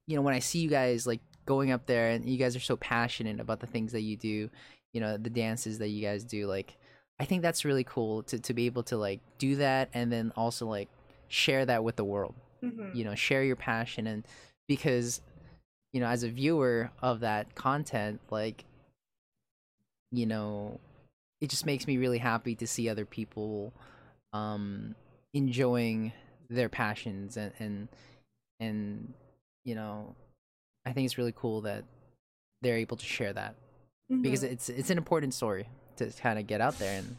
you 0.08 0.16
know 0.16 0.22
when 0.22 0.34
i 0.34 0.40
see 0.40 0.60
you 0.60 0.70
guys 0.70 1.06
like 1.06 1.20
going 1.46 1.72
up 1.72 1.86
there 1.86 2.10
and 2.10 2.28
you 2.28 2.38
guys 2.38 2.56
are 2.56 2.62
so 2.62 2.78
passionate 2.78 3.40
about 3.40 3.60
the 3.60 3.68
things 3.68 3.92
that 3.92 4.02
you 4.02 4.18
do 4.18 4.50
you 4.94 5.02
know 5.02 5.18
the 5.18 5.30
dances 5.30 5.78
that 5.80 5.90
you 5.90 6.02
guys 6.02 6.24
do 6.24 6.48
like 6.48 6.76
i 7.20 7.26
think 7.26 7.42
that's 7.42 7.66
really 7.66 7.84
cool 7.84 8.24
to, 8.24 8.40
to 8.40 8.54
be 8.54 8.66
able 8.66 8.84
to 8.84 8.98
like 8.98 9.20
do 9.38 9.58
that 9.58 9.90
and 9.94 10.12
then 10.12 10.32
also 10.38 10.66
like 10.66 10.90
share 11.28 11.66
that 11.66 11.84
with 11.84 11.98
the 11.98 12.04
world 12.06 12.34
Mhm. 12.64 12.94
you 12.96 13.04
know 13.04 13.16
share 13.16 13.44
your 13.44 13.56
passion 13.56 14.08
and 14.08 14.26
because 14.68 15.22
you 15.94 16.00
know 16.00 16.08
as 16.08 16.24
a 16.24 16.30
viewer 16.30 16.92
of 17.02 17.20
that 17.22 17.56
content 17.56 18.20
like 18.30 18.66
you 20.12 20.26
know 20.26 20.80
it 21.42 21.50
just 21.50 21.66
makes 21.66 21.86
me 21.88 21.98
really 21.98 22.18
happy 22.18 22.56
to 22.56 22.66
see 22.68 22.90
other 22.90 23.06
people 23.06 23.74
um 24.34 24.96
enjoying 25.34 26.12
their 26.50 26.70
passions 26.70 27.38
and 27.38 27.52
and 27.60 27.88
and 28.60 29.14
you 29.66 29.76
know 29.76 30.16
i 30.86 30.92
think 30.94 31.06
it's 31.06 31.18
really 31.18 31.34
cool 31.36 31.62
that 31.62 31.84
they're 32.62 32.78
able 32.78 32.98
to 32.98 33.06
share 33.06 33.34
that 33.34 33.56
because 34.22 34.44
Mhm. 34.44 34.52
it's 34.52 34.70
it's 34.70 34.90
an 34.90 34.98
important 34.98 35.34
story 35.34 35.68
to 35.98 36.10
kind 36.22 36.40
of 36.40 36.48
get 36.48 36.62
out 36.62 36.78
there 36.80 36.98
and 36.98 37.18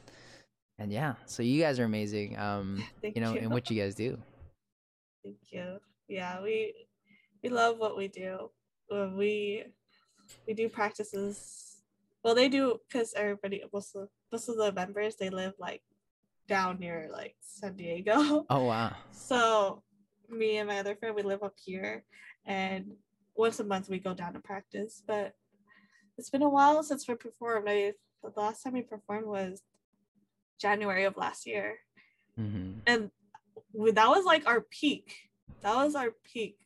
and 0.78 0.92
yeah 0.92 1.14
so 1.26 1.42
you 1.42 1.60
guys 1.60 1.78
are 1.78 1.84
amazing 1.84 2.38
um 2.38 2.82
you 3.02 3.20
know 3.20 3.34
in 3.34 3.50
what 3.50 3.70
you 3.70 3.80
guys 3.80 3.94
do 3.94 4.18
Thank 5.22 5.38
you. 5.50 5.78
Yeah, 6.08 6.42
we 6.42 6.74
we 7.42 7.48
love 7.48 7.78
what 7.78 7.96
we 7.96 8.08
do. 8.08 8.50
We 8.90 9.64
we 10.46 10.54
do 10.54 10.68
practices. 10.68 11.82
Well, 12.24 12.34
they 12.34 12.48
do 12.48 12.80
because 12.88 13.14
everybody 13.14 13.62
most 13.72 13.94
of 13.94 14.08
most 14.32 14.48
of 14.48 14.56
the 14.56 14.72
members 14.72 15.16
they 15.16 15.30
live 15.30 15.54
like 15.58 15.82
down 16.48 16.78
near 16.78 17.10
like 17.12 17.36
San 17.40 17.76
Diego. 17.76 18.46
oh 18.50 18.64
wow 18.64 18.94
So 19.12 19.82
me 20.28 20.58
and 20.58 20.68
my 20.68 20.78
other 20.78 20.96
friend 20.96 21.14
we 21.14 21.22
live 21.22 21.42
up 21.42 21.54
here, 21.62 22.04
and 22.46 22.92
once 23.34 23.60
a 23.60 23.64
month 23.64 23.88
we 23.88 23.98
go 23.98 24.14
down 24.14 24.34
to 24.34 24.40
practice. 24.40 25.02
But 25.06 25.34
it's 26.16 26.30
been 26.30 26.42
a 26.42 26.48
while 26.48 26.82
since 26.82 27.06
we 27.08 27.14
performed. 27.14 27.68
I 27.68 27.92
the 28.22 28.40
last 28.40 28.62
time 28.62 28.72
we 28.74 28.82
performed 28.82 29.26
was 29.26 29.62
January 30.58 31.04
of 31.04 31.16
last 31.16 31.46
year 31.46 31.78
hmm 32.36 32.72
and 32.86 33.10
that 33.92 34.08
was 34.08 34.24
like 34.24 34.46
our 34.46 34.60
peak. 34.60 35.14
That 35.62 35.74
was 35.76 35.94
our 35.94 36.10
peak 36.32 36.58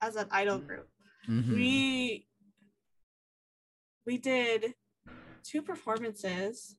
as 0.00 0.16
an 0.16 0.28
idol 0.30 0.58
group. 0.58 0.88
Hmm 1.26 1.54
we 1.54 2.26
we 4.06 4.18
did 4.18 4.74
two 5.44 5.62
performances 5.62 6.76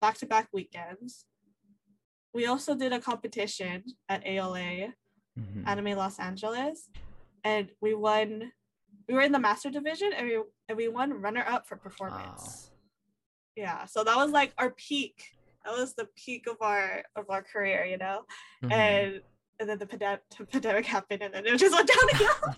back 0.00 0.18
to 0.18 0.26
back 0.26 0.48
weekends. 0.52 1.24
We 2.34 2.46
also 2.46 2.74
did 2.74 2.92
a 2.92 3.00
competition 3.00 3.84
at 4.08 4.26
ALA 4.26 4.94
hmm 5.36 5.66
Anime 5.66 5.96
Los 5.96 6.18
Angeles 6.18 6.90
and 7.44 7.70
we 7.80 7.94
won 7.94 8.52
we 9.08 9.14
were 9.14 9.22
in 9.22 9.32
the 9.32 9.38
master 9.38 9.70
division 9.70 10.12
and 10.16 10.26
we 10.28 10.42
and 10.68 10.76
we 10.76 10.88
won 10.88 11.20
runner 11.22 11.44
up 11.48 11.66
for 11.66 11.76
performance. 11.76 12.70
Yeah 13.56 13.86
so 13.86 14.04
that 14.04 14.16
was 14.16 14.30
like 14.30 14.52
our 14.58 14.70
peak 14.70 15.24
that 15.64 15.72
was 15.72 15.94
the 15.94 16.06
peak 16.16 16.46
of 16.48 16.56
our 16.60 17.02
of 17.16 17.30
our 17.30 17.42
career 17.42 17.84
you 17.84 17.98
know? 17.98 18.22
Mhm. 18.64 18.72
and 18.72 19.20
and 19.60 19.68
then 19.68 19.78
the 19.78 19.86
pandemic, 19.86 20.22
pandemic 20.50 20.86
happened 20.96 21.22
and 21.22 21.32
then 21.34 21.46
it 21.46 21.56
just 21.58 21.74
went 21.74 21.86
down 21.88 22.08
again. 22.14 22.56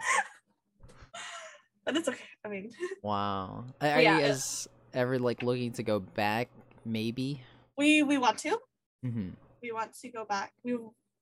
but 1.84 1.96
it's 1.96 2.08
okay 2.08 2.24
i 2.44 2.48
mean. 2.48 2.70
Wow. 3.02 3.64
Are 3.80 4.00
Yeah. 4.00 4.16
you 4.16 4.22
guys 4.22 4.68
ever 4.94 5.18
like 5.18 5.42
looking 5.42 5.72
to 5.72 5.82
go 5.82 6.00
back 6.00 6.48
maybe? 6.84 7.40
We 7.76 8.02
we 8.02 8.16
want 8.18 8.38
to. 8.44 8.58
Hmm 9.04 9.30
we 9.62 9.72
want 9.72 9.92
to 10.00 10.08
go 10.08 10.24
back. 10.24 10.52
We 10.64 10.72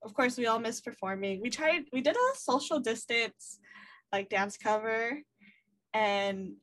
of 0.07 0.15
course 0.15 0.39
we 0.39 0.47
all 0.47 0.61
miss 0.61 0.81
performing. 0.81 1.43
We 1.43 1.51
tried 1.51 1.85
we 1.93 2.01
did 2.01 2.15
a 2.15 2.29
social 2.39 2.79
distance 2.79 3.59
like 4.13 4.29
dance 4.31 4.57
cover 4.57 5.19
and 5.93 6.55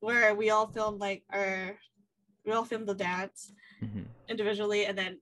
where 0.00 0.34
we 0.34 0.50
all 0.50 0.68
filmed 0.70 1.00
like 1.00 1.22
our 1.32 1.76
we 2.46 2.52
all 2.52 2.64
filmed 2.64 2.86
the 2.86 2.94
dance 2.94 3.52
hmm 3.80 4.02
individually 4.28 4.86
and 4.86 4.96
then 4.96 5.18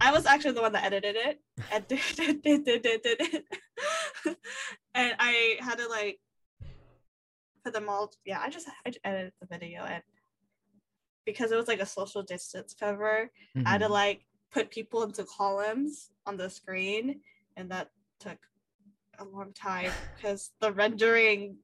I 0.00 0.12
was 0.12 0.26
actually 0.26 0.52
the 0.52 0.62
one 0.62 0.72
that 0.72 0.84
edited 0.84 1.16
it. 1.16 1.40
And 1.72 1.86
did, 1.86 2.42
did, 2.42 2.64
did, 2.64 3.44
I 4.94 5.56
had 5.60 5.78
to 5.78 5.88
like 5.88 6.18
put 7.62 7.72
them 7.72 7.88
all 7.88 8.10
yeah 8.24 8.40
I 8.40 8.48
just 8.48 8.68
I 8.86 8.90
just 8.90 9.00
edited 9.04 9.32
the 9.40 9.46
video 9.46 9.82
and 9.82 10.02
because 11.26 11.52
it 11.52 11.56
was 11.56 11.68
like 11.68 11.80
a 11.80 11.86
social 11.86 12.22
distance 12.22 12.74
cover 12.78 13.30
I 13.66 13.68
had 13.68 13.80
to 13.82 13.88
like 13.88 14.22
put 14.50 14.70
people 14.70 15.02
into 15.02 15.24
columns 15.24 16.10
on 16.26 16.36
the 16.36 16.48
screen 16.48 17.20
and 17.56 17.70
that 17.70 17.90
took 18.18 18.38
a 19.18 19.24
long 19.24 19.52
time 19.52 19.92
because 20.16 20.52
the 20.60 20.72
rendering 20.72 21.58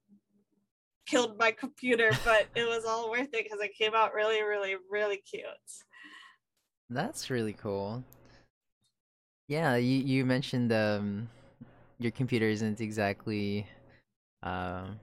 killed 1.06 1.38
my 1.38 1.50
computer 1.50 2.10
but 2.24 2.48
it 2.54 2.68
was 2.68 2.84
all 2.84 3.10
worth 3.10 3.32
it 3.32 3.44
because 3.44 3.60
it 3.60 3.76
came 3.76 3.94
out 3.94 4.12
really 4.12 4.42
really 4.42 4.74
really 4.90 5.16
cute 5.16 5.44
That's 6.94 7.28
really 7.28 7.54
cool. 7.54 8.04
Yeah, 9.48 9.74
you 9.74 9.98
you 9.98 10.24
mentioned 10.24 10.72
um 10.72 11.28
your 11.98 12.12
computer 12.12 12.46
isn't 12.46 12.80
exactly, 12.80 13.66
um, 14.44 15.00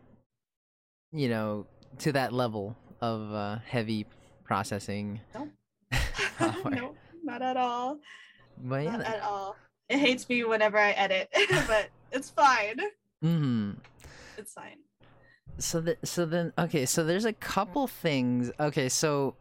you 1.11 1.27
know, 1.27 1.65
to 1.99 2.13
that 2.13 2.31
level 2.31 2.77
of 3.01 3.33
uh, 3.33 3.57
heavy 3.67 4.05
processing. 4.45 5.19
Nope. 5.35 5.49
power. 6.37 6.69
no, 6.71 6.95
not 7.23 7.41
at 7.41 7.57
all. 7.57 7.99
But 8.57 8.83
yeah, 8.85 8.91
Not 8.97 9.05
at 9.05 9.21
all. 9.23 9.57
It 9.89 9.99
hates 9.99 10.27
me 10.29 10.45
whenever 10.45 10.77
I 10.77 10.91
edit, 10.91 11.29
but 11.67 11.89
it's 12.13 12.29
fine. 12.29 12.79
hmm 13.21 13.71
It's 14.37 14.53
fine. 14.53 14.77
So 15.57 15.81
that 15.81 16.07
so 16.07 16.25
then 16.25 16.53
okay, 16.57 16.85
so 16.85 17.03
there's 17.03 17.25
a 17.25 17.33
couple 17.33 17.87
things. 17.87 18.49
Okay, 18.59 18.87
so 18.87 19.35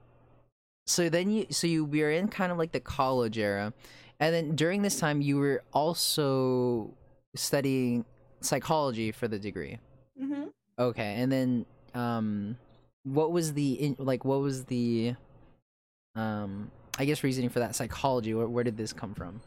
so 0.90 1.08
then 1.08 1.30
you 1.30 1.46
so 1.50 1.68
you 1.68 1.84
were 1.84 2.10
in 2.10 2.26
kind 2.26 2.50
of 2.50 2.58
like 2.58 2.72
the 2.72 2.80
college 2.80 3.38
era, 3.38 3.72
and 4.18 4.34
then 4.34 4.56
during 4.56 4.82
this 4.82 4.98
time 4.98 5.22
you 5.22 5.38
were 5.38 5.62
also 5.72 6.92
studying 7.36 8.04
psychology 8.40 9.12
for 9.12 9.28
the 9.28 9.38
degree. 9.38 9.78
hmm 10.18 10.46
Okay, 10.78 11.14
and 11.14 11.30
then 11.30 11.66
um, 11.94 12.56
what 13.04 13.30
was 13.30 13.52
the 13.52 13.72
in, 13.74 13.96
like 13.98 14.24
what 14.24 14.40
was 14.40 14.64
the 14.64 15.14
um 16.16 16.72
I 16.98 17.04
guess 17.04 17.22
reasoning 17.22 17.50
for 17.50 17.60
that 17.60 17.76
psychology? 17.76 18.34
Where 18.34 18.48
where 18.48 18.64
did 18.64 18.76
this 18.76 18.92
come 18.92 19.14
from? 19.14 19.40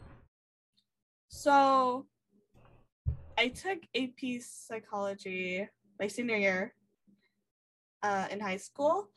So 1.28 2.06
I 3.36 3.48
took 3.48 3.80
AP 3.94 4.40
psychology 4.40 5.68
my 6.00 6.06
senior 6.06 6.36
year 6.36 6.74
uh, 8.02 8.28
in 8.30 8.40
high 8.40 8.56
school, 8.56 9.08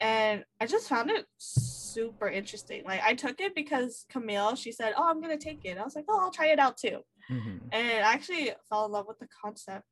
and 0.00 0.44
I 0.60 0.66
just 0.66 0.88
found 0.88 1.10
it 1.10 1.26
super 1.38 2.28
interesting. 2.28 2.84
Like 2.84 3.02
I 3.02 3.14
took 3.14 3.40
it 3.40 3.54
because 3.54 4.04
Camille, 4.08 4.54
she 4.56 4.72
said, 4.72 4.94
"Oh, 4.96 5.08
I'm 5.08 5.20
gonna 5.20 5.38
take 5.38 5.64
it." 5.64 5.78
I 5.78 5.84
was 5.84 5.96
like, 5.96 6.04
"Oh, 6.08 6.20
I'll 6.20 6.30
try 6.30 6.46
it 6.48 6.58
out 6.58 6.76
too," 6.76 7.04
Mhm. 7.30 7.68
and 7.72 8.04
I 8.04 8.12
actually 8.12 8.52
fell 8.68 8.86
in 8.86 8.92
love 8.92 9.06
with 9.08 9.18
the 9.18 9.28
concept 9.28 9.86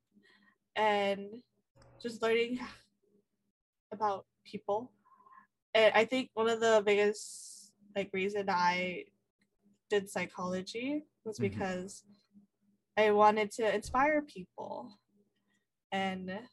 and 0.76 1.42
just 2.00 2.22
learning 2.22 2.61
about 3.92 4.26
people. 4.44 4.92
And 5.74 5.92
I 5.94 6.04
think 6.04 6.30
one 6.34 6.48
of 6.48 6.61
the 6.61 6.82
biggest 6.84 7.72
like 7.94 8.11
reason 8.12 8.46
I 8.48 9.04
did 9.88 10.11
psychology 10.11 11.04
was 11.24 11.38
Mhm. 11.38 11.42
because 11.42 12.04
I 12.96 13.11
wanted 13.11 13.50
to 13.52 13.74
inspire 13.74 14.22
people 14.22 14.98
and 15.92 16.48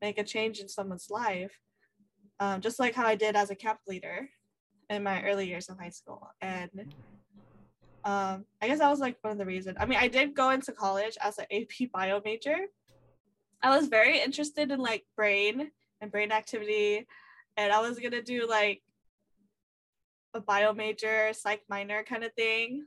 make 0.00 0.18
a 0.18 0.24
change 0.24 0.60
in 0.60 0.68
someone's 0.68 1.10
life, 1.10 1.60
um, 2.40 2.60
just 2.60 2.80
like 2.80 2.94
how 2.94 3.06
I 3.06 3.14
did 3.14 3.36
as 3.36 3.50
a 3.50 3.54
camp 3.54 3.78
leader 3.86 4.28
in 4.88 5.04
my 5.04 5.22
early 5.22 5.46
years 5.46 5.68
of 5.68 5.78
high 5.78 5.90
school. 5.90 6.28
And 6.40 6.70
um, 8.04 8.46
I 8.60 8.66
guess 8.66 8.78
that 8.78 8.90
was 8.90 8.98
like 8.98 9.16
one 9.20 9.32
of 9.32 9.38
the 9.38 9.46
reasons. 9.46 9.76
I 9.78 9.86
mean, 9.86 9.98
I 10.00 10.08
did 10.08 10.34
go 10.34 10.50
into 10.50 10.72
college 10.72 11.16
as 11.20 11.38
an 11.38 11.44
AP 11.52 11.92
bio 11.92 12.20
major. 12.24 12.56
I 13.62 13.76
was 13.76 13.88
very 13.88 14.20
interested 14.20 14.70
in 14.70 14.80
like 14.80 15.04
brain 15.16 15.70
and 16.00 16.10
brain 16.10 16.32
activity, 16.32 17.06
and 17.58 17.72
I 17.72 17.80
was 17.80 17.98
gonna 17.98 18.22
do 18.22 18.48
like 18.48 18.82
a 20.32 20.40
bio 20.40 20.72
major, 20.72 21.30
psych 21.34 21.62
minor 21.68 22.02
kind 22.02 22.24
of 22.24 22.32
thing. 22.32 22.86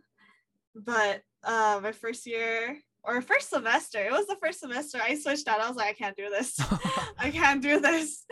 But 0.76 1.22
uh, 1.44 1.80
my 1.84 1.92
first 1.92 2.26
year 2.26 2.80
or 3.04 3.22
first 3.22 3.50
semester, 3.50 4.04
it 4.04 4.12
was 4.12 4.26
the 4.26 4.38
first 4.42 4.62
semester 4.62 4.98
I 5.00 5.16
switched 5.16 5.48
out. 5.48 5.60
I 5.60 5.68
was 5.68 5.78
like, 5.78 5.90
I 5.90 5.94
can't 5.94 6.18
do 6.18 6.30
this. 6.32 6.60
I 7.20 7.30
can't 7.30 7.62
do 7.62 7.80
this. 7.80 8.26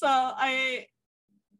So 0.00 0.08
I, 0.08 0.86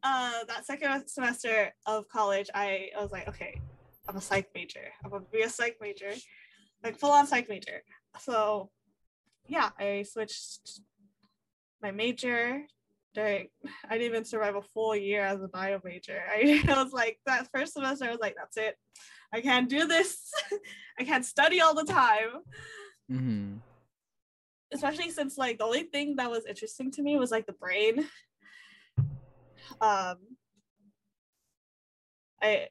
uh, 0.02 0.44
that 0.48 0.64
second 0.64 1.06
semester 1.08 1.74
of 1.84 2.08
college, 2.08 2.48
I, 2.54 2.88
I 2.96 3.02
was 3.02 3.12
like, 3.12 3.28
okay, 3.28 3.60
I'm 4.08 4.16
a 4.16 4.20
psych 4.22 4.48
major. 4.54 4.88
I'm 5.04 5.10
gonna 5.10 5.24
be 5.30 5.42
a 5.42 5.50
psych 5.50 5.76
major, 5.78 6.12
like 6.82 6.96
full 6.96 7.10
on 7.10 7.26
psych 7.26 7.50
major. 7.50 7.82
So, 8.18 8.70
yeah, 9.46 9.68
I 9.78 10.06
switched 10.10 10.80
my 11.82 11.90
major 11.90 12.62
during. 13.12 13.48
I 13.86 13.98
didn't 13.98 14.06
even 14.06 14.24
survive 14.24 14.56
a 14.56 14.62
full 14.62 14.96
year 14.96 15.22
as 15.22 15.42
a 15.42 15.48
bio 15.48 15.78
major. 15.84 16.22
I, 16.26 16.64
I 16.66 16.82
was 16.82 16.94
like 16.94 17.18
that 17.26 17.48
first 17.54 17.74
semester. 17.74 18.06
I 18.06 18.10
was 18.10 18.20
like, 18.20 18.36
that's 18.38 18.56
it. 18.56 18.74
I 19.34 19.42
can't 19.42 19.68
do 19.68 19.86
this. 19.86 20.18
I 20.98 21.04
can't 21.04 21.26
study 21.26 21.60
all 21.60 21.74
the 21.74 21.84
time 21.84 22.40
hmm 23.06 23.56
especially 24.72 25.10
since 25.10 25.36
like 25.36 25.58
the 25.58 25.64
only 25.64 25.84
thing 25.84 26.16
that 26.16 26.30
was 26.30 26.46
interesting 26.46 26.90
to 26.92 27.02
me 27.02 27.16
was 27.16 27.30
like 27.30 27.46
the 27.46 27.52
brain 27.52 28.06
um 29.80 30.16
i 32.42 32.68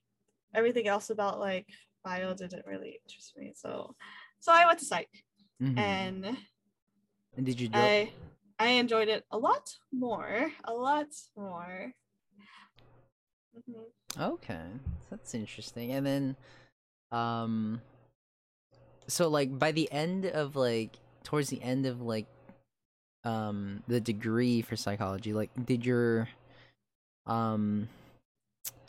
everything 0.54 0.88
else 0.88 1.10
about 1.10 1.40
like 1.40 1.68
bio 2.04 2.34
didn't 2.34 2.66
really 2.66 3.00
interest 3.04 3.34
me 3.38 3.52
so 3.56 3.96
so 4.40 4.52
i 4.52 4.66
went 4.66 4.80
to 4.80 4.86
psych 4.86 5.10
hmm 5.60 5.78
and 5.78 6.26
And 7.38 7.46
did 7.46 7.60
you 7.60 7.68
do? 7.68 7.80
i 7.80 8.12
i 8.60 8.68
enjoyed 8.68 9.08
it 9.10 9.26
a 9.32 9.38
lot 9.38 9.78
more 9.92 10.52
a 10.66 10.74
lot 10.74 11.08
more 11.36 11.94
Mhm. 13.70 13.86
Okay, 14.34 14.66
that's 15.10 15.34
interesting. 15.34 15.92
And 15.92 16.06
then, 16.06 16.36
um, 17.12 17.82
so 19.08 19.28
like 19.28 19.58
by 19.58 19.72
the 19.72 19.92
end 19.92 20.26
of 20.26 20.56
like 20.56 20.98
towards 21.24 21.50
the 21.50 21.62
end 21.62 21.86
of 21.86 22.02
like, 22.02 22.26
um, 23.24 23.84
the 23.88 24.00
degree 24.00 24.62
for 24.62 24.76
psychology, 24.76 25.34
like 25.34 25.50
did 25.66 25.86
your, 25.86 26.30
um, 27.26 27.88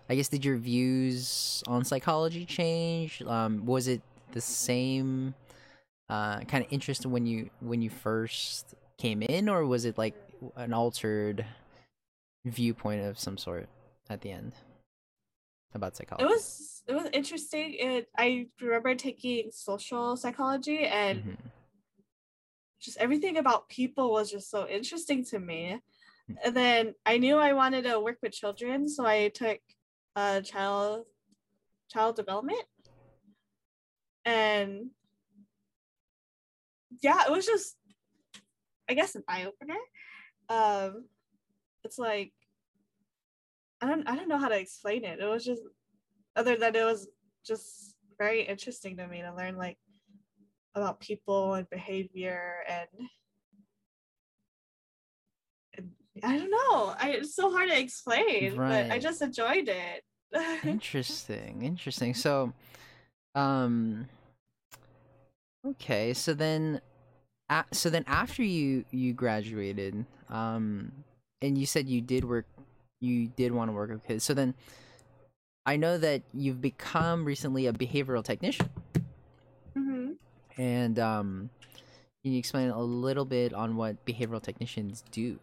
I 0.08 0.14
guess 0.16 0.28
did 0.28 0.44
your 0.44 0.56
views 0.56 1.62
on 1.66 1.84
psychology 1.84 2.44
change? 2.44 3.22
Um, 3.22 3.64
was 3.66 3.86
it 3.88 4.02
the 4.32 4.40
same, 4.40 5.34
uh, 6.08 6.40
kind 6.40 6.64
of 6.64 6.72
interest 6.72 7.06
when 7.06 7.26
you 7.26 7.50
when 7.60 7.80
you 7.82 7.90
first 7.90 8.74
came 8.98 9.22
in, 9.22 9.48
or 9.48 9.64
was 9.66 9.84
it 9.84 9.96
like 9.98 10.14
an 10.56 10.72
altered 10.72 11.44
viewpoint 12.44 13.02
of 13.04 13.18
some 13.18 13.36
sort 13.38 13.68
at 14.08 14.20
the 14.22 14.30
end 14.30 14.52
about 15.74 15.96
psychology? 15.96 16.24
it 16.24 16.28
was 16.28 16.82
it 16.88 16.94
was 16.94 17.06
interesting 17.12 17.74
it 17.78 18.08
i 18.18 18.46
remember 18.60 18.94
taking 18.94 19.50
social 19.52 20.16
psychology 20.16 20.84
and 20.86 21.22
Mhm. 21.22 21.36
just 22.80 22.96
everything 22.96 23.36
about 23.36 23.68
people 23.68 24.10
was 24.10 24.30
just 24.30 24.50
so 24.50 24.66
interesting 24.66 25.22
to 25.26 25.38
me. 25.38 25.80
And 26.44 26.56
then 26.56 26.94
I 27.04 27.18
knew 27.18 27.36
I 27.36 27.52
wanted 27.52 27.84
to 27.84 28.00
work 28.00 28.18
with 28.22 28.32
children, 28.32 28.88
so 28.88 29.06
I 29.06 29.28
took 29.28 29.60
uh, 30.16 30.40
child 30.40 31.04
child 31.90 32.16
development, 32.16 32.64
and 34.24 34.90
yeah, 37.02 37.24
it 37.26 37.32
was 37.32 37.46
just 37.46 37.76
I 38.88 38.94
guess 38.94 39.14
an 39.14 39.24
eye 39.28 39.46
opener. 39.46 39.78
Um, 40.48 41.06
it's 41.84 41.98
like 41.98 42.32
I 43.80 43.86
don't 43.86 44.08
I 44.08 44.16
don't 44.16 44.28
know 44.28 44.38
how 44.38 44.48
to 44.48 44.58
explain 44.58 45.04
it. 45.04 45.20
It 45.20 45.26
was 45.26 45.44
just 45.44 45.62
other 46.36 46.56
than 46.56 46.74
it 46.74 46.84
was 46.84 47.08
just 47.46 47.94
very 48.18 48.42
interesting 48.42 48.96
to 48.98 49.06
me 49.06 49.22
to 49.22 49.34
learn 49.34 49.56
like 49.56 49.78
about 50.74 51.00
people 51.00 51.54
and 51.54 51.68
behavior 51.70 52.64
and, 52.68 52.88
I 56.22 56.36
don't 56.36 56.50
know. 56.50 56.94
I, 56.98 57.10
it's 57.20 57.34
so 57.34 57.50
hard 57.50 57.68
to 57.70 57.78
explain, 57.78 58.56
but 58.56 58.90
I 58.90 58.98
just 58.98 59.22
enjoyed 59.22 59.68
it. 59.68 60.04
interesting 60.64 61.62
interesting. 61.62 62.14
So 62.14 62.52
um 63.34 64.08
okay 65.66 66.14
so 66.14 66.34
then 66.34 66.80
so 67.72 67.90
then 67.90 68.04
after 68.06 68.42
you 68.42 68.84
you 68.90 69.12
graduated 69.12 70.04
um 70.28 70.92
and 71.42 71.56
you 71.58 71.66
said 71.66 71.88
you 71.88 72.00
did 72.00 72.24
work 72.24 72.46
you 73.00 73.28
did 73.28 73.52
want 73.52 73.68
to 73.68 73.72
work 73.72 73.90
with 73.90 74.04
kids 74.06 74.24
so 74.24 74.34
then 74.34 74.54
i 75.66 75.76
know 75.76 75.98
that 75.98 76.22
you've 76.32 76.60
become 76.60 77.24
recently 77.24 77.66
a 77.66 77.72
behavioral 77.72 78.24
technician. 78.24 78.68
Hmm 79.76 80.12
and 80.56 80.98
um 80.98 81.50
can 82.22 82.32
you 82.32 82.38
explain 82.38 82.70
a 82.70 82.82
little 82.82 83.24
bit 83.24 83.52
on 83.54 83.76
what 83.76 84.04
behavioral 84.04 84.42
technicians 84.42 85.04
do 85.10 85.38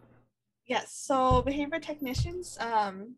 Yes. 0.68 0.92
So 0.92 1.40
behavior 1.40 1.80
technicians, 1.80 2.58
um, 2.60 3.14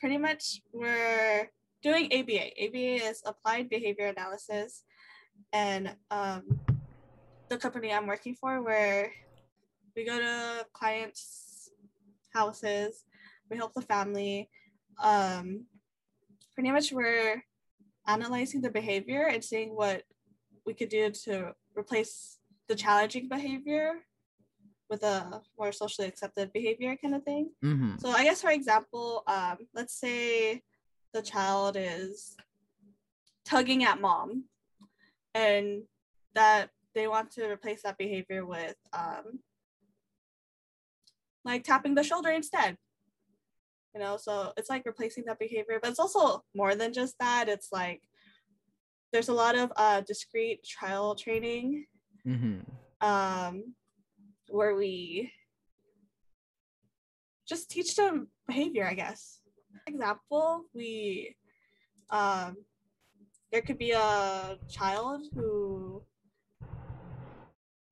pretty 0.00 0.16
much 0.16 0.62
we're 0.72 1.50
doing 1.82 2.06
ABA. 2.06 2.64
ABA 2.64 3.04
is 3.04 3.22
applied 3.26 3.68
behavior 3.68 4.06
analysis, 4.06 4.82
and 5.52 5.94
um, 6.10 6.58
the 7.50 7.58
company 7.58 7.92
I'm 7.92 8.06
working 8.06 8.34
for, 8.34 8.62
where 8.62 9.12
we 9.94 10.06
go 10.06 10.18
to 10.18 10.64
clients' 10.72 11.68
houses, 12.32 13.04
we 13.50 13.58
help 13.58 13.74
the 13.74 13.82
family. 13.82 14.48
Um, 15.02 15.66
pretty 16.54 16.70
much 16.70 16.92
we're 16.92 17.44
analyzing 18.06 18.62
the 18.62 18.70
behavior 18.70 19.26
and 19.26 19.44
seeing 19.44 19.76
what 19.76 20.04
we 20.64 20.72
could 20.72 20.88
do 20.88 21.10
to 21.10 21.52
replace 21.76 22.38
the 22.68 22.74
challenging 22.74 23.28
behavior 23.28 23.96
with 24.92 25.02
a 25.02 25.40
more 25.58 25.72
socially 25.72 26.06
accepted 26.06 26.52
behavior 26.52 26.94
kind 27.00 27.14
of 27.14 27.22
thing. 27.24 27.44
mm-hmm 27.64 27.96
So 28.02 28.10
I 28.10 28.24
guess 28.24 28.42
for 28.42 28.50
example, 28.50 29.22
um, 29.26 29.56
let's 29.78 29.96
say 30.04 30.60
the 31.14 31.22
child 31.22 31.76
is 31.78 32.36
tugging 33.50 33.84
at 33.84 34.00
mom, 34.00 34.44
and 35.34 35.66
that 36.34 36.68
they 36.94 37.06
want 37.08 37.30
to 37.32 37.42
replace 37.56 37.80
that 37.82 37.96
behavior 37.96 38.44
with 38.44 38.76
um, 38.92 39.40
like 41.44 41.64
tapping 41.64 41.94
the 41.96 42.04
shoulder 42.10 42.30
instead 42.30 42.76
you 43.94 44.00
know 44.00 44.16
so 44.16 44.52
it's 44.56 44.70
like 44.70 44.84
replacing 44.86 45.24
that 45.26 45.38
behavior 45.38 45.78
but 45.80 45.90
it's 45.90 45.98
also 46.04 46.42
more 46.54 46.74
than 46.74 46.92
just 46.92 47.14
that 47.18 47.48
it's 47.48 47.68
like 47.72 48.00
there's 49.12 49.28
a 49.28 49.38
lot 49.44 49.54
of 49.62 49.72
uh, 49.76 50.00
discrete 50.12 50.60
trial 50.64 51.14
training 51.14 51.84
Mm-hmm. 52.26 52.58
um, 53.10 53.74
where 54.52 54.74
we 54.74 55.32
just 57.48 57.70
teach 57.70 57.96
them 57.96 58.28
behavior 58.46 58.86
i 58.86 58.94
guess. 58.94 59.40
Example 59.86 60.64
we 60.74 61.34
um, 62.10 62.56
there 63.50 63.62
could 63.62 63.78
be 63.78 63.92
a 63.92 64.58
child 64.68 65.22
who 65.34 66.02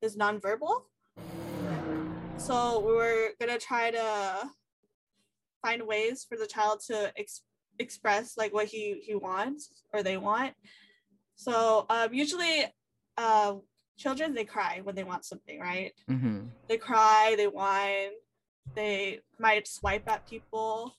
is 0.02 0.16
nonverbal. 0.16 0.84
So 2.36 2.80
we're 2.80 3.30
gonna 3.40 3.58
try 3.58 3.90
to 3.90 4.50
find 5.62 5.86
ways 5.86 6.24
for 6.28 6.36
the 6.38 6.46
child 6.46 6.80
to 6.88 7.12
ex- 7.18 7.42
express 7.78 8.36
like 8.36 8.52
what 8.52 8.66
he 8.66 9.00
he 9.02 9.14
wants 9.14 9.82
or 9.92 10.02
they 10.02 10.16
want. 10.16 10.54
So 11.36 11.86
um, 11.88 12.12
usually 12.12 12.66
uh, 13.16 13.54
children 14.00 14.32
they 14.34 14.44
cry 14.56 14.80
when 14.82 14.94
they 14.96 15.04
want 15.04 15.24
something 15.30 15.58
right 15.60 15.92
Mm-hmm. 16.10 16.40
they 16.68 16.78
cry, 16.78 17.34
they 17.36 17.46
whine, 17.60 18.14
they 18.74 19.20
might 19.38 19.66
swipe 19.76 20.06
at 20.08 20.28
people, 20.32 20.94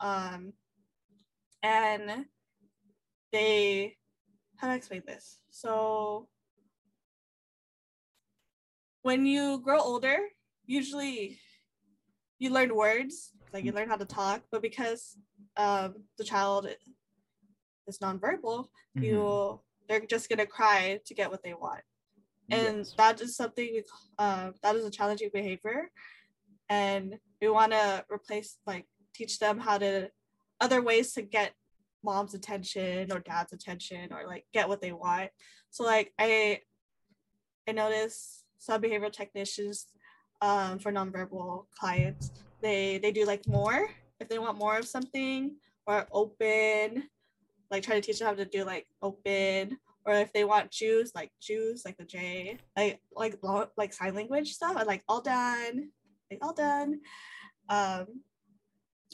um, 0.00 0.40
and 1.62 2.26
they 3.32 3.96
how 4.58 4.66
do 4.68 4.72
I 4.72 4.76
explain 4.76 5.02
this? 5.06 5.24
So 5.50 6.28
when 9.02 9.26
you 9.26 9.60
grow 9.66 9.80
older, 9.80 10.16
usually 10.66 11.38
you 12.38 12.48
learn 12.50 12.74
words, 12.74 13.14
like 13.52 13.64
you 13.64 13.72
learn 13.72 13.88
how 13.88 13.96
to 14.04 14.04
talk, 14.20 14.42
but 14.50 14.62
because 14.62 15.16
um, 15.56 15.90
the 16.18 16.24
child 16.24 16.66
is 17.86 17.98
nonverbal, 17.98 18.58
Mm-hmm. 18.96 19.04
you 19.04 19.60
they're 19.88 20.06
just 20.14 20.28
gonna 20.30 20.46
cry 20.58 21.00
to 21.06 21.12
get 21.14 21.30
what 21.30 21.42
they 21.42 21.52
want 21.54 21.82
and 22.50 22.78
Yes. 22.78 22.94
that 22.98 23.20
is 23.20 23.36
something 23.36 23.64
we 23.72 23.82
uh, 24.18 24.50
that 24.62 24.76
is 24.76 24.84
a 24.84 24.90
challenging 24.90 25.30
behavior 25.32 25.90
and 26.68 27.18
we 27.40 27.48
want 27.48 27.72
to 27.72 28.04
replace 28.10 28.58
like 28.66 28.86
teach 29.14 29.38
them 29.38 29.58
how 29.58 29.78
to 29.78 30.10
other 30.60 30.82
ways 30.82 31.12
to 31.12 31.22
get 31.22 31.52
mom's 32.02 32.34
attention 32.34 33.10
or 33.12 33.20
dad's 33.20 33.52
attention 33.52 34.12
or 34.12 34.26
like 34.26 34.44
get 34.52 34.68
what 34.68 34.80
they 34.80 34.92
want 34.92 35.30
so 35.70 35.84
like 35.84 36.12
i 36.18 36.60
i 37.68 37.72
notice 37.72 38.44
some 38.58 38.80
behavioral 38.82 39.12
technicians 39.12 39.86
um, 40.42 40.78
for 40.78 40.92
nonverbal 40.92 41.66
clients 41.78 42.30
they 42.62 42.98
they 42.98 43.10
do 43.12 43.24
like 43.24 43.46
more 43.46 43.88
if 44.20 44.28
they 44.28 44.38
want 44.38 44.58
more 44.58 44.76
of 44.78 44.86
something 44.86 45.56
or 45.86 46.06
open 46.12 47.04
like 47.70 47.82
try 47.82 47.94
to 47.94 48.00
teach 48.00 48.18
them 48.18 48.28
how 48.28 48.34
to 48.34 48.44
do 48.44 48.64
like 48.64 48.86
open 49.02 49.78
or 50.06 50.14
if 50.14 50.32
they 50.32 50.44
want 50.44 50.70
Jews, 50.70 51.12
like 51.14 51.32
Jews, 51.40 51.82
like 51.84 51.96
the 51.96 52.04
J, 52.04 52.58
like 52.76 53.00
like 53.14 53.38
like 53.76 53.92
sign 53.92 54.14
language 54.14 54.52
stuff, 54.52 54.82
like 54.86 55.02
all 55.08 55.20
done, 55.20 55.90
like 56.30 56.40
all 56.42 56.52
done, 56.52 57.00
um, 57.68 58.06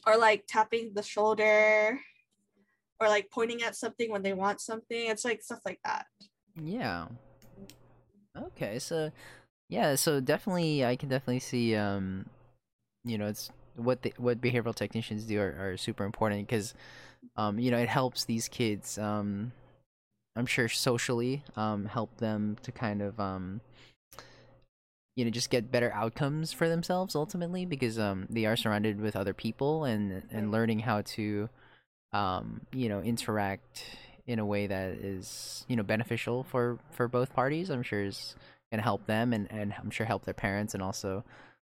or 0.06 0.16
like 0.16 0.44
tapping 0.48 0.92
the 0.94 1.02
shoulder, 1.02 2.00
or 3.00 3.08
like 3.08 3.30
pointing 3.30 3.62
at 3.62 3.76
something 3.76 4.10
when 4.10 4.22
they 4.22 4.32
want 4.32 4.60
something. 4.60 5.06
It's 5.06 5.24
like 5.24 5.42
stuff 5.42 5.60
like 5.64 5.80
that. 5.84 6.06
Yeah. 6.60 7.06
Okay, 8.36 8.78
so 8.78 9.10
yeah, 9.68 9.94
so 9.94 10.20
definitely 10.20 10.84
I 10.84 10.96
can 10.96 11.08
definitely 11.08 11.40
see 11.40 11.76
um 11.76 12.26
you 13.04 13.16
know, 13.16 13.26
it's 13.26 13.50
what 13.76 14.02
the, 14.02 14.12
what 14.18 14.40
behavioral 14.40 14.74
technicians 14.74 15.24
do 15.24 15.40
are, 15.40 15.72
are 15.72 15.76
super 15.76 16.04
important 16.04 16.48
because 16.48 16.74
um 17.36 17.60
you 17.60 17.70
know, 17.70 17.78
it 17.78 17.88
helps 17.88 18.24
these 18.24 18.48
kids 18.48 18.98
um 18.98 19.52
I'm 20.36 20.46
sure 20.46 20.68
socially 20.68 21.42
um 21.56 21.86
help 21.86 22.16
them 22.18 22.56
to 22.62 22.72
kind 22.72 23.02
of 23.02 23.18
um 23.20 23.60
you 25.16 25.24
know 25.24 25.30
just 25.30 25.50
get 25.50 25.70
better 25.70 25.92
outcomes 25.92 26.52
for 26.52 26.68
themselves 26.68 27.14
ultimately 27.14 27.66
because 27.66 27.98
um 27.98 28.26
they 28.30 28.46
are 28.46 28.56
surrounded 28.56 29.00
with 29.00 29.16
other 29.16 29.34
people 29.34 29.84
and 29.84 30.22
and 30.30 30.50
learning 30.52 30.80
how 30.80 31.02
to 31.02 31.48
um 32.12 32.60
you 32.72 32.88
know 32.88 33.00
interact 33.00 33.84
in 34.26 34.38
a 34.38 34.46
way 34.46 34.66
that 34.66 34.90
is 34.92 35.64
you 35.68 35.76
know 35.76 35.82
beneficial 35.82 36.44
for 36.44 36.78
for 36.90 37.08
both 37.08 37.32
parties 37.34 37.70
i'm 37.70 37.82
sure 37.82 38.04
is 38.04 38.34
gonna 38.70 38.82
help 38.82 39.04
them 39.06 39.32
and 39.32 39.50
and 39.50 39.74
i'm 39.78 39.90
sure 39.90 40.06
help 40.06 40.24
their 40.24 40.34
parents 40.34 40.74
and 40.74 40.82
also 40.82 41.24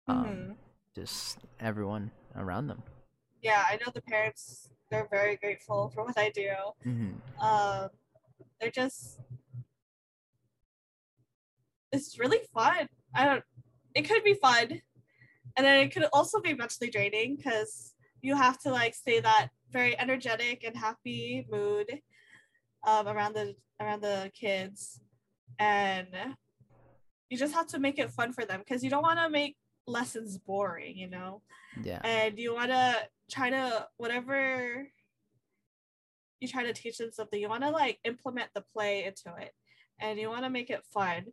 um 0.08 0.26
Mhm. 0.26 0.56
just 0.94 1.38
everyone 1.60 2.10
around 2.36 2.66
them 2.66 2.82
Yeah, 3.42 3.64
I 3.66 3.76
know 3.76 3.90
the 3.94 4.02
parents. 4.02 4.68
They're 4.90 5.08
very 5.10 5.36
grateful 5.36 5.88
for 5.94 6.04
what 6.04 6.18
I 6.18 6.28
do. 6.30 6.50
mm-hmm. 6.84 7.42
Um, 7.42 7.88
they're 8.60 8.70
just. 8.70 9.20
It's 11.92 12.18
really 12.18 12.40
fun. 12.54 12.88
I 13.14 13.24
don't. 13.24 13.44
It 13.94 14.02
could 14.02 14.22
be 14.22 14.34
fun, 14.34 14.80
and 15.56 15.66
then 15.66 15.80
it 15.80 15.92
could 15.92 16.06
also 16.12 16.40
be 16.40 16.54
mentally 16.54 16.90
draining 16.90 17.36
because 17.36 17.94
you 18.22 18.36
have 18.36 18.58
to 18.60 18.70
like 18.70 18.94
stay 18.94 19.20
that 19.20 19.48
very 19.72 19.98
energetic 19.98 20.62
and 20.64 20.76
happy 20.76 21.46
mood 21.50 22.00
um, 22.86 23.08
around 23.08 23.34
the 23.34 23.56
around 23.80 24.02
the 24.02 24.30
kids, 24.34 25.00
and 25.58 26.08
you 27.28 27.38
just 27.38 27.54
have 27.54 27.66
to 27.68 27.78
make 27.78 27.98
it 27.98 28.10
fun 28.10 28.32
for 28.32 28.44
them 28.44 28.60
because 28.60 28.84
you 28.84 28.90
don't 28.90 29.02
want 29.02 29.18
to 29.18 29.28
make 29.28 29.56
lessons 29.86 30.38
boring, 30.38 30.96
you 30.96 31.08
know 31.08 31.42
yeah 31.82 32.00
and 32.04 32.38
you 32.38 32.54
want 32.54 32.70
to 32.70 32.96
try 33.30 33.50
to 33.50 33.86
whatever 33.96 34.88
you 36.40 36.48
try 36.48 36.64
to 36.64 36.72
teach 36.72 36.98
them 36.98 37.10
something 37.12 37.40
you 37.40 37.48
want 37.48 37.62
to 37.62 37.70
like 37.70 37.98
implement 38.04 38.48
the 38.54 38.64
play 38.72 39.04
into 39.04 39.32
it 39.40 39.52
and 40.00 40.18
you 40.18 40.28
want 40.28 40.44
to 40.44 40.50
make 40.50 40.70
it 40.70 40.84
fun 40.92 41.24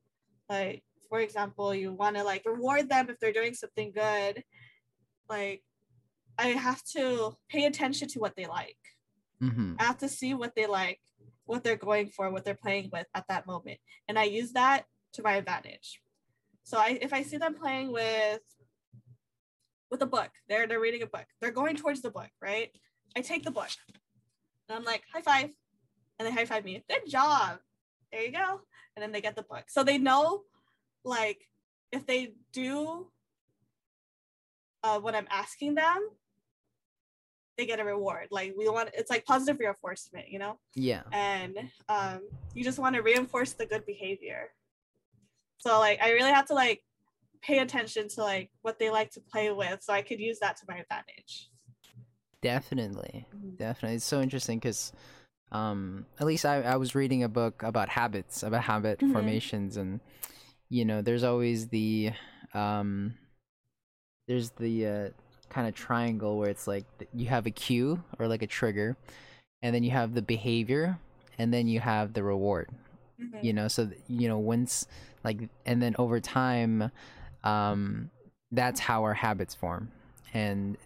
like 0.49 0.83
for 1.09 1.19
example 1.19 1.73
you 1.73 1.93
want 1.93 2.15
to 2.15 2.23
like 2.23 2.43
reward 2.45 2.89
them 2.89 3.09
if 3.09 3.19
they're 3.19 3.31
doing 3.31 3.53
something 3.53 3.91
good 3.91 4.43
like 5.29 5.63
i 6.37 6.47
have 6.47 6.83
to 6.83 7.35
pay 7.49 7.65
attention 7.65 8.07
to 8.07 8.19
what 8.19 8.35
they 8.35 8.45
like 8.45 8.77
mm-hmm. 9.41 9.73
i 9.79 9.83
have 9.83 9.97
to 9.97 10.09
see 10.09 10.33
what 10.33 10.55
they 10.55 10.65
like 10.65 10.99
what 11.45 11.63
they're 11.63 11.77
going 11.77 12.07
for 12.07 12.29
what 12.29 12.43
they're 12.43 12.53
playing 12.53 12.89
with 12.91 13.07
at 13.15 13.25
that 13.29 13.47
moment 13.47 13.79
and 14.07 14.19
i 14.19 14.23
use 14.23 14.51
that 14.51 14.83
to 15.13 15.21
my 15.23 15.33
advantage 15.33 16.01
so 16.63 16.77
I, 16.77 16.99
if 17.01 17.13
i 17.13 17.23
see 17.23 17.37
them 17.37 17.53
playing 17.53 17.91
with 17.91 18.41
with 19.89 20.01
a 20.01 20.05
book. 20.05 20.29
They're 20.49 20.67
they're 20.67 20.79
reading 20.79 21.03
a 21.03 21.07
book. 21.07 21.25
They're 21.39 21.51
going 21.51 21.75
towards 21.75 22.01
the 22.01 22.11
book, 22.11 22.29
right? 22.41 22.69
I 23.15 23.21
take 23.21 23.43
the 23.43 23.51
book. 23.51 23.69
And 24.69 24.77
I'm 24.77 24.83
like, 24.83 25.03
high 25.13 25.21
five. 25.21 25.49
And 26.19 26.27
they 26.27 26.31
high 26.31 26.45
five 26.45 26.65
me. 26.65 26.83
Good 26.89 27.09
job. 27.09 27.59
There 28.11 28.23
you 28.23 28.31
go. 28.31 28.61
And 28.95 29.03
then 29.03 29.11
they 29.11 29.21
get 29.21 29.35
the 29.35 29.43
book. 29.43 29.65
So 29.67 29.83
they 29.83 29.97
know 29.97 30.41
like 31.03 31.47
if 31.91 32.05
they 32.05 32.33
do 32.51 33.07
uh, 34.83 34.99
what 34.99 35.15
I'm 35.15 35.27
asking 35.29 35.75
them, 35.75 36.09
they 37.57 37.65
get 37.65 37.79
a 37.79 37.83
reward. 37.83 38.27
Like 38.31 38.53
we 38.57 38.69
want 38.69 38.89
it's 38.93 39.09
like 39.09 39.25
positive 39.25 39.59
reinforcement, 39.59 40.29
you 40.29 40.39
know? 40.39 40.59
yeah 40.75 41.03
and 41.11 41.57
um, 41.89 42.21
you 42.53 42.63
just 42.63 42.79
want 42.79 42.95
to 42.95 43.01
reinforce 43.01 43.53
the 43.53 43.65
good 43.65 43.85
behavior. 43.85 44.49
So 45.57 45.79
like 45.79 45.99
I 46.01 46.11
really 46.11 46.31
have 46.31 46.45
to 46.47 46.53
like 46.53 46.83
pay 47.41 47.59
attention 47.59 48.07
to 48.09 48.21
like 48.21 48.51
what 48.61 48.77
they 48.79 48.89
like 48.89 49.11
to 49.11 49.21
play 49.21 49.51
with, 49.51 49.81
so 49.81 49.93
I 49.93 50.01
could 50.01 50.19
use 50.19 50.39
that 50.39 50.57
to 50.57 50.63
my 50.67 50.77
advantage. 50.77 51.49
Definitely 52.41 53.25
Mhm. 53.35 53.57
definitely 53.57 53.95
it's 53.95 54.05
so 54.05 54.21
interesting 54.21 54.59
because 54.59 54.91
um 55.51 56.05
at 56.19 56.27
least 56.27 56.45
I, 56.45 56.61
I 56.61 56.75
was 56.77 56.95
reading 56.95 57.23
a 57.23 57.29
book 57.29 57.63
about 57.63 57.89
habits 57.89 58.43
about 58.43 58.63
habit 58.63 58.99
Mhm. 58.99 59.11
formations 59.11 59.77
and 59.77 59.99
you 60.69 60.85
know 60.85 61.01
there's 61.01 61.23
always 61.23 61.67
the 61.69 62.11
um 62.53 63.15
there's 64.27 64.51
the 64.51 64.85
uh, 64.85 65.09
kind 65.49 65.67
of 65.67 65.73
triangle 65.75 66.37
where 66.37 66.49
it's 66.49 66.67
like 66.67 66.85
you 67.13 67.27
have 67.27 67.45
a 67.45 67.51
cue 67.51 68.03
or 68.19 68.27
like 68.27 68.41
a 68.41 68.47
trigger 68.47 68.97
and 69.61 69.73
then 69.73 69.83
you 69.83 69.91
have 69.91 70.13
the 70.13 70.21
behavior 70.21 70.97
and 71.37 71.53
then 71.53 71.67
you 71.67 71.79
have 71.79 72.13
the 72.13 72.23
reward 72.23 72.69
Mhm. 73.19 73.43
you 73.43 73.53
know 73.53 73.67
so 73.67 73.89
you 74.07 74.27
know 74.27 74.37
once 74.37 74.85
like 75.23 75.39
and 75.65 75.81
then 75.81 75.95
over 75.97 76.19
time 76.19 76.91
um 77.43 78.09
that's 78.51 78.79
how 78.79 79.03
our 79.03 79.13
habits 79.13 79.55
form 79.55 79.89
and 80.33 80.77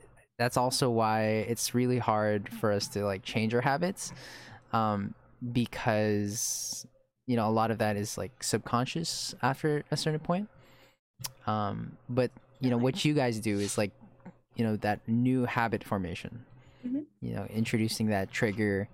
that's 0.42 0.58
also 0.58 0.89
why 0.89 1.22
it's 1.52 1.74
really 1.76 2.00
hard 2.00 2.50
for 2.60 2.72
us 2.72 2.88
to 2.94 3.06
like 3.06 3.22
change 3.24 3.54
our 3.54 3.62
habits 3.62 4.12
um 4.74 5.14
because 5.52 6.86
you 7.28 7.36
know 7.38 7.48
a 7.48 7.54
lot 7.62 7.70
of 7.72 7.78
that 7.78 7.96
is 7.96 8.18
like 8.18 8.32
subconscious 8.44 9.36
after 9.42 9.84
a 9.92 9.98
certain 9.98 10.20
point. 10.20 10.48
Um 11.48 11.98
but 12.10 12.32
you 12.60 12.70
know 12.72 12.78
what 12.78 13.06
you 13.06 13.14
guys 13.14 13.39
do 13.39 13.60
is 13.60 13.78
like 13.78 13.92
you 14.56 14.64
know 14.66 14.76
that 14.78 15.00
new 15.08 15.46
habit 15.46 15.84
formation. 15.84 16.46
Mhm. 16.86 17.06
you 17.22 17.34
know 17.36 17.46
introducing 17.62 18.08
that 18.10 18.32
trigger 18.32 18.88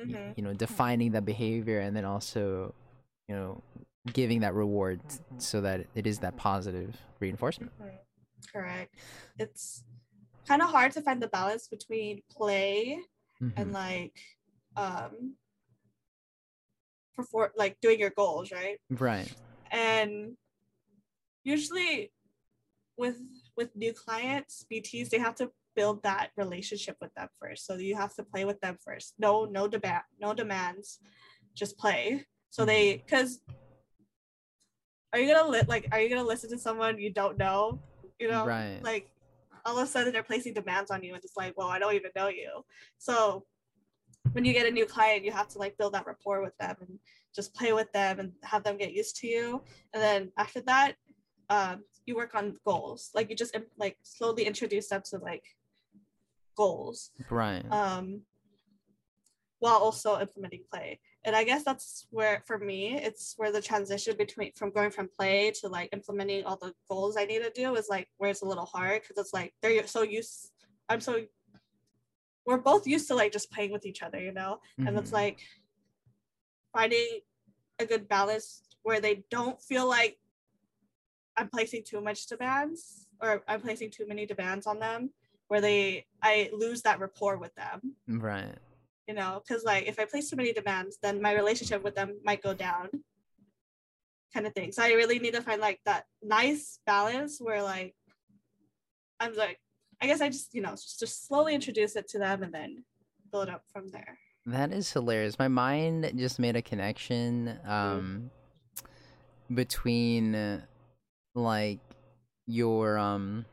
Mhm. 0.00 0.32
you 0.36 0.42
know 0.42 0.54
defining 0.54 1.12
the 1.12 1.20
behavior 1.20 1.78
and 1.84 1.94
then 1.96 2.06
also 2.06 2.72
you 3.28 3.34
know 3.36 3.60
giving 4.18 4.40
that 4.40 4.54
reward 4.54 4.98
so 5.38 5.60
that 5.60 5.78
it 5.94 6.06
is 6.06 6.18
that 6.24 6.36
positive 6.36 6.96
reinforcement. 7.20 7.70
Correct. 8.52 8.94
It's 9.38 9.84
kind 10.46 10.62
of 10.62 10.70
hard 10.70 10.92
to 10.92 11.02
find 11.02 11.22
the 11.22 11.28
balance 11.28 11.68
between 11.68 12.22
play 12.30 12.98
and 13.56 13.70
Mhm. 13.70 13.72
like 13.72 14.18
um 14.76 15.36
perform 17.16 17.50
like 17.56 17.80
doing 17.80 17.98
your 17.98 18.10
goals 18.10 18.50
right? 18.50 18.78
Right. 18.90 19.32
And 19.70 20.36
usually 21.44 22.12
with 22.96 23.18
with 23.56 23.74
new 23.76 23.92
clients 23.92 24.64
bts 24.70 25.08
they 25.10 25.18
have 25.18 25.34
to 25.36 25.50
build 25.76 26.02
that 26.04 26.30
relationship 26.36 26.96
with 27.00 27.12
them 27.14 27.28
first. 27.40 27.66
So 27.66 27.74
you 27.74 27.96
have 27.96 28.14
to 28.14 28.22
play 28.24 28.44
with 28.44 28.60
them 28.60 28.78
first. 28.84 29.14
No 29.18 29.44
no 29.44 29.66
demand 29.68 30.04
no 30.20 30.34
demands 30.34 30.98
just 31.54 31.76
play. 31.78 32.24
So 32.50 32.64
they 32.64 32.96
because 32.98 33.40
are 35.12 35.18
you 35.18 35.32
gonna 35.32 35.48
li- 35.48 35.62
like 35.68 35.88
are 35.92 36.00
you 36.00 36.08
gonna 36.08 36.22
listen 36.24 36.50
to 36.50 36.58
someone 36.58 36.98
you 36.98 37.10
don't 37.12 37.38
know 37.38 37.80
you 38.20 38.28
know? 38.28 38.46
Right. 38.46 38.80
like 38.82 39.10
all 39.64 39.78
of 39.78 39.84
a 39.84 39.90
sudden 39.90 40.12
they're 40.12 40.22
placing 40.22 40.54
demands 40.54 40.90
on 40.90 41.02
you 41.02 41.14
and 41.14 41.24
it's 41.24 41.36
like 41.36 41.56
well 41.56 41.68
i 41.68 41.78
don't 41.78 41.94
even 41.94 42.10
know 42.16 42.28
you. 42.28 42.64
So 42.98 43.44
when 44.32 44.44
you 44.44 44.52
get 44.52 44.66
a 44.66 44.70
new 44.70 44.86
client 44.86 45.24
you 45.24 45.32
have 45.32 45.48
to 45.48 45.58
like 45.58 45.76
build 45.78 45.94
that 45.94 46.06
rapport 46.06 46.42
with 46.42 46.56
them 46.58 46.76
and 46.80 46.98
just 47.34 47.54
play 47.54 47.72
with 47.72 47.90
them 47.92 48.20
and 48.20 48.32
have 48.42 48.62
them 48.62 48.78
get 48.78 48.92
used 48.92 49.16
to 49.16 49.26
you. 49.26 49.62
And 49.92 50.02
then 50.02 50.32
after 50.38 50.60
that 50.62 50.94
um, 51.50 51.84
you 52.06 52.16
work 52.16 52.34
on 52.34 52.56
goals. 52.64 53.10
Like 53.14 53.30
you 53.30 53.36
just 53.36 53.56
like 53.78 53.96
slowly 54.02 54.44
introduce 54.44 54.88
them 54.88 55.02
to 55.10 55.18
like 55.18 55.44
goals. 56.56 57.10
Right. 57.30 57.64
Um, 57.70 58.22
while 59.58 59.76
also 59.76 60.20
implementing 60.20 60.62
play 60.70 61.00
and 61.24 61.34
i 61.34 61.42
guess 61.44 61.64
that's 61.64 62.06
where 62.10 62.42
for 62.46 62.58
me 62.58 62.94
it's 62.96 63.34
where 63.36 63.52
the 63.52 63.60
transition 63.60 64.16
between 64.16 64.52
from 64.52 64.70
going 64.70 64.90
from 64.90 65.08
play 65.08 65.50
to 65.50 65.68
like 65.68 65.88
implementing 65.92 66.44
all 66.44 66.56
the 66.56 66.72
goals 66.88 67.16
i 67.16 67.24
need 67.24 67.42
to 67.42 67.50
do 67.50 67.74
is 67.76 67.88
like 67.88 68.08
where 68.18 68.30
it's 68.30 68.42
a 68.42 68.46
little 68.46 68.66
hard 68.66 69.02
because 69.02 69.16
it's 69.18 69.32
like 69.32 69.54
they're 69.62 69.86
so 69.86 70.02
used 70.02 70.52
i'm 70.88 71.00
so 71.00 71.20
we're 72.46 72.58
both 72.58 72.86
used 72.86 73.08
to 73.08 73.14
like 73.14 73.32
just 73.32 73.50
playing 73.50 73.72
with 73.72 73.86
each 73.86 74.02
other 74.02 74.20
you 74.20 74.32
know? 74.32 74.60
And 74.78 74.98
it's 74.98 75.10
Mhm. 75.10 75.14
like 75.14 75.40
finding 76.72 77.20
a 77.78 77.86
good 77.86 78.08
balance 78.08 78.62
where 78.82 79.00
they 79.00 79.24
don't 79.30 79.60
feel 79.62 79.88
like 79.88 80.18
I'm 81.36 81.48
placing 81.48 81.82
too 81.84 82.00
much 82.00 82.26
demands 82.26 83.08
or 83.20 83.42
I'm 83.48 83.60
placing 83.60 83.90
too 83.90 84.06
many 84.06 84.26
demands 84.26 84.66
on 84.66 84.78
them 84.78 85.10
where 85.48 85.60
they 85.60 86.06
I 86.22 86.50
lose 86.52 86.82
that 86.82 87.00
rapport 87.00 87.38
with 87.38 87.54
them. 87.54 87.96
Right 88.06 88.58
you 89.06 89.14
know 89.14 89.42
because 89.46 89.64
like 89.64 89.86
if 89.86 89.98
I 89.98 90.04
place 90.04 90.30
too 90.30 90.36
many 90.36 90.52
demands 90.52 90.98
then 91.02 91.20
my 91.20 91.34
relationship 91.34 91.82
with 91.82 91.94
them 91.94 92.18
might 92.24 92.42
go 92.42 92.54
down 92.54 92.88
kind 94.32 94.46
of 94.46 94.54
thing 94.54 94.72
so 94.72 94.82
I 94.82 94.92
really 94.92 95.18
need 95.18 95.34
to 95.34 95.42
find 95.42 95.60
like 95.60 95.80
that 95.84 96.04
nice 96.22 96.78
balance 96.86 97.38
where 97.40 97.62
like 97.62 97.94
I'm 99.20 99.36
like 99.36 99.60
I 100.00 100.06
guess 100.06 100.20
I 100.20 100.28
just 100.28 100.54
you 100.54 100.62
know 100.62 100.70
just, 100.70 101.00
just 101.00 101.26
slowly 101.26 101.54
introduce 101.54 101.96
it 101.96 102.08
to 102.08 102.18
them 102.18 102.42
and 102.42 102.52
then 102.52 102.84
build 103.30 103.48
up 103.48 103.62
from 103.72 103.88
there 103.90 104.18
That 104.46 104.72
is 104.72 104.92
hilarious. 104.92 105.38
My 105.38 105.48
mind 105.48 106.12
just 106.16 106.38
made 106.38 106.56
a 106.56 106.62
connection 106.62 107.58
um 107.66 108.30
between 109.52 110.62
like 111.34 111.80
your 112.46 112.98
um 112.98 113.44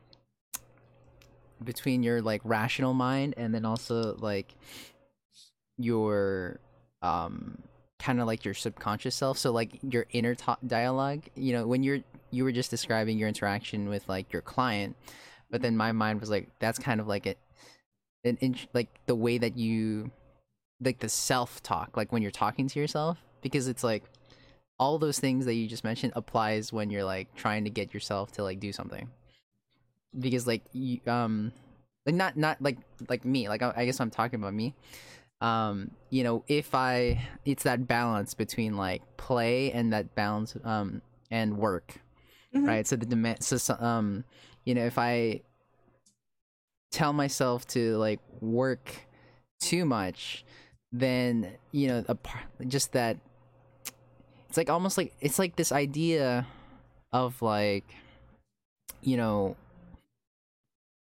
between 1.64 2.02
your 2.02 2.20
like 2.20 2.40
rational 2.44 2.94
mind 2.94 3.34
and 3.36 3.54
then 3.54 3.64
also 3.64 4.16
like 4.18 4.54
your 5.82 6.60
um 7.02 7.58
kind 7.98 8.20
of 8.20 8.26
like 8.26 8.44
your 8.44 8.54
subconscious 8.54 9.14
self 9.14 9.38
so 9.38 9.52
like 9.52 9.78
your 9.82 10.06
inner 10.10 10.34
ta- 10.34 10.58
dialogue 10.66 11.22
you 11.36 11.52
know 11.52 11.66
when 11.66 11.82
you're 11.82 12.00
you 12.30 12.44
were 12.44 12.52
just 12.52 12.70
describing 12.70 13.18
your 13.18 13.28
interaction 13.28 13.88
with 13.88 14.08
like 14.08 14.32
your 14.32 14.42
client 14.42 14.96
but 15.50 15.62
then 15.62 15.76
my 15.76 15.92
mind 15.92 16.20
was 16.20 16.30
like 16.30 16.48
that's 16.58 16.78
kind 16.78 17.00
of 17.00 17.06
like 17.06 17.26
it 17.26 17.38
an 18.24 18.36
int- 18.40 18.66
like 18.72 18.88
the 19.06 19.14
way 19.14 19.38
that 19.38 19.56
you 19.56 20.10
like 20.80 20.98
the 20.98 21.08
self 21.08 21.62
talk 21.62 21.96
like 21.96 22.12
when 22.12 22.22
you're 22.22 22.30
talking 22.30 22.66
to 22.66 22.80
yourself 22.80 23.18
because 23.40 23.68
it's 23.68 23.84
like 23.84 24.04
all 24.78 24.98
those 24.98 25.20
things 25.20 25.44
that 25.44 25.54
you 25.54 25.68
just 25.68 25.84
mentioned 25.84 26.12
applies 26.16 26.72
when 26.72 26.90
you're 26.90 27.04
like 27.04 27.32
trying 27.36 27.62
to 27.62 27.70
get 27.70 27.94
yourself 27.94 28.32
to 28.32 28.42
like 28.42 28.58
do 28.58 28.72
something. 28.72 29.08
Because 30.18 30.44
like 30.44 30.62
you 30.72 31.00
um 31.06 31.52
like 32.04 32.16
not 32.16 32.36
not 32.36 32.60
like 32.60 32.78
like 33.08 33.24
me 33.24 33.48
like 33.48 33.62
I, 33.62 33.72
I 33.76 33.84
guess 33.84 34.00
i'm 34.00 34.10
talking 34.10 34.40
about 34.40 34.52
me 34.52 34.74
um 35.42 35.90
you 36.10 36.22
know 36.22 36.44
if 36.46 36.74
i 36.74 37.20
it's 37.44 37.64
that 37.64 37.86
balance 37.86 38.32
between 38.32 38.76
like 38.76 39.02
play 39.16 39.72
and 39.72 39.92
that 39.92 40.14
balance 40.14 40.56
um 40.64 41.02
and 41.30 41.58
work 41.58 42.00
Mhm. 42.54 42.66
right 42.68 42.86
so 42.86 42.96
the 42.96 43.06
demand 43.06 43.42
so, 43.42 43.76
um 43.80 44.24
you 44.64 44.74
know 44.74 44.84
if 44.84 44.98
i 44.98 45.40
tell 46.90 47.12
myself 47.12 47.66
to 47.68 47.96
like 47.96 48.20
work 48.40 49.06
too 49.60 49.84
much 49.84 50.44
then 50.92 51.50
you 51.72 51.88
know 51.88 52.04
a 52.08 52.16
just 52.66 52.92
that 52.92 53.16
it's 54.48 54.58
like 54.58 54.68
almost 54.68 54.98
like 54.98 55.14
it's 55.20 55.38
like 55.38 55.56
this 55.56 55.72
idea 55.72 56.46
of 57.12 57.40
like 57.40 57.86
you 59.00 59.16
know 59.16 59.56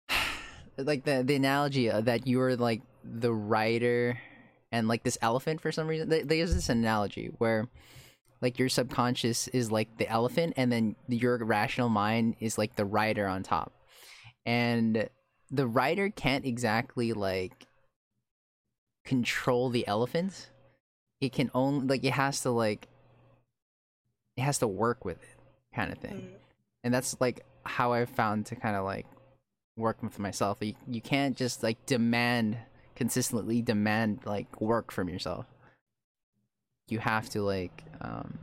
like 0.78 1.04
the 1.04 1.24
the 1.24 1.36
analogy 1.36 1.90
that 1.90 2.26
you're 2.28 2.56
like 2.56 2.82
the 3.08 3.32
rider 3.34 4.20
and 4.72 4.88
like 4.88 5.04
this 5.04 5.18
elephant 5.22 5.62
for 5.62 5.72
some 5.72 5.88
reason 5.88 6.10
Th- 6.10 6.26
there's 6.26 6.54
this 6.54 6.70
analogy 6.70 7.32
where 7.38 7.68
like 8.42 8.58
your 8.60 8.70
subconscious 8.70 9.48
is 9.50 9.72
like 9.72 9.98
the 9.98 10.08
elephant 10.10 10.54
and 10.58 10.72
then 10.72 10.96
your 11.08 11.38
rational 11.38 11.90
mind 11.90 12.36
is 12.40 12.58
like 12.58 12.76
the 12.76 12.86
rider 12.86 13.28
on 13.28 13.44
top. 13.44 13.72
And 14.46 15.08
the 15.50 15.68
rider 15.68 16.10
can't 16.10 16.46
exactly 16.46 17.14
like 17.14 17.68
control 19.06 19.70
the 19.70 19.88
elephant 19.88 20.50
it 21.22 21.32
can 21.32 21.50
only 21.54 21.86
like 21.88 22.04
it 22.04 22.14
has 22.14 22.42
to 22.42 22.50
like 22.50 22.88
it 24.36 24.42
has 24.42 24.58
to 24.58 24.68
work 24.68 25.06
with 25.06 25.22
it 25.22 25.76
kind 25.76 25.92
of 25.92 26.00
thing. 26.00 26.14
Mhm. 26.14 26.36
and 26.84 26.94
that's 26.94 27.16
like 27.20 27.46
how 27.64 27.94
i've 27.94 28.10
found 28.10 28.46
to 28.48 28.56
kind 28.56 28.76
of 28.76 28.84
like 28.84 29.06
work 29.78 30.02
with 30.02 30.20
myself. 30.20 30.58
You, 30.62 30.74
you 30.88 31.02
can't 31.02 31.36
just 31.36 31.62
like 31.62 31.86
demand 31.86 32.58
consistently 32.96 33.62
demand 33.62 34.20
like 34.26 34.60
work 34.62 34.92
from 34.92 35.10
yourself 35.10 35.46
you 36.88 37.00
have 37.00 37.30
to 37.30 37.42
like 37.42 37.84
um 38.02 38.38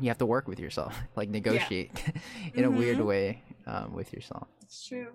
you 0.00 0.08
have 0.08 0.18
to 0.18 0.26
work 0.26 0.46
with 0.48 0.58
yourself 0.60 0.96
like 1.16 1.28
negotiate 1.28 1.90
in 2.54 2.64
a 2.64 2.70
weird 2.70 2.98
Mhm. 2.98 3.06
way 3.06 3.42
um, 3.66 3.92
with 3.92 4.12
yourself 4.12 4.46
It's 4.62 4.86
true. 4.86 5.12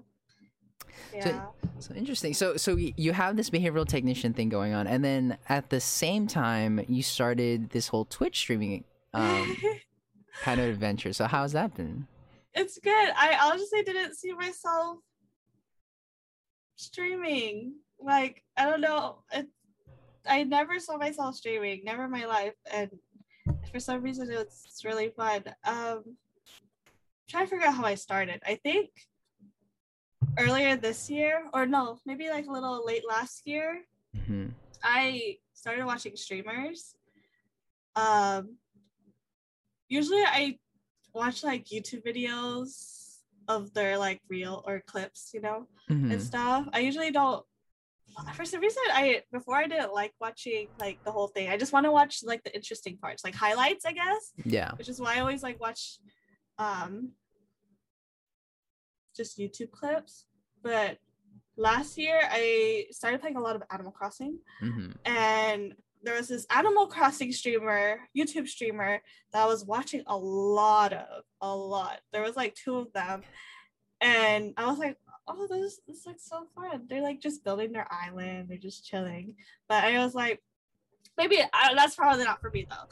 Yeah. 1.14 1.42
so 1.80 1.94
interesting 1.94 2.34
so 2.34 2.58
so 2.58 2.76
you 2.76 3.14
have 3.14 3.36
this 3.38 3.50
behavioral 3.50 3.88
technician 3.88 4.34
thing 4.34 4.50
going 4.50 4.74
on 4.74 4.88
and 4.88 5.04
then 5.04 5.38
at 5.50 5.70
the 5.70 5.80
same 5.80 6.28
time 6.28 6.84
you 6.88 7.02
started 7.04 7.70
this 7.70 7.88
whole 7.88 8.06
twitch 8.06 8.38
streaming 8.40 8.84
um 9.14 9.56
kind 10.42 10.60
of 10.60 10.68
adventure 10.70 11.14
so 11.14 11.26
how's 11.28 11.52
that 11.54 11.76
been 11.76 12.08
it's 12.56 12.78
good. 12.78 13.10
I 13.18 13.36
honestly 13.50 13.82
didn't 13.82 14.14
see 14.16 14.32
myself 14.32 14.98
streaming. 16.76 17.76
Like, 18.04 18.44
I 18.58 18.66
don't 18.66 18.82
know. 18.82 19.24
It, 19.32 19.48
I 20.28 20.44
never 20.44 20.80
saw 20.80 20.98
myself 20.98 21.36
streaming, 21.36 21.82
never 21.84 22.06
in 22.06 22.12
my 22.12 22.26
life. 22.26 22.54
And 22.72 22.90
for 23.72 23.80
some 23.80 24.02
reason, 24.02 24.30
it's 24.32 24.84
really 24.86 25.10
fun. 25.10 25.44
Um, 25.66 26.18
trying 27.30 27.46
to 27.46 27.50
figure 27.50 27.68
out 27.68 27.76
how 27.76 27.86
I 27.86 27.96
started. 27.96 28.42
I 28.46 28.56
think 28.56 28.90
earlier 30.40 30.76
this 30.76 31.10
year, 31.10 31.44
or 31.54 31.66
no, 31.66 32.00
maybe 32.06 32.30
like 32.30 32.48
a 32.48 32.52
little 32.52 32.86
late 32.86 33.04
last 33.08 33.48
year, 33.48 33.84
hmm 34.26 34.48
I 34.84 35.38
started 35.54 35.86
watching 35.86 36.16
streamers. 36.18 36.96
Um, 37.96 38.58
usually 39.88 40.24
I 40.24 40.58
watch 41.14 41.44
like 41.44 41.66
YouTube 41.66 42.04
videos 42.06 43.20
of 43.48 43.74
their 43.74 43.98
like 43.98 44.20
real 44.30 44.64
or 44.68 44.82
clips, 44.86 45.32
you 45.34 45.42
know, 45.42 45.68
hmm 45.88 46.12
and 46.12 46.22
stuff. 46.22 46.68
I 46.74 46.80
usually 46.80 47.12
don't. 47.12 47.46
For 48.36 48.46
some 48.46 48.62
reason, 48.62 48.82
I 48.92 49.22
before 49.32 49.56
I 49.56 49.68
didn't 49.68 49.94
like 49.94 50.14
watching 50.20 50.68
like 50.80 51.00
the 51.04 51.12
whole 51.12 51.28
thing. 51.28 51.50
I 51.50 51.58
just 51.58 51.74
want 51.74 51.86
to 51.86 51.92
watch 51.92 52.20
like 52.24 52.44
the 52.44 52.54
interesting 52.54 52.98
parts, 52.98 53.24
like 53.24 53.36
highlights, 53.36 53.86
I 53.86 53.94
guess, 53.94 54.34
yeah 54.46 54.72
which 54.78 54.90
is 54.90 55.00
why 55.00 55.18
I 55.18 55.20
always 55.20 55.44
like 55.44 55.60
watch, 55.60 55.98
um, 56.58 57.12
just 59.16 59.40
YouTube 59.40 59.72
clips. 59.72 60.26
But 60.62 60.98
last 61.58 61.98
year, 61.98 62.20
I 62.30 62.86
started 62.92 63.22
playing 63.22 63.38
a 63.38 63.42
lot 63.42 63.56
of 63.56 63.64
Animal 63.72 63.92
Crossing 63.92 64.40
hmm 64.60 64.92
and 65.06 65.74
there 66.04 66.16
was 66.16 66.28
this 66.28 66.46
Animal 66.50 66.88
Crossing 66.88 67.32
streamer, 67.32 68.00
YouTube 68.18 68.48
streamer 68.48 69.02
that 69.32 69.44
I 69.44 69.46
was 69.46 69.66
watching 69.66 70.04
a 70.06 70.18
lot 70.18 70.94
of, 70.94 71.24
a 71.42 71.56
lot. 71.56 72.00
There 72.12 72.22
was 72.22 72.36
like 72.36 72.56
two 72.56 72.76
of 72.76 72.92
them, 72.94 73.24
and 74.02 74.54
I 74.58 74.68
was 74.68 74.80
like, 74.80 74.98
"Oh, 75.28 75.48
this 75.48 75.80
this 75.88 76.06
looks 76.06 76.28
so 76.28 76.48
fun." 76.56 76.86
They're 76.88 77.02
like 77.02 77.20
just 77.22 77.44
building 77.44 77.72
their 77.72 77.88
island, 77.92 78.50
they're 78.50 78.58
just 78.58 78.86
chilling. 78.86 79.36
But 79.68 79.84
I 79.84 80.00
was 80.04 80.14
like, 80.16 80.42
maybe 81.18 81.38
I, 81.54 81.74
that's 81.76 81.96
probably 81.96 82.24
not 82.26 82.42
for 82.42 82.50
me 82.50 82.66
though. 82.70 82.88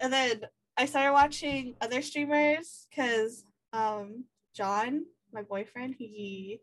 and 0.00 0.12
then 0.12 0.42
I 0.76 0.86
started 0.86 1.12
watching 1.12 1.76
other 1.80 2.02
streamers 2.02 2.86
because 2.90 3.44
um 3.72 4.24
John, 4.54 5.04
my 5.32 5.42
boyfriend, 5.42 5.94
he 5.98 6.60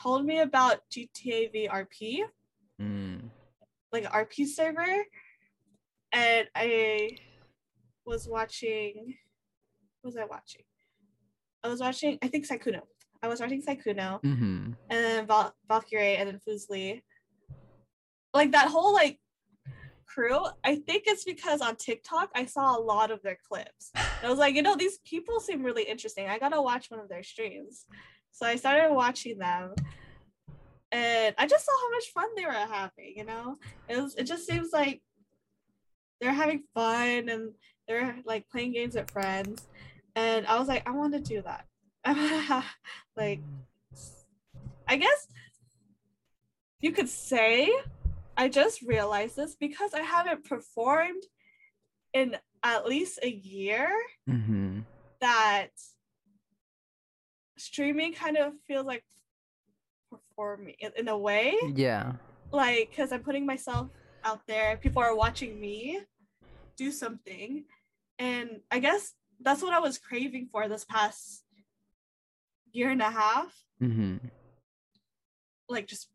told 0.00 0.24
me 0.26 0.40
about 0.40 0.88
GTA 0.90 1.52
VRP, 1.54 2.22
Mm. 2.80 3.30
like 3.92 4.04
an 4.04 4.10
RP 4.10 4.46
server, 4.46 5.04
and 6.12 6.48
I 6.54 7.16
was 8.04 8.28
watching. 8.28 9.16
What 10.02 10.08
was 10.14 10.16
I 10.16 10.24
watching? 10.26 10.62
I 11.64 11.68
was 11.68 11.80
watching. 11.80 12.18
I 12.22 12.28
think 12.28 12.46
Sykkuno. 12.46 12.82
I 13.22 13.28
was 13.28 13.40
watching 13.40 13.62
Sykkuno, 13.62 14.22
Mm-hmm. 14.22 14.72
and 14.72 14.74
then 14.90 15.26
Val- 15.26 15.54
Valkyrae, 15.70 16.18
and 16.18 16.28
then 16.28 16.40
Fuslie. 16.46 17.02
Like 18.34 18.52
that 18.52 18.68
whole 18.68 18.92
like 18.92 19.18
crew. 20.06 20.38
I 20.64 20.76
think 20.76 21.04
it's 21.06 21.24
because 21.24 21.60
on 21.60 21.76
TikTok 21.76 22.30
I 22.34 22.46
saw 22.46 22.76
a 22.76 22.80
lot 22.80 23.10
of 23.10 23.22
their 23.22 23.38
clips. 23.48 23.90
And 23.94 24.06
I 24.24 24.30
was 24.30 24.38
like, 24.38 24.54
you 24.54 24.62
know, 24.62 24.76
these 24.76 24.98
people 25.04 25.40
seem 25.40 25.62
really 25.62 25.82
interesting. 25.84 26.28
I 26.28 26.38
gotta 26.38 26.60
watch 26.60 26.90
one 26.90 27.00
of 27.00 27.08
their 27.08 27.22
streams. 27.22 27.86
So 28.32 28.46
I 28.46 28.56
started 28.56 28.92
watching 28.94 29.38
them, 29.38 29.74
and 30.92 31.34
I 31.38 31.46
just 31.46 31.64
saw 31.64 31.72
how 31.80 31.90
much 31.90 32.04
fun 32.14 32.28
they 32.36 32.44
were 32.44 32.52
having. 32.52 33.14
You 33.16 33.24
know, 33.24 33.56
it 33.88 33.96
was. 34.00 34.14
It 34.16 34.24
just 34.24 34.46
seems 34.46 34.70
like 34.72 35.00
they're 36.20 36.32
having 36.32 36.62
fun 36.74 37.28
and 37.28 37.52
they're 37.88 38.16
like 38.24 38.48
playing 38.48 38.72
games 38.72 38.94
with 38.94 39.10
friends. 39.10 39.66
And 40.14 40.46
I 40.46 40.58
was 40.58 40.66
like, 40.68 40.88
I 40.88 40.92
want 40.92 41.12
to 41.12 41.20
do 41.20 41.42
that. 41.42 41.66
I 42.06 42.12
want 42.12 42.30
to 42.30 42.38
have 42.38 42.64
like 43.16 43.40
I 44.88 44.96
guess 44.96 45.26
you 46.80 46.92
could 46.92 47.08
say 47.08 47.68
I 48.36 48.48
just 48.48 48.80
realized 48.82 49.34
this 49.36 49.56
because 49.56 49.92
I 49.92 50.00
haven't 50.02 50.44
performed 50.44 51.24
in 52.14 52.36
at 52.62 52.86
least 52.86 53.18
a 53.22 53.28
year 53.30 53.88
Mm-hmm. 54.28 54.80
that 55.20 55.70
streaming 57.58 58.12
kind 58.12 58.36
of 58.36 58.52
feels 58.66 58.86
like 58.86 59.04
performing 60.10 60.74
in, 60.78 60.92
in 60.96 61.08
a 61.08 61.16
way 61.18 61.54
Yeah. 61.74 62.12
like 62.52 62.90
because 62.90 63.12
i'm 63.12 63.22
putting 63.22 63.46
myself 63.46 63.88
out 64.24 64.40
there 64.46 64.76
people 64.76 65.02
are 65.02 65.16
watching 65.16 65.58
me 65.58 66.00
do 66.76 66.90
something 66.92 67.64
and 68.18 68.60
i 68.70 68.78
guess 68.78 69.14
that's 69.40 69.62
what 69.62 69.72
i 69.72 69.78
was 69.78 69.96
craving 69.98 70.48
for 70.52 70.68
this 70.68 70.84
past 70.84 71.42
year 72.76 72.90
and 72.90 73.02
a 73.02 73.10
half 73.10 73.52
Mm-hmm. 73.82 74.16
like 75.68 75.86
just 75.86 76.08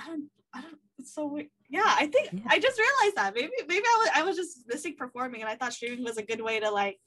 I 0.00 0.06
don't 0.06 0.28
I 0.54 0.60
don't 0.62 0.78
it's 0.98 1.14
so 1.14 1.26
weird. 1.26 1.48
Yeah, 1.68 1.82
I 2.02 2.06
think 2.06 2.26
Yeah. 2.32 2.40
I 2.54 2.58
just 2.58 2.78
realized 2.78 3.16
that 3.16 3.34
maybe 3.34 3.50
maybe 3.72 3.84
I 3.84 3.96
was 4.00 4.10
I 4.14 4.22
was 4.22 4.36
just 4.36 4.52
missing 4.68 4.94
performing 4.96 5.40
and 5.42 5.50
I 5.50 5.56
thought 5.56 5.72
streaming 5.72 6.04
was 6.04 6.18
a 6.18 6.22
good 6.30 6.40
way 6.40 6.60
to 6.60 6.70
like 6.70 6.98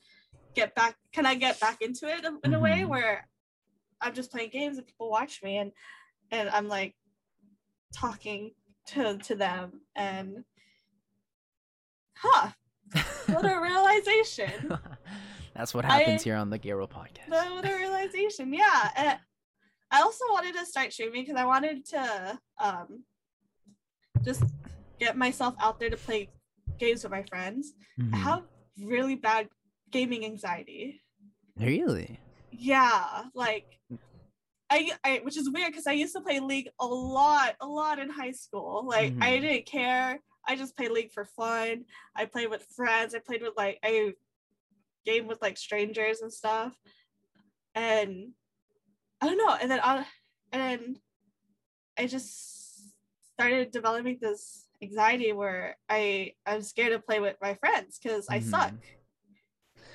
get 0.56 0.76
back 0.76 0.96
can 1.14 1.26
I 1.26 1.36
get 1.36 1.60
back 1.60 1.82
into 1.82 2.06
it 2.08 2.26
in, 2.26 2.38
in 2.46 2.54
a 2.54 2.60
way 2.60 2.80
Mhm. 2.82 2.88
where 2.90 3.28
I'm 4.02 4.14
just 4.14 4.32
playing 4.32 4.50
games 4.50 4.78
and 4.78 4.86
people 4.88 5.10
watch 5.10 5.42
me 5.44 5.58
and 5.58 5.72
and 6.32 6.50
I'm 6.50 6.68
like 6.68 6.96
talking 7.94 8.52
to 8.88 9.18
to 9.28 9.36
them 9.36 9.82
and 9.96 10.44
huh 12.18 12.50
what 13.28 13.46
a 13.46 13.60
realization 13.70 14.78
That's 15.56 15.74
what 15.74 15.86
I- 15.86 16.00
happens 16.00 16.24
here 16.24 16.36
on 16.36 16.50
the 16.50 16.60
Garo 16.60 16.90
podcast. 16.90 17.28
the, 17.30 17.68
the 17.68 17.76
realization 17.76 18.54
yeah 18.54 18.90
and 18.96 19.20
i 19.92 20.02
also 20.02 20.24
wanted 20.32 20.56
to 20.56 20.66
start 20.66 20.94
streaming 20.94 21.24
because 21.24 21.36
i 21.40 21.46
wanted 21.46 21.86
to 21.86 22.40
um 22.60 23.04
just 24.24 24.44
get 25.00 25.18
myself 25.18 25.54
out 25.60 25.80
there 25.80 25.90
to 25.90 25.98
play 25.98 26.30
games 26.80 27.04
with 27.04 27.12
my 27.12 27.24
friends 27.24 27.74
i 28.00 28.04
Mhm. 28.04 28.14
have 28.14 28.44
really 28.80 29.16
bad 29.16 29.50
gaming 29.92 30.24
anxiety 30.26 31.02
Really? 31.58 32.20
yeah 32.52 33.24
like 33.34 33.66
I, 34.70 34.92
I 35.04 35.20
which 35.24 35.36
is 35.36 35.50
weird 35.50 35.72
because 35.72 35.86
I 35.86 35.92
used 35.92 36.14
to 36.16 36.22
play 36.22 36.40
League 36.40 36.70
a 36.80 36.86
lot, 36.88 37.56
a 37.60 37.68
lot 37.68 38.00
in 38.00 38.10
high 38.10 38.32
school. 38.32 38.86
Like 38.88 39.12
I 39.20 39.32
Mhm. 39.32 39.42
didn't 39.42 39.66
care. 39.66 40.22
I 40.48 40.56
just 40.56 40.78
played 40.78 40.92
League 40.92 41.12
for 41.12 41.26
fun. 41.26 41.84
I 42.16 42.24
played 42.24 42.50
with 42.50 42.64
friends. 42.74 43.14
I 43.14 43.20
played 43.20 43.42
with 43.42 43.52
like 43.58 43.80
I 43.84 44.14
game 45.06 45.28
with 45.28 45.42
like 45.42 45.58
strangers 45.58 46.22
and 46.22 46.32
stuff. 46.32 46.74
And 47.76 48.32
I 49.22 49.28
don't 49.28 49.38
know. 49.38 49.56
And 49.60 49.70
then 49.72 49.80
I 49.84 50.06
and 50.52 50.62
then 50.62 51.00
I 51.98 52.08
just 52.08 52.94
started 53.34 53.72
developing 53.72 54.18
this 54.22 54.68
anxiety 54.82 55.32
where 55.34 55.78
I 55.90 56.34
I'm 56.46 56.62
scared 56.62 56.92
to 56.94 57.00
play 57.00 57.20
with 57.20 57.38
my 57.42 57.54
friends 57.56 58.00
because 58.02 58.28
I 58.30 58.40
Mhm. 58.40 58.44
suck. 58.44 58.74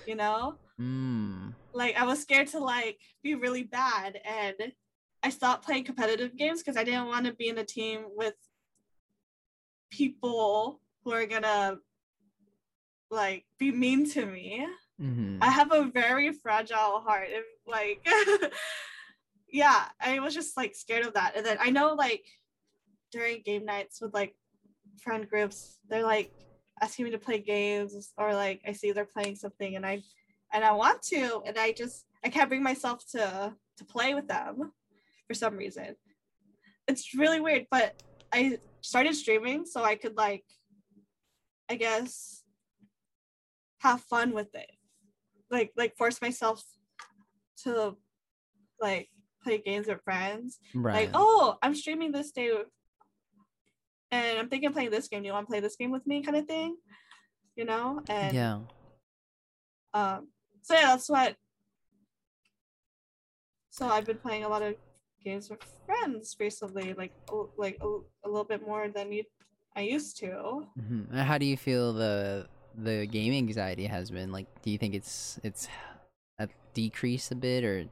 You 0.04 0.14
know? 0.16 0.58
Mm. 0.80 1.54
like 1.72 1.96
I 1.96 2.04
was 2.04 2.20
scared 2.20 2.48
to 2.48 2.58
like 2.58 3.00
be 3.22 3.34
really 3.34 3.62
bad 3.62 4.20
and 4.24 4.72
I 5.22 5.30
stopped 5.30 5.64
playing 5.64 5.84
competitive 5.84 6.36
games 6.36 6.62
because 6.62 6.76
I 6.76 6.84
didn't 6.84 7.06
want 7.06 7.24
to 7.26 7.32
be 7.34 7.48
in 7.48 7.58
a 7.58 7.64
team 7.64 8.04
with 8.14 8.34
people 9.90 10.80
who 11.02 11.12
are 11.12 11.26
gonna 11.26 11.78
like 13.10 13.44
be 13.58 13.70
mean 13.72 14.08
to 14.10 14.26
me. 14.26 14.66
Mm-hmm. 15.00 15.38
I 15.42 15.50
have 15.50 15.72
a 15.72 15.84
very 15.84 16.32
fragile 16.32 17.00
heart. 17.00 17.28
And 17.34 17.44
like 17.66 18.06
yeah, 19.52 19.84
I 20.00 20.20
was 20.20 20.34
just 20.34 20.56
like 20.56 20.74
scared 20.74 21.06
of 21.06 21.14
that. 21.14 21.36
And 21.36 21.44
then 21.44 21.58
I 21.60 21.70
know 21.70 21.94
like 21.94 22.24
during 23.12 23.42
game 23.42 23.64
nights 23.64 24.00
with 24.00 24.14
like 24.14 24.34
friend 25.00 25.28
groups, 25.28 25.78
they're 25.88 26.02
like 26.02 26.32
asking 26.80 27.06
me 27.06 27.10
to 27.10 27.18
play 27.18 27.38
games 27.38 28.12
or 28.18 28.34
like 28.34 28.60
I 28.66 28.72
see 28.72 28.92
they're 28.92 29.04
playing 29.04 29.36
something 29.36 29.76
and 29.76 29.86
I 29.86 30.02
and 30.52 30.64
I 30.64 30.72
want 30.72 31.02
to 31.02 31.42
and 31.46 31.58
I 31.58 31.72
just 31.72 32.06
I 32.24 32.28
can't 32.28 32.48
bring 32.48 32.62
myself 32.62 33.04
to 33.12 33.54
to 33.78 33.84
play 33.84 34.14
with 34.14 34.28
them 34.28 34.72
for 35.26 35.34
some 35.34 35.56
reason. 35.56 35.96
It's 36.88 37.14
really 37.14 37.40
weird, 37.40 37.66
but 37.70 38.02
I 38.32 38.58
started 38.80 39.14
streaming 39.14 39.64
so 39.66 39.82
I 39.82 39.96
could 39.96 40.16
like 40.16 40.44
I 41.68 41.76
guess 41.76 42.42
have 43.78 44.00
fun 44.02 44.32
with 44.32 44.54
it. 44.54 44.70
Like 45.50 45.72
like 45.76 45.96
force 45.96 46.20
myself 46.20 46.62
to 47.64 47.96
like 48.80 49.08
play 49.42 49.58
games 49.58 49.86
with 49.86 50.02
friends. 50.02 50.58
Right. 50.74 50.94
Like, 50.94 51.10
oh, 51.14 51.56
I'm 51.62 51.74
streaming 51.74 52.12
this 52.12 52.32
day 52.32 52.50
and 54.10 54.38
I'm 54.38 54.48
thinking 54.48 54.68
of 54.68 54.72
playing 54.72 54.90
this 54.90 55.08
game. 55.08 55.22
Do 55.22 55.26
you 55.28 55.32
want 55.32 55.46
to 55.46 55.50
play 55.50 55.60
this 55.60 55.76
game 55.76 55.90
with 55.90 56.06
me 56.06 56.22
kind 56.22 56.36
of 56.36 56.46
thing? 56.46 56.76
You 57.54 57.64
know? 57.64 58.00
And 58.08 58.34
yeah. 58.34 58.58
um 59.94 60.28
so 60.62 60.74
yeah 60.74 60.88
that's 60.88 61.08
what 61.08 61.36
so 63.70 63.86
i've 63.86 64.04
been 64.04 64.18
playing 64.18 64.42
a 64.42 64.48
lot 64.48 64.62
of 64.62 64.74
games 65.24 65.48
with 65.48 65.60
friends 65.86 66.36
recently 66.40 66.92
like 66.94 67.12
like 67.56 67.78
a, 67.80 67.86
a 68.24 68.28
little 68.28 68.44
bit 68.44 68.66
more 68.66 68.88
than 68.88 69.12
you 69.12 69.22
i 69.76 69.80
used 69.80 70.18
to 70.18 70.66
hmm 70.76 71.02
How 71.14 71.38
do 71.38 71.46
you 71.46 71.56
feel 71.56 71.92
the 71.92 72.48
the 72.76 73.06
game 73.06 73.32
anxiety 73.32 73.86
has 73.86 74.10
been? 74.10 74.32
Like, 74.32 74.46
do 74.62 74.70
you 74.70 74.78
think 74.78 74.94
it's 74.94 75.40
it's 75.42 75.68
a 76.38 76.48
decrease 76.74 77.30
a 77.30 77.34
bit 77.34 77.64
or 77.64 77.84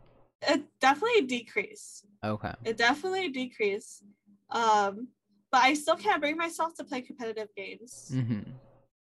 it 0.46 0.62
definitely 0.78 1.22
decreased 1.22 2.04
okay? 2.22 2.52
it 2.64 2.76
definitely 2.76 3.30
decreased 3.30 4.02
um 4.50 5.08
but 5.50 5.62
i 5.62 5.72
still 5.72 5.96
can't 5.96 6.20
bring 6.20 6.36
myself 6.36 6.74
to 6.74 6.84
play 6.84 7.00
competitive 7.00 7.48
games 7.56 8.10
Mm-hmm. 8.12 8.40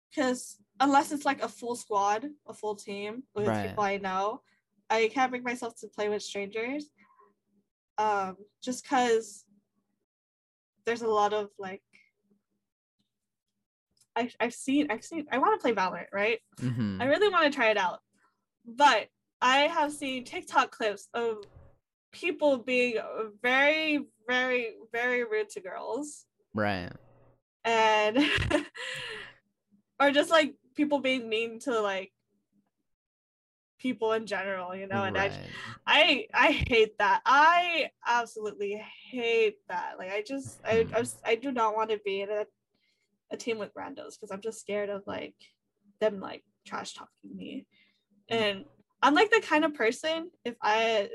because 0.10 0.58
unless 0.80 1.12
it's 1.12 1.26
like 1.26 1.44
a 1.44 1.48
full 1.48 1.76
squad 1.76 2.26
a 2.48 2.54
full 2.56 2.76
team 2.76 3.22
with 3.36 3.46
Right. 3.48 3.68
people 3.70 3.84
i 3.84 3.98
know 3.98 4.42
i 4.90 5.08
can't 5.14 5.30
bring 5.30 5.44
myself 5.44 5.76
to 5.82 5.88
play 5.88 6.10
with 6.10 6.24
strangers 6.24 6.90
um 8.00 8.36
just 8.64 8.82
because 8.84 9.46
there's 10.86 11.04
a 11.04 11.08
lot 11.08 11.34
of 11.34 11.50
like 11.60 11.84
I, 14.18 14.30
i've 14.40 14.54
seen 14.54 14.88
i've 14.92 15.04
seen 15.06 15.26
i 15.32 15.38
want 15.38 15.60
to 15.60 15.62
play 15.64 15.74
valorant 15.74 16.08
right 16.12 16.40
Mm-hmm. 16.60 17.02
i 17.02 17.06
really 17.06 17.30
want 17.30 17.46
to 17.46 17.56
try 17.56 17.70
it 17.70 17.78
out 17.78 18.00
but 18.66 19.08
i 19.42 19.60
have 19.60 19.94
seen 19.94 20.24
tiktok 20.26 20.72
clips 20.72 21.08
of 21.14 21.38
people 22.12 22.58
being 22.58 22.96
very 23.44 24.00
very 24.28 24.74
very 24.92 25.24
rude 25.24 25.50
to 25.52 25.62
girls 25.62 26.26
Right. 26.56 26.92
and 27.64 28.18
or 30.00 30.10
just 30.12 30.32
like 30.32 30.56
people 30.74 31.00
being 31.00 31.30
mean 31.30 31.60
to 31.60 31.80
like 31.80 32.12
people 33.80 34.14
in 34.14 34.26
general 34.26 34.76
you 34.76 34.88
know 34.88 35.04
and 35.04 35.16
right. 35.16 35.32
I, 35.86 36.28
I 36.34 36.48
i 36.48 36.52
hate 36.68 36.98
that 36.98 37.22
i 37.26 37.92
absolutely 38.08 38.84
hate 39.12 39.58
that 39.70 40.00
like 40.00 40.12
i 40.12 40.24
just 40.24 40.60
i 40.66 40.86
Mhm. 40.92 41.16
I, 41.26 41.32
I 41.32 41.36
do 41.36 41.52
not 41.52 41.76
want 41.76 41.92
to 41.92 42.00
be 42.04 42.22
in 42.22 42.30
a, 42.32 42.46
a 43.32 43.38
team 43.38 43.58
with 43.58 43.74
randos 43.74 44.14
because 44.16 44.32
i'm 44.32 44.42
just 44.42 44.60
scared 44.60 44.90
of 44.90 45.04
like 45.06 45.36
them 46.00 46.20
like 46.20 46.44
trash 46.66 46.94
talking 46.94 47.36
me. 47.36 47.66
And 48.30 48.66
i'm 49.02 49.14
like 49.14 49.32
the 49.32 49.42
kind 49.42 49.64
of 49.64 49.74
person 49.74 50.32
if 50.44 50.56
i 50.62 51.10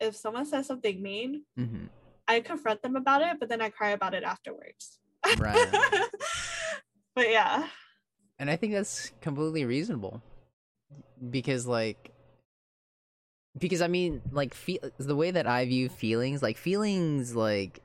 if 0.00 0.16
someone 0.16 0.46
says 0.46 0.66
something 0.66 1.02
mean 1.02 1.44
mm-hmm. 1.58 1.84
i 2.26 2.40
confront 2.40 2.80
them 2.82 2.96
about 2.96 3.22
it 3.22 3.36
but 3.38 3.48
then 3.48 3.60
i 3.60 3.68
cry 3.68 3.90
about 3.90 4.14
it 4.14 4.24
afterwards. 4.24 4.98
Right. 5.38 5.68
but 7.14 7.30
yeah. 7.30 7.68
And 8.38 8.50
I 8.50 8.56
think 8.56 8.72
that's 8.72 9.12
completely 9.20 9.64
reasonable. 9.64 10.22
Because 11.30 11.66
like 11.66 12.12
because 13.58 13.82
I 13.82 13.88
mean 13.88 14.22
like 14.32 14.54
fe- 14.54 14.80
the 14.98 15.16
way 15.16 15.30
that 15.30 15.46
I 15.46 15.66
view 15.66 15.88
feelings 15.88 16.42
like 16.42 16.56
feelings 16.56 17.34
like 17.34 17.80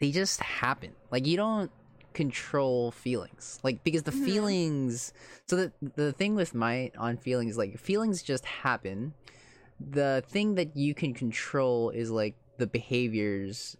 they 0.00 0.10
just 0.10 0.40
happen. 0.40 0.92
Like 1.10 1.26
you 1.26 1.36
don't 1.36 1.70
control 2.12 2.90
feelings 2.90 3.58
like 3.62 3.82
because 3.84 4.02
the 4.02 4.10
Mhm. 4.10 4.24
feelings 4.24 5.12
so 5.46 5.56
the 5.56 5.72
the 5.96 6.12
thing 6.12 6.34
with 6.34 6.54
my 6.54 6.90
on 6.98 7.16
feelings 7.16 7.56
like 7.56 7.78
feelings 7.78 8.22
just 8.22 8.44
happen 8.44 9.14
the 9.78 10.22
thing 10.28 10.56
that 10.56 10.76
you 10.76 10.92
can 10.94 11.14
control 11.14 11.90
is 11.90 12.10
like 12.10 12.34
the 12.58 12.66
behaviors 12.66 13.76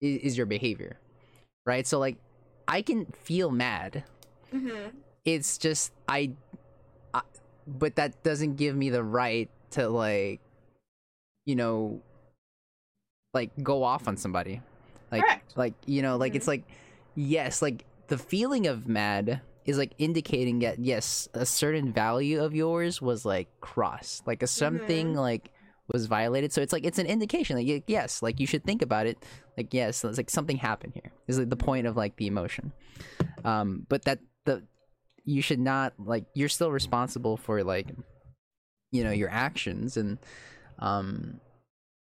is, 0.00 0.18
is 0.22 0.36
your 0.36 0.46
behavior 0.46 0.98
right 1.66 1.86
so 1.86 1.98
like 1.98 2.16
i 2.66 2.82
can 2.82 3.06
feel 3.06 3.50
mad 3.50 4.04
Mm-hmm. 4.52 4.96
it's 5.26 5.58
just 5.58 5.92
I, 6.08 6.32
I 7.12 7.20
but 7.66 7.96
that 7.96 8.22
doesn't 8.22 8.56
give 8.56 8.74
me 8.74 8.88
the 8.88 9.02
right 9.04 9.50
to 9.72 9.88
like 9.90 10.40
you 11.44 11.54
know 11.54 12.00
like 13.34 13.50
go 13.62 13.82
off 13.82 14.08
on 14.08 14.16
somebody 14.16 14.60
like 15.12 15.22
Correct. 15.22 15.52
like 15.56 15.74
you 15.86 16.00
know 16.00 16.16
like 16.16 16.34
it's 16.34 16.48
like 16.48 16.64
yes 17.18 17.60
like 17.60 17.84
the 18.06 18.16
feeling 18.16 18.66
of 18.66 18.86
mad 18.86 19.40
is 19.66 19.76
like 19.76 19.92
indicating 19.98 20.60
that 20.60 20.78
yes 20.78 21.28
a 21.34 21.44
certain 21.44 21.92
value 21.92 22.42
of 22.42 22.54
yours 22.54 23.02
was 23.02 23.24
like 23.24 23.48
crossed 23.60 24.26
like 24.26 24.42
a 24.42 24.46
something 24.46 25.14
like 25.14 25.50
was 25.92 26.06
violated. 26.06 26.52
So 26.52 26.60
it's 26.60 26.72
like 26.72 26.84
it's 26.84 26.98
an 26.98 27.06
indication 27.06 27.56
like 27.56 27.84
yes 27.86 28.22
like 28.22 28.40
you 28.40 28.46
should 28.46 28.64
think 28.64 28.82
about 28.82 29.06
it. 29.06 29.18
Like 29.56 29.74
yes 29.74 30.04
it's 30.04 30.18
like 30.18 30.30
something 30.30 30.56
happened 30.56 30.92
here 30.94 31.12
is 31.26 31.38
like 31.38 31.50
the 31.50 31.56
point 31.56 31.86
of 31.86 31.96
like 31.96 32.16
the 32.16 32.26
emotion. 32.26 32.72
Um 33.44 33.86
but 33.88 34.04
that 34.04 34.20
the 34.44 34.62
you 35.24 35.42
should 35.42 35.60
not 35.60 35.94
like 35.98 36.24
you're 36.34 36.48
still 36.48 36.70
responsible 36.70 37.36
for 37.36 37.64
like 37.64 37.88
you 38.92 39.02
know 39.02 39.10
your 39.10 39.30
actions 39.30 39.96
and 39.96 40.18
um 40.78 41.40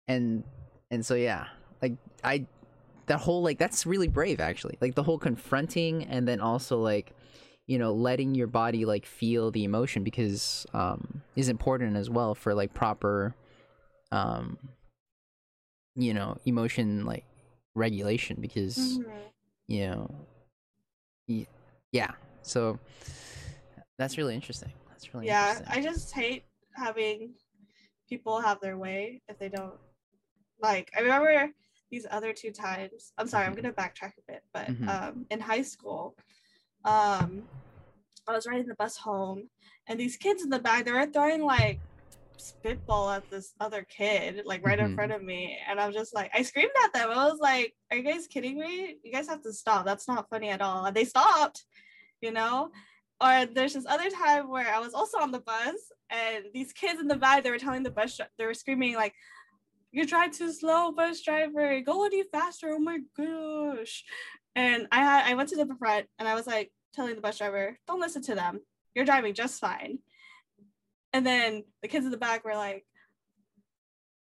and 0.07 0.43
and 0.91 1.05
so 1.05 1.15
yeah 1.15 1.45
like 1.81 1.93
i 2.23 2.45
that 3.09 3.19
whole 3.19 3.41
like 3.43 3.57
that's 3.57 3.85
really 3.85 4.07
brave 4.07 4.39
actually 4.39 4.77
like 4.81 4.95
the 4.95 5.03
whole 5.03 5.17
confronting 5.19 6.03
and 6.05 6.27
then 6.27 6.39
also 6.39 6.79
like 6.79 7.11
you 7.67 7.77
know 7.77 7.91
letting 7.91 8.35
your 8.35 8.47
body 8.47 8.85
like 8.85 9.05
feel 9.05 9.51
the 9.51 9.63
emotion 9.63 10.03
because 10.03 10.65
um 10.73 11.21
is 11.35 11.49
important 11.49 11.97
as 11.97 12.09
well 12.09 12.33
for 12.35 12.53
like 12.53 12.73
proper 12.73 13.35
um 14.11 14.57
you 15.95 16.13
know 16.13 16.37
emotion 16.45 17.05
like 17.05 17.25
regulation 17.75 18.37
because 18.39 18.99
Mhm. 18.99 19.21
you 19.67 19.87
know 19.87 20.09
y- 21.27 21.47
yeah 21.91 22.11
so 22.43 22.79
that's 23.97 24.17
really 24.17 24.35
interesting 24.35 24.71
that's 24.89 25.13
really 25.13 25.27
Yeah, 25.27 25.59
I 25.67 25.81
just 25.81 26.13
hate 26.13 26.43
having 26.75 27.33
people 28.07 28.39
have 28.39 28.59
their 28.61 28.77
way 28.77 29.21
if 29.27 29.37
they 29.37 29.49
don't 29.49 29.77
like. 30.61 30.91
I 30.95 31.01
remember 31.01 31.51
these 31.91 32.05
other 32.09 32.33
two 32.33 32.51
times. 32.51 33.13
I'm 33.17 33.27
sorry, 33.27 33.45
I'm 33.45 33.55
gonna 33.55 33.73
backtrack 33.73 34.13
a 34.17 34.31
bit, 34.31 34.43
but 34.53 34.67
Mhm. 34.67 34.87
um, 34.87 35.25
in 35.29 35.39
high 35.39 35.63
school, 35.63 36.15
um, 36.85 37.47
I 38.27 38.33
was 38.33 38.45
riding 38.47 38.67
the 38.67 38.75
bus 38.75 38.97
home, 38.97 39.49
and 39.87 39.99
these 39.99 40.17
kids 40.17 40.43
in 40.43 40.49
the 40.49 40.59
back 40.59 40.85
they 40.85 40.91
were 40.91 41.05
throwing 41.07 41.43
like 41.43 41.79
spitball 42.37 43.09
at 43.09 43.29
this 43.29 43.53
other 43.59 43.83
kid 43.83 44.43
like 44.45 44.65
right 44.65 44.79
Mhm. 44.79 44.85
in 44.85 44.95
front 44.95 45.11
of 45.11 45.21
me 45.21 45.59
and 45.67 45.77
i'm 45.77 45.91
just 45.91 46.15
like 46.15 46.31
i 46.33 46.41
screamed 46.41 46.71
at 46.85 46.93
them 46.93 47.09
i 47.11 47.25
was 47.29 47.37
like 47.39 47.75
are 47.91 47.97
you 47.97 48.03
guys 48.03 48.27
kidding 48.27 48.57
me 48.57 48.95
you 49.03 49.11
guys 49.11 49.27
have 49.27 49.41
to 49.43 49.51
stop 49.51 49.85
that's 49.85 50.07
not 50.07 50.29
funny 50.29 50.49
at 50.49 50.61
all 50.61 50.85
and 50.85 50.95
they 50.95 51.03
stopped 51.03 51.65
you 52.21 52.31
know 52.31 52.71
or 53.19 53.45
there's 53.45 53.73
this 53.73 53.85
other 53.85 54.09
time 54.09 54.47
where 54.49 54.73
I 54.73 54.79
was 54.79 54.93
also 54.93 55.17
on 55.19 55.31
the 55.31 55.41
bus 55.41 55.75
and 56.09 56.45
these 56.53 56.71
kids 56.71 57.01
in 57.01 57.09
the 57.09 57.17
back 57.17 57.43
they 57.43 57.51
were 57.51 57.59
telling 57.59 57.83
the 57.83 57.91
bus 57.91 58.17
they 58.37 58.45
were 58.45 58.53
screaming 58.53 58.95
like 58.95 59.13
you 59.91 60.05
drive 60.05 60.31
too 60.31 60.51
slow 60.51 60.91
bus 60.91 61.21
driver 61.21 61.79
go 61.81 62.05
any 62.05 62.23
faster 62.23 62.69
oh 62.69 62.79
my 62.79 62.99
gosh. 63.17 64.03
And 64.55 64.87
I 64.91 64.97
had 64.97 65.25
I 65.25 65.35
went 65.35 65.49
to 65.49 65.55
the 65.55 65.75
front 65.77 66.07
and 66.17 66.27
I 66.27 66.35
was 66.35 66.47
like 66.47 66.71
telling 66.93 67.15
the 67.15 67.21
bus 67.21 67.37
driver 67.37 67.77
don't 67.87 67.99
listen 67.99 68.21
to 68.23 68.35
them. 68.35 68.59
You're 68.95 69.05
driving 69.05 69.33
just 69.33 69.59
fine. 69.59 69.99
And 71.13 71.25
then 71.25 71.63
the 71.81 71.87
kids 71.87 72.05
in 72.05 72.11
the 72.11 72.17
back 72.17 72.45
were 72.45 72.55
like 72.55 72.85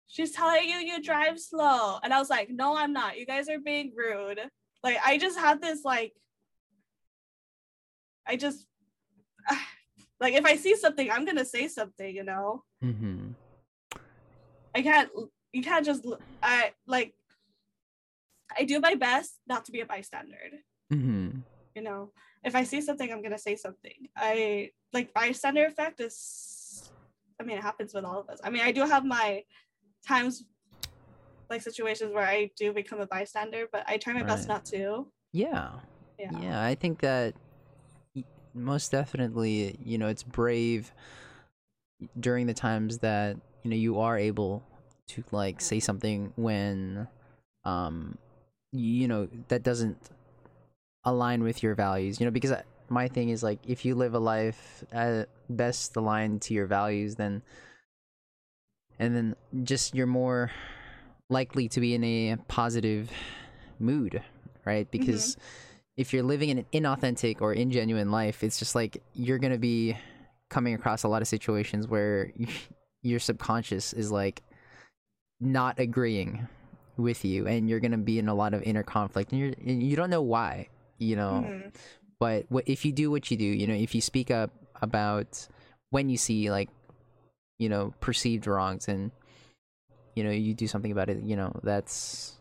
she's 0.07 0.31
telling 0.31 0.67
you 0.67 0.77
you 0.77 1.01
drive 1.01 1.39
slow. 1.39 1.99
And 2.03 2.13
I 2.13 2.19
was 2.19 2.29
like 2.29 2.49
no 2.49 2.77
I'm 2.77 2.93
not. 2.93 3.17
You 3.17 3.25
guys 3.25 3.49
are 3.49 3.59
being 3.59 3.93
rude. 3.95 4.39
Like 4.83 4.97
I 5.03 5.17
just 5.17 5.37
had 5.37 5.61
this 5.61 5.83
like 5.83 6.13
I 8.27 8.35
just 8.35 8.65
like 10.21 10.33
if 10.33 10.45
I 10.45 10.55
see 10.55 10.75
something, 10.75 11.09
I'm 11.09 11.25
gonna 11.25 11.45
say 11.45 11.67
something, 11.67 12.15
you 12.15 12.23
know. 12.23 12.63
mm-hmm. 12.83 13.31
I 14.75 14.83
can't 14.83 15.09
you 15.53 15.61
can't 15.63 15.85
just 15.85 16.05
I 16.41 16.71
like 16.87 17.13
I 18.57 18.63
do 18.63 18.79
my 18.79 18.95
best 18.95 19.37
not 19.47 19.65
to 19.65 19.71
be 19.71 19.81
a 19.81 19.85
bystander, 19.85 20.37
Mm-hmm. 20.91 21.39
you 21.75 21.81
know. 21.83 22.11
If 22.43 22.55
I 22.55 22.63
see 22.63 22.81
something, 22.81 23.11
I'm 23.11 23.21
gonna 23.21 23.37
say 23.37 23.55
something. 23.55 24.09
I 24.15 24.71
like 24.93 25.13
bystander 25.13 25.65
effect 25.65 25.99
is 26.01 26.91
I 27.39 27.43
mean 27.43 27.57
it 27.57 27.63
happens 27.63 27.93
with 27.93 28.05
all 28.05 28.19
of 28.19 28.29
us. 28.29 28.39
I 28.43 28.49
mean 28.49 28.61
I 28.63 28.71
do 28.71 28.85
have 28.85 29.05
my 29.05 29.43
times 30.07 30.43
like 31.49 31.61
situations 31.61 32.13
where 32.13 32.25
I 32.25 32.51
do 32.55 32.73
become 32.73 32.99
a 33.01 33.07
bystander, 33.07 33.67
but 33.71 33.83
I 33.87 33.97
try 33.97 34.13
my 34.13 34.23
best 34.23 34.47
not 34.47 34.65
to. 34.65 35.07
yeah 35.31 35.71
Yeah. 36.17 36.29
Yeah, 36.41 36.61
I 36.61 36.75
think 36.75 36.99
that 37.01 37.33
most 38.53 38.91
definitely, 38.91 39.77
you 39.83 39.97
know, 39.97 40.07
it's 40.07 40.23
brave 40.23 40.91
during 42.19 42.47
the 42.47 42.53
times 42.53 42.99
that, 42.99 43.37
you 43.63 43.69
know, 43.69 43.75
you 43.75 43.99
are 43.99 44.17
able 44.17 44.63
to 45.09 45.23
like 45.31 45.61
say 45.61 45.79
something 45.79 46.31
when 46.35 47.07
um 47.65 48.17
you 48.71 49.07
know, 49.07 49.27
that 49.47 49.63
doesn't 49.63 49.97
align 51.03 51.43
with 51.43 51.63
your 51.63 51.73
values, 51.73 52.19
you 52.19 52.25
know, 52.25 52.31
because 52.31 52.51
I, 52.51 52.63
my 52.87 53.07
thing 53.07 53.29
is 53.29 53.43
like 53.43 53.59
if 53.67 53.85
you 53.85 53.95
live 53.95 54.13
a 54.13 54.19
life 54.19 54.83
at 54.91 55.29
best 55.49 55.95
aligned 55.95 56.41
to 56.43 56.53
your 56.53 56.65
values 56.65 57.15
then 57.15 57.41
and 58.99 59.15
then 59.15 59.35
just 59.63 59.95
you're 59.95 60.07
more 60.07 60.51
likely 61.29 61.69
to 61.69 61.79
be 61.79 61.93
in 61.93 62.03
a 62.03 62.37
positive 62.47 63.11
mood, 63.79 64.21
right? 64.65 64.89
Because 64.91 65.37
if 65.95 66.13
you're 66.13 66.23
living 66.23 66.49
an 66.49 66.65
inauthentic 66.73 67.41
or 67.41 67.55
ingenuine 67.55 68.11
life, 68.11 68.43
it's 68.43 68.59
just 68.59 68.75
like 68.75 69.01
you're 69.13 69.37
gonna 69.37 69.57
be 69.57 69.97
coming 70.49 70.73
across 70.73 71.03
a 71.03 71.07
lot 71.07 71.21
of 71.21 71.27
situations 71.27 71.87
where 71.87 72.31
your 73.01 73.19
subconscious 73.19 73.93
is 73.93 74.11
like 74.11 74.41
not 75.39 75.79
agreeing 75.79 76.47
with 76.97 77.23
you, 77.23 77.47
and 77.47 77.69
you're 77.69 77.79
gonna 77.79 77.97
be 77.97 78.19
in 78.19 78.27
a 78.27 78.33
lot 78.33 78.53
of 78.53 78.61
inner 78.63 78.83
conflict, 78.83 79.31
and 79.31 79.39
you're 79.41 79.53
and 79.65 79.81
you 79.83 79.95
don't 79.95 80.09
know 80.09 80.21
why, 80.21 80.67
you 80.97 81.15
know. 81.15 81.43
Mhm. 81.47 81.73
But 82.19 82.45
what 82.49 82.65
if 82.67 82.83
you 82.85 82.91
do 82.91 83.09
what 83.09 83.31
you 83.31 83.37
do, 83.37 83.45
you 83.45 83.65
know, 83.67 83.73
if 83.73 83.95
you 83.95 84.01
speak 84.01 84.29
up 84.31 84.51
about 84.81 85.47
when 85.91 86.09
you 86.09 86.17
see 86.17 86.51
like, 86.51 86.69
you 87.57 87.69
know, 87.69 87.93
perceived 88.01 88.47
wrongs, 88.47 88.87
and 88.87 89.11
you 90.15 90.23
know, 90.23 90.31
you 90.31 90.53
do 90.53 90.67
something 90.67 90.91
about 90.91 91.09
it, 91.09 91.23
you 91.23 91.35
know, 91.37 91.57
that's 91.63 92.37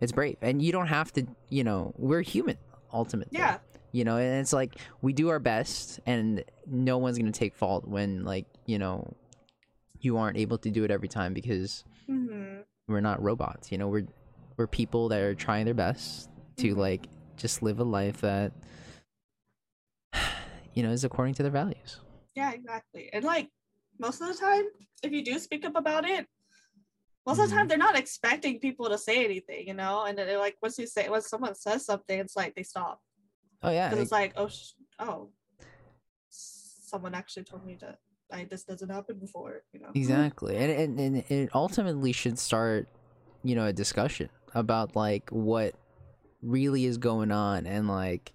it's 0.00 0.12
brave, 0.12 0.36
and 0.42 0.60
you 0.60 0.72
don't 0.72 0.88
have 0.88 1.12
to, 1.14 1.26
you 1.48 1.64
know, 1.64 1.94
we're 1.96 2.20
human 2.22 2.58
ultimately 2.92 3.38
Yeah. 3.38 3.56
you 3.92 4.04
know 4.04 4.18
and 4.18 4.38
it's 4.42 4.52
like 4.52 4.74
we 5.00 5.14
do 5.14 5.30
our 5.30 5.38
best 5.38 5.98
and 6.04 6.44
no 6.66 6.98
one's 6.98 7.16
gonna 7.16 7.32
take 7.32 7.54
fault 7.54 7.88
when 7.88 8.22
like 8.22 8.44
you 8.66 8.78
know 8.78 9.14
you 10.00 10.18
aren't 10.18 10.36
able 10.36 10.58
to 10.58 10.70
do 10.70 10.84
it 10.84 10.90
every 10.90 11.08
time 11.08 11.32
because 11.32 11.82
hmm 12.12 12.60
we're 12.88 13.00
not 13.00 13.22
robots 13.22 13.72
you 13.72 13.78
know 13.78 13.88
we're 13.88 14.06
we're 14.56 14.66
people 14.66 15.08
that 15.08 15.20
are 15.20 15.34
trying 15.34 15.64
their 15.64 15.74
best 15.74 16.28
to 16.56 16.74
Mhm. 16.74 16.76
like 16.78 17.06
just 17.36 17.62
live 17.62 17.78
a 17.80 17.84
life 17.84 18.20
that 18.20 18.52
you 20.74 20.82
know 20.82 20.90
is 20.90 21.04
according 21.04 21.34
to 21.34 21.42
their 21.42 21.52
values 21.52 22.00
Yeah, 22.34 22.52
exactly. 22.52 23.10
And 23.12 23.24
like 23.24 23.48
most 23.98 24.20
of 24.22 24.28
the 24.28 24.34
time, 24.34 24.64
if 25.02 25.12
you 25.12 25.22
do 25.22 25.38
speak 25.38 25.64
up 25.66 25.76
about 25.76 26.08
it, 26.08 26.26
most 27.26 27.38
of 27.38 27.48
the 27.48 27.54
time 27.54 27.68
they're 27.68 27.76
not 27.88 27.98
expecting 27.98 28.58
people 28.58 28.88
to 28.88 28.96
say 28.98 29.22
anything, 29.24 29.68
you 29.68 29.74
know. 29.74 30.04
And 30.06 30.16
then 30.16 30.26
they're 30.26 30.38
like, 30.46 30.56
once 30.62 30.78
you 30.78 30.86
say, 30.86 31.08
once 31.10 31.28
someone 31.28 31.54
says 31.54 31.84
something, 31.84 32.18
it's 32.18 32.34
like 32.34 32.54
they 32.54 32.62
stop 32.64 33.00
oh 33.62 33.70
yeah 33.70 33.88
because 33.88 34.02
it's 34.02 34.12
like, 34.12 34.32
oh, 34.36 34.48
sh- 34.48 34.72
oh, 34.98 35.28
someone 36.30 37.14
actually 37.14 37.44
told 37.44 37.64
me 37.66 37.76
that 37.80 37.98
I, 38.32 38.44
this 38.44 38.64
doesn't 38.64 38.88
happen 38.88 39.18
before, 39.18 39.62
you 39.72 39.80
know. 39.80 39.88
Exactly. 39.94 40.56
And, 40.56 40.72
and 40.72 41.00
and 41.00 41.16
it 41.30 41.50
ultimately 41.54 42.12
should 42.12 42.38
start, 42.38 42.88
you 43.44 43.54
know, 43.54 43.66
a 43.66 43.72
discussion 43.72 44.28
about 44.54 44.96
like 44.96 45.30
what 45.30 45.74
really 46.42 46.84
is 46.84 46.98
going 46.98 47.30
on 47.30 47.66
and 47.66 47.88
like 47.88 48.32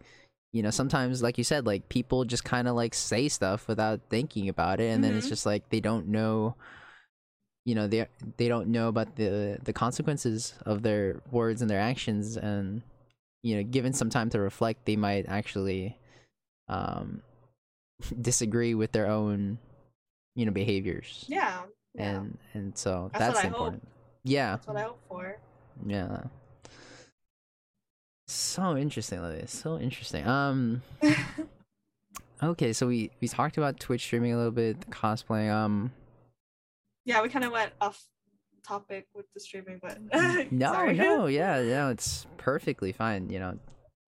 you 0.53 0.63
know, 0.63 0.69
sometimes 0.71 1.21
like 1.21 1.37
you 1.37 1.43
said, 1.43 1.65
like 1.65 1.89
people 1.89 2.25
just 2.25 2.43
kind 2.43 2.67
of 2.67 2.75
like 2.75 2.93
say 2.93 3.27
stuff 3.27 3.67
without 3.67 3.99
thinking 4.09 4.49
about 4.49 4.79
it 4.79 4.91
and 4.91 5.03
then 5.03 5.13
it's 5.13 5.25
Mhm. 5.27 5.29
just 5.29 5.45
like 5.45 5.69
they 5.69 5.79
don't 5.81 6.07
know 6.07 6.55
you 7.65 7.75
know, 7.75 7.87
they 7.87 8.07
they 8.37 8.47
don't 8.47 8.69
know 8.69 8.87
about 8.87 9.15
the 9.15 9.57
the 9.63 9.73
consequences 9.73 10.53
of 10.65 10.83
their 10.83 11.21
words 11.31 11.61
and 11.61 11.69
their 11.69 11.79
actions 11.79 12.37
and 12.37 12.81
you 13.43 13.55
know, 13.57 13.63
given 13.63 13.93
some 13.93 14.09
time 14.09 14.29
to 14.31 14.39
reflect, 14.39 14.85
they 14.85 14.95
might 14.95 15.25
actually 15.27 15.97
um 16.69 17.21
disagree 18.21 18.73
with 18.75 18.91
their 18.93 19.07
own 19.07 19.59
you 20.37 20.45
know 20.45 20.51
behaviors 20.53 21.25
Yeah. 21.27 21.63
yeah. 21.95 22.17
and 22.19 22.37
and 22.53 22.77
so 22.77 23.09
That's 23.11 23.25
that's, 23.33 23.39
I 23.39 23.41
hope. 23.43 23.51
important 23.51 23.87
yeah 24.23 24.51
That's 24.51 24.67
what 24.67 24.77
I 24.77 24.81
hope 24.83 24.99
for. 25.09 25.37
yeah 25.85 26.23
so 28.27 28.75
interesting 28.77 29.19
Olivia, 29.19 29.47
so 29.47 29.79
interesting 29.79 30.25
um 30.27 30.81
okay 32.43 32.71
so 32.73 32.87
we 32.87 33.09
we 33.21 33.27
talked 33.27 33.57
about 33.57 33.79
twitch 33.79 34.01
streaming 34.01 34.33
a 34.33 34.37
little 34.37 34.51
bit 34.51 34.79
the 34.81 34.87
cosplay 34.87 35.51
um 35.51 35.91
yeah, 37.05 37.21
we 37.21 37.29
kind 37.29 37.45
of 37.45 37.53
went 37.53 37.71
off 37.79 38.03
topic 38.67 39.07
with 39.15 39.25
the 39.33 39.39
streaming, 39.39 39.79
but 39.81 39.97
no 40.51 40.91
no 40.91 41.27
yeah 41.27 41.61
yeah 41.61 41.87
it's 41.89 42.25
perfectly 42.37 42.91
fine 42.91 43.29
you 43.29 43.39
know 43.39 43.57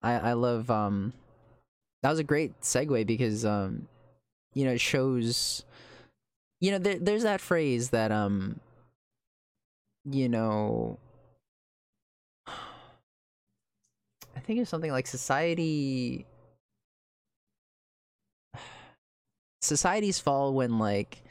i 0.02 0.12
i 0.12 0.32
love 0.34 0.70
um 0.70 1.14
that 2.02 2.10
was 2.10 2.18
a 2.18 2.24
great 2.24 2.60
segue 2.60 3.06
because 3.06 3.44
um 3.46 3.88
you 4.52 4.66
know 4.66 4.72
it 4.72 4.80
shows 4.80 5.64
you 6.60 6.70
know 6.70 6.78
there, 6.78 6.98
there's 6.98 7.22
that 7.22 7.40
phrase 7.40 7.90
that 7.90 8.12
um 8.12 8.60
you 10.04 10.28
know 10.28 10.98
i 12.46 14.40
think 14.42 14.60
it's 14.60 14.70
something 14.70 14.92
like 14.92 15.06
society 15.06 16.26
societies 19.60 20.18
fall 20.18 20.54
when 20.54 20.78
like 20.78 21.22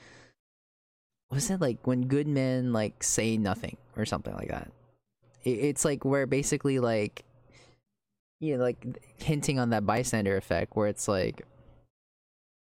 was 1.32 1.49
it 1.49 1.61
like 1.61 1.77
when 1.86 2.07
good 2.07 2.27
men 2.27 2.73
like 2.73 3.03
say 3.03 3.38
nothing 3.38 3.77
or 3.95 4.05
something 4.05 4.34
like 4.34 4.49
that? 4.49 4.71
It, 5.43 5.49
it's 5.49 5.86
like 5.86 6.03
where 6.03 6.25
basically 6.25 6.80
like 6.80 7.23
you 8.39 8.57
know 8.57 8.63
like 8.63 8.86
hinting 9.17 9.59
on 9.59 9.69
that 9.71 9.86
bystander 9.86 10.38
effect 10.38 10.75
where 10.75 10.88
it's 10.88 11.07
like 11.07 11.45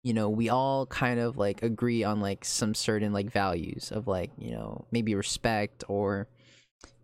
you 0.03 0.13
know 0.13 0.29
we 0.29 0.49
all 0.49 0.85
kind 0.87 1.19
of 1.19 1.37
like 1.37 1.63
agree 1.63 2.03
on 2.03 2.19
like 2.19 2.43
some 2.45 2.73
certain 2.73 3.13
like 3.13 3.31
values 3.31 3.91
of 3.91 4.07
like 4.07 4.31
you 4.37 4.51
know 4.51 4.85
maybe 4.91 5.15
respect 5.15 5.83
or 5.87 6.27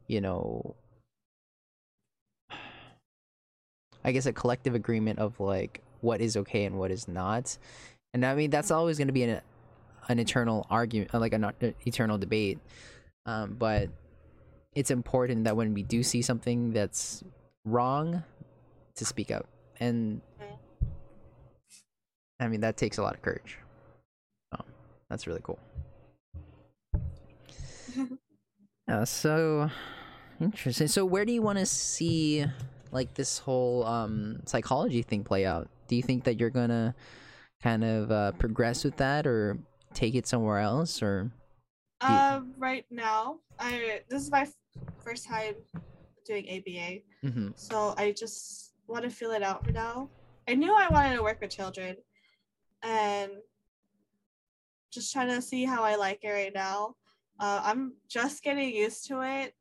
you 0.08 0.20
know 0.22 0.76
i 4.04 4.12
guess 4.12 4.26
a 4.26 4.34
collective 4.34 4.76
agreement 4.76 5.20
of 5.20 5.40
like 5.40 5.82
what 6.02 6.22
is 6.22 6.38
okay 6.38 6.66
and 6.66 6.78
what 6.78 6.92
is 6.92 7.08
not. 7.08 7.58
And 8.14 8.26
i 8.26 8.34
mean 8.36 8.50
that's 8.50 8.72
always 8.72 8.98
going 8.98 9.08
to 9.08 9.14
be 9.14 9.24
an 9.24 9.42
an 10.08 10.20
eternal 10.20 10.66
argument 10.70 11.14
like 11.14 11.34
an 11.34 11.44
uh, 11.44 11.52
eternal 11.86 12.18
debate. 12.18 12.60
Um 13.26 13.56
but 13.60 13.90
it's 14.74 14.92
important 14.92 15.44
that 15.44 15.56
when 15.56 15.74
we 15.74 15.84
do 15.84 16.04
see 16.04 16.22
something 16.22 16.72
that's 16.72 17.24
wrong 17.66 18.24
to 18.96 19.06
speak 19.06 19.32
up. 19.32 19.48
And 19.80 20.22
i 22.40 22.48
mean 22.48 22.62
that 22.62 22.78
takes 22.78 22.98
a 22.98 23.02
lot 23.02 23.14
of 23.16 23.22
courage. 23.22 23.58
Oh, 24.54 24.64
that's 25.10 25.28
really 25.28 25.42
cool. 25.44 25.60
Yeah 28.88 29.04
so 29.04 29.70
interesting. 30.42 30.88
So 30.88 31.06
where 31.06 31.26
do 31.26 31.34
you 31.34 31.42
want 31.42 31.60
to 31.60 31.66
see 31.66 32.46
like 32.92 33.14
this 33.14 33.38
whole 33.40 33.86
um 33.86 34.42
psychology 34.46 35.02
thing 35.02 35.24
play 35.24 35.46
out? 35.46 35.70
Do 35.88 35.96
you 35.96 36.04
think 36.04 36.24
that 36.26 36.40
you're 36.40 36.50
gonna 36.50 36.96
kind 37.62 37.84
of 37.84 38.12
uh, 38.12 38.32
progress 38.34 38.84
with 38.84 38.96
that 38.98 39.28
or 39.28 39.58
take 39.94 40.16
it 40.16 40.28
somewhere 40.28 40.60
else 40.60 41.02
or 41.02 41.32
Um, 42.02 42.54
right 42.58 42.86
now, 42.90 43.40
I 43.60 44.02
this 44.10 44.24
is 44.24 44.32
my 44.32 44.42
f- 44.42 44.54
first 45.04 45.28
time 45.28 45.56
doing 46.26 46.46
ABA, 46.48 47.02
mm-hmm. 47.28 47.50
so 47.56 47.94
I 47.98 48.12
just 48.12 48.72
want 48.88 49.04
to 49.04 49.10
feel 49.10 49.32
it 49.32 49.44
out 49.44 49.66
for 49.66 49.72
now. 49.72 50.10
I 50.48 50.54
knew 50.56 50.74
I 50.74 50.88
wanted 50.88 51.16
to 51.18 51.24
work 51.24 51.42
with 51.42 51.52
children, 51.52 51.98
and 52.84 53.32
just 54.92 55.14
trying 55.14 55.30
to 55.30 55.42
see 55.42 55.66
how 55.66 55.84
I 55.84 55.96
like 55.96 56.24
it 56.24 56.32
right 56.32 56.54
now. 56.54 56.96
Uh, 57.40 57.62
I'm 57.64 57.94
just 58.08 58.44
getting 58.44 58.74
used 58.74 59.08
to 59.08 59.22
it, 59.22 59.54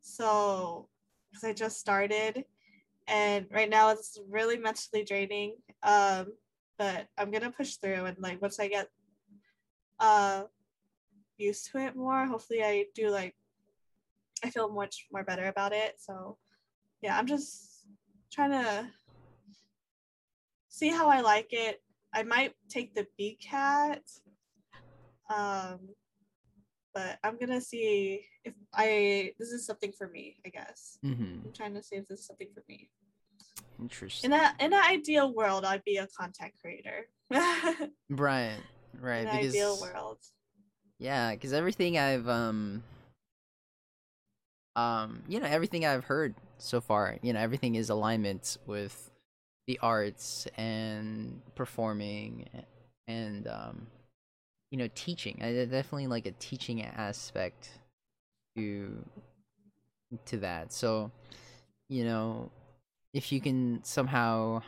so 0.00 0.88
because 1.30 1.44
I 1.44 1.52
just 1.52 1.80
started, 1.80 2.44
and 3.08 3.46
right 3.50 3.68
now 3.68 3.90
it's 3.90 4.18
really 4.28 4.58
mentally 4.58 5.04
draining. 5.04 5.56
Um, 5.82 6.32
but 6.78 7.08
I'm 7.18 7.30
gonna 7.30 7.50
push 7.50 7.76
through, 7.76 8.04
and 8.04 8.18
like 8.18 8.40
once 8.40 8.60
I 8.60 8.68
get 8.68 8.88
uh 9.98 10.44
used 11.38 11.70
to 11.72 11.78
it 11.78 11.96
more, 11.96 12.26
hopefully 12.26 12.62
I 12.62 12.84
do 12.94 13.10
like 13.10 13.34
I 14.44 14.50
feel 14.50 14.68
much 14.68 15.06
more 15.12 15.24
better 15.24 15.48
about 15.48 15.72
it. 15.72 15.96
So 15.98 16.36
yeah, 17.02 17.18
I'm 17.18 17.26
just 17.26 17.84
trying 18.30 18.52
to 18.52 18.88
see 20.68 20.90
how 20.90 21.08
I 21.08 21.20
like 21.20 21.48
it. 21.52 21.82
I 22.16 22.22
might 22.24 22.54
take 22.68 22.94
the 22.94 23.06
B 23.16 23.38
cat. 23.40 24.02
Um 25.32 25.80
but 26.94 27.18
I'm 27.22 27.36
gonna 27.38 27.60
see 27.60 28.24
if 28.44 28.54
I 28.74 29.32
this 29.38 29.50
is 29.50 29.66
something 29.66 29.92
for 29.92 30.08
me, 30.08 30.38
I 30.46 30.48
guess. 30.48 30.98
Mm-hmm. 31.04 31.46
I'm 31.46 31.52
trying 31.54 31.74
to 31.74 31.82
see 31.82 31.96
if 31.96 32.08
this 32.08 32.20
is 32.20 32.26
something 32.26 32.48
for 32.54 32.64
me. 32.68 32.88
interesting 33.78 34.32
In 34.32 34.38
that 34.38 34.56
in 34.60 34.72
an 34.72 34.80
ideal 34.82 35.32
world, 35.34 35.64
I'd 35.64 35.84
be 35.84 35.98
a 35.98 36.06
content 36.18 36.52
creator. 36.60 37.08
in 37.30 37.90
right 38.10 38.56
right 39.00 39.26
an 39.26 39.36
because 39.36 39.54
ideal 39.54 39.78
world. 39.80 40.18
yeah 40.98 41.32
because 41.32 41.52
everything 41.52 41.98
i've 41.98 42.26
um 42.28 42.82
um 44.76 45.22
you 45.28 45.40
know 45.40 45.46
everything 45.46 45.84
i've 45.84 46.04
heard 46.04 46.34
so 46.58 46.80
far 46.80 47.16
you 47.20 47.32
know 47.32 47.40
everything 47.40 47.74
is 47.74 47.90
alignment 47.90 48.56
with 48.66 49.10
the 49.66 49.78
arts 49.82 50.46
and 50.56 51.40
performing 51.54 52.48
and 53.08 53.46
um 53.48 53.86
you 54.70 54.78
know 54.78 54.88
teaching. 54.94 55.38
I 55.42 55.52
definitely 55.64 56.06
like 56.06 56.26
a 56.26 56.32
teaching 56.32 56.82
aspect 56.82 57.70
to 58.56 59.04
to 60.26 60.38
that. 60.38 60.72
So 60.72 61.10
you 61.88 62.04
know 62.04 62.50
if 63.12 63.32
you 63.32 63.40
can 63.40 63.82
somehow 63.82 64.62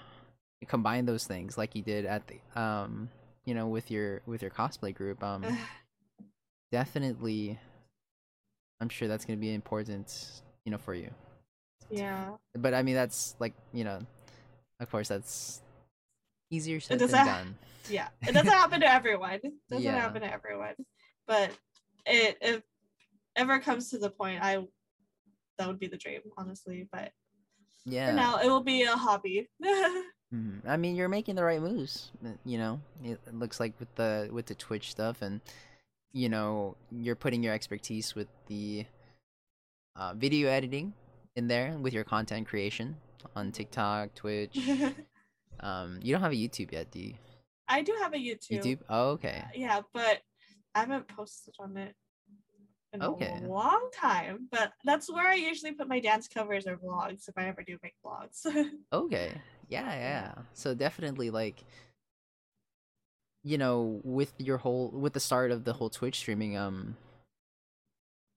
combine 0.67 1.07
those 1.07 1.27
things 1.27 1.57
like 1.59 1.75
you 1.75 1.83
did 1.83 2.05
at 2.05 2.23
the 2.27 2.61
um 2.61 3.09
you 3.45 3.55
know 3.55 3.69
with 3.69 3.91
your 3.91 4.23
with 4.27 4.43
your 4.43 4.51
cosplay 4.51 4.95
group 4.95 5.23
um 5.23 5.45
definitely 6.73 7.59
i'm 8.81 8.89
sure 8.89 9.07
that's 9.07 9.25
going 9.25 9.39
to 9.39 9.41
be 9.41 9.55
important 9.55 10.43
you 10.65 10.73
know 10.73 10.79
for 10.79 10.95
you. 10.95 11.11
Yeah. 11.91 12.31
but 12.55 12.75
i 12.75 12.83
mean 12.83 12.95
that's 12.95 13.37
like 13.39 13.55
you 13.73 13.85
know 13.85 14.01
of 14.81 14.91
course 14.91 15.09
that's 15.09 15.61
easier 16.51 16.81
said 16.81 16.99
than 16.99 17.11
done. 17.11 17.59
yeah 17.91 18.09
it 18.27 18.33
doesn't 18.33 18.47
happen 18.63 18.81
to 18.81 18.91
everyone. 18.91 19.41
It 19.43 19.53
doesn't 19.71 19.85
Yeah. 19.85 20.01
happen 20.01 20.23
to 20.23 20.33
everyone. 20.33 20.75
But 21.27 21.51
it 22.07 22.39
if 22.41 22.63
ever 23.37 23.59
comes 23.59 23.91
to 23.91 23.99
the 23.99 24.11
point 24.11 24.43
i 24.43 24.59
that 25.59 25.69
would 25.69 25.79
be 25.79 25.87
the 25.89 25.97
dream 25.97 26.21
honestly 26.37 26.89
but 26.91 27.13
yeah. 27.85 28.09
for 28.11 28.17
now 28.17 28.39
it 28.39 28.47
will 28.47 28.63
be 28.65 28.83
a 28.83 28.97
hobby. 28.97 29.49
Mhm. 30.35 30.61
i 30.67 30.77
mean 30.77 30.95
you're 30.95 31.09
making 31.09 31.37
the 31.37 31.43
right 31.45 31.61
moves 31.63 32.11
uh, 32.25 32.31
you 32.45 32.59
know? 32.59 32.81
It 33.03 33.19
it 33.27 33.35
looks 33.35 33.59
like 33.61 33.73
with 33.81 33.95
the 33.95 34.29
with 34.31 34.45
the 34.47 34.55
twitch 34.55 34.91
stuff 34.91 35.23
and 35.23 35.41
you 36.13 36.29
know 36.29 36.77
you're 36.91 37.17
putting 37.17 37.43
your 37.43 37.55
expertise 37.55 38.15
with 38.15 38.29
the 38.47 38.85
uh, 39.97 40.13
video 40.15 40.51
editing 40.51 40.93
in 41.35 41.49
there 41.49 41.77
with 41.79 41.93
your 41.95 42.05
content 42.05 42.47
creation 42.47 42.97
on 43.37 43.53
tiktok 43.53 44.15
twitch. 44.15 44.59
Um 45.61 45.99
you 46.03 46.13
don't 46.13 46.23
have 46.23 46.31
a 46.31 46.37
youtube 46.37 46.71
yet 46.71 46.91
do 46.93 47.01
you? 47.01 47.15
I 47.69 47.83
do 47.83 47.93
have 48.01 48.15
a 48.15 48.17
youtube, 48.17 48.63
youtube? 48.63 48.79
Oh 48.89 49.11
okay. 49.11 49.43
Yeah 49.55 49.81
but 49.93 50.21
i 50.75 50.81
haven't 50.81 51.09
posted 51.09 51.55
on 51.59 51.77
it 51.77 51.97
in 52.93 53.03
Okay. 53.03 53.41
a 53.43 53.49
long 53.49 53.91
time 53.93 54.47
but 54.53 54.73
that's 54.85 55.13
where 55.13 55.27
i 55.27 55.35
usually 55.35 55.73
put 55.73 55.89
my 55.89 55.99
dance 55.99 56.29
covers 56.29 56.67
or 56.67 56.77
vlogs 56.77 57.29
if 57.29 57.37
i 57.37 57.47
ever 57.49 57.63
do 57.63 57.77
make 57.83 57.95
vlogs. 58.05 58.47
Okay. 58.93 59.33
Yeah, 59.69 59.93
yeah. 59.93 60.33
So 60.55 60.75
definitely 60.75 61.31
like 61.31 61.65
you 63.45 63.57
know, 63.59 64.01
with 64.05 64.33
your 64.39 64.59
whole 64.59 64.91
with 64.91 65.13
the 65.13 65.21
start 65.21 65.51
of 65.51 65.65
the 65.65 65.73
whole 65.73 65.91
Twitch 65.91 66.17
streaming 66.19 66.57
um 66.57 66.97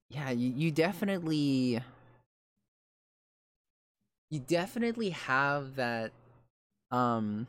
yeah, 0.09 0.29
you, 0.31 0.51
you 0.51 0.71
definitely 0.71 1.79
you 4.31 4.39
definitely 4.39 5.11
have 5.11 5.75
that 5.75 6.11
um 6.91 7.47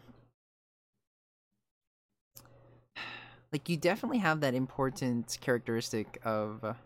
like 3.53 3.69
you 3.69 3.77
definitely 3.77 4.19
have 4.19 4.41
that 4.41 4.55
important 4.55 5.39
characteristic 5.41 6.21
of 6.25 6.77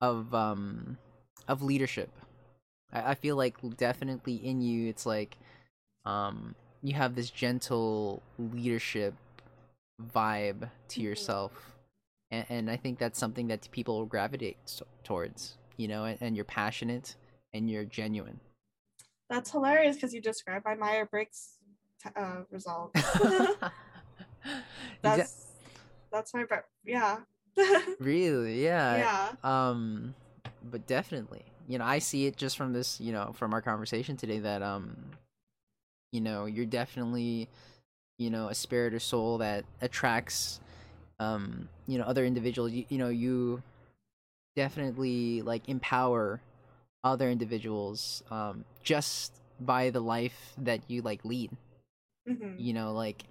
of 0.00 0.34
um 0.34 0.98
of 1.48 1.62
leadership 1.62 2.10
I, 2.92 3.10
I 3.10 3.14
feel 3.14 3.36
like 3.36 3.56
definitely 3.76 4.36
in 4.36 4.62
you 4.62 4.88
it's 4.88 5.06
like 5.06 5.36
um 6.04 6.54
you 6.82 6.94
have 6.94 7.14
this 7.14 7.30
gentle 7.30 8.22
leadership 8.38 9.14
vibe 10.14 10.70
to 10.88 11.00
Mhm. 11.00 11.04
yourself 11.04 11.52
and, 12.30 12.46
and 12.48 12.70
i 12.70 12.76
think 12.76 12.98
that's 12.98 13.18
something 13.18 13.48
that 13.48 13.70
people 13.70 14.06
gravitate 14.06 14.56
towards 15.04 15.56
you 15.76 15.88
know 15.88 16.04
and, 16.04 16.18
and 16.22 16.36
you're 16.36 16.44
passionate 16.46 17.16
and 17.52 17.70
you're 17.70 17.84
genuine 17.84 18.40
that's 19.30 19.50
hilarious 19.52 19.96
because 19.96 20.12
you 20.12 20.20
described 20.20 20.64
my 20.66 20.74
Myers-Briggs 20.74 21.54
t- 22.02 22.10
uh, 22.16 22.42
results 22.50 23.00
that's 25.02 25.46
that's 26.12 26.34
my 26.34 26.44
bre- 26.44 26.66
yeah. 26.84 27.18
really? 28.00 28.62
Yeah. 28.62 28.96
Yeah. 28.96 29.32
um 29.72 30.14
but 30.70 30.86
definitely. 30.86 31.42
You 31.68 31.78
know 31.78 31.84
i 31.84 32.00
see 32.00 32.26
it 32.26 32.36
just 32.36 32.56
from 32.56 32.72
this 32.72 33.00
you 33.00 33.12
know 33.12 33.32
from 33.34 33.54
our 33.54 33.62
conversation 33.62 34.16
today 34.16 34.40
that 34.40 34.60
um 34.60 34.96
you 36.10 36.20
know 36.20 36.46
you're 36.46 36.66
definitely 36.66 37.48
you 38.18 38.28
know 38.28 38.48
a 38.48 38.54
spirit 38.54 38.92
or 38.92 38.98
soul 38.98 39.38
that 39.38 39.64
attracts 39.80 40.60
um 41.20 41.68
you 41.86 41.96
know 41.98 42.04
other 42.04 42.24
individuals. 42.24 42.72
You, 42.72 42.84
you 42.88 42.98
know 42.98 43.08
you 43.08 43.62
definitely 44.56 45.42
like 45.42 45.68
empower 45.68 46.40
other 47.02 47.30
individuals 47.30 48.22
um 48.30 48.64
just 48.82 49.32
by 49.60 49.90
the 49.90 50.00
life 50.00 50.52
that 50.58 50.80
you 50.88 51.02
like 51.02 51.24
lead. 51.24 51.50
Hmm 52.26 52.54
you 52.58 52.72
know 52.72 52.92
like 52.92 53.24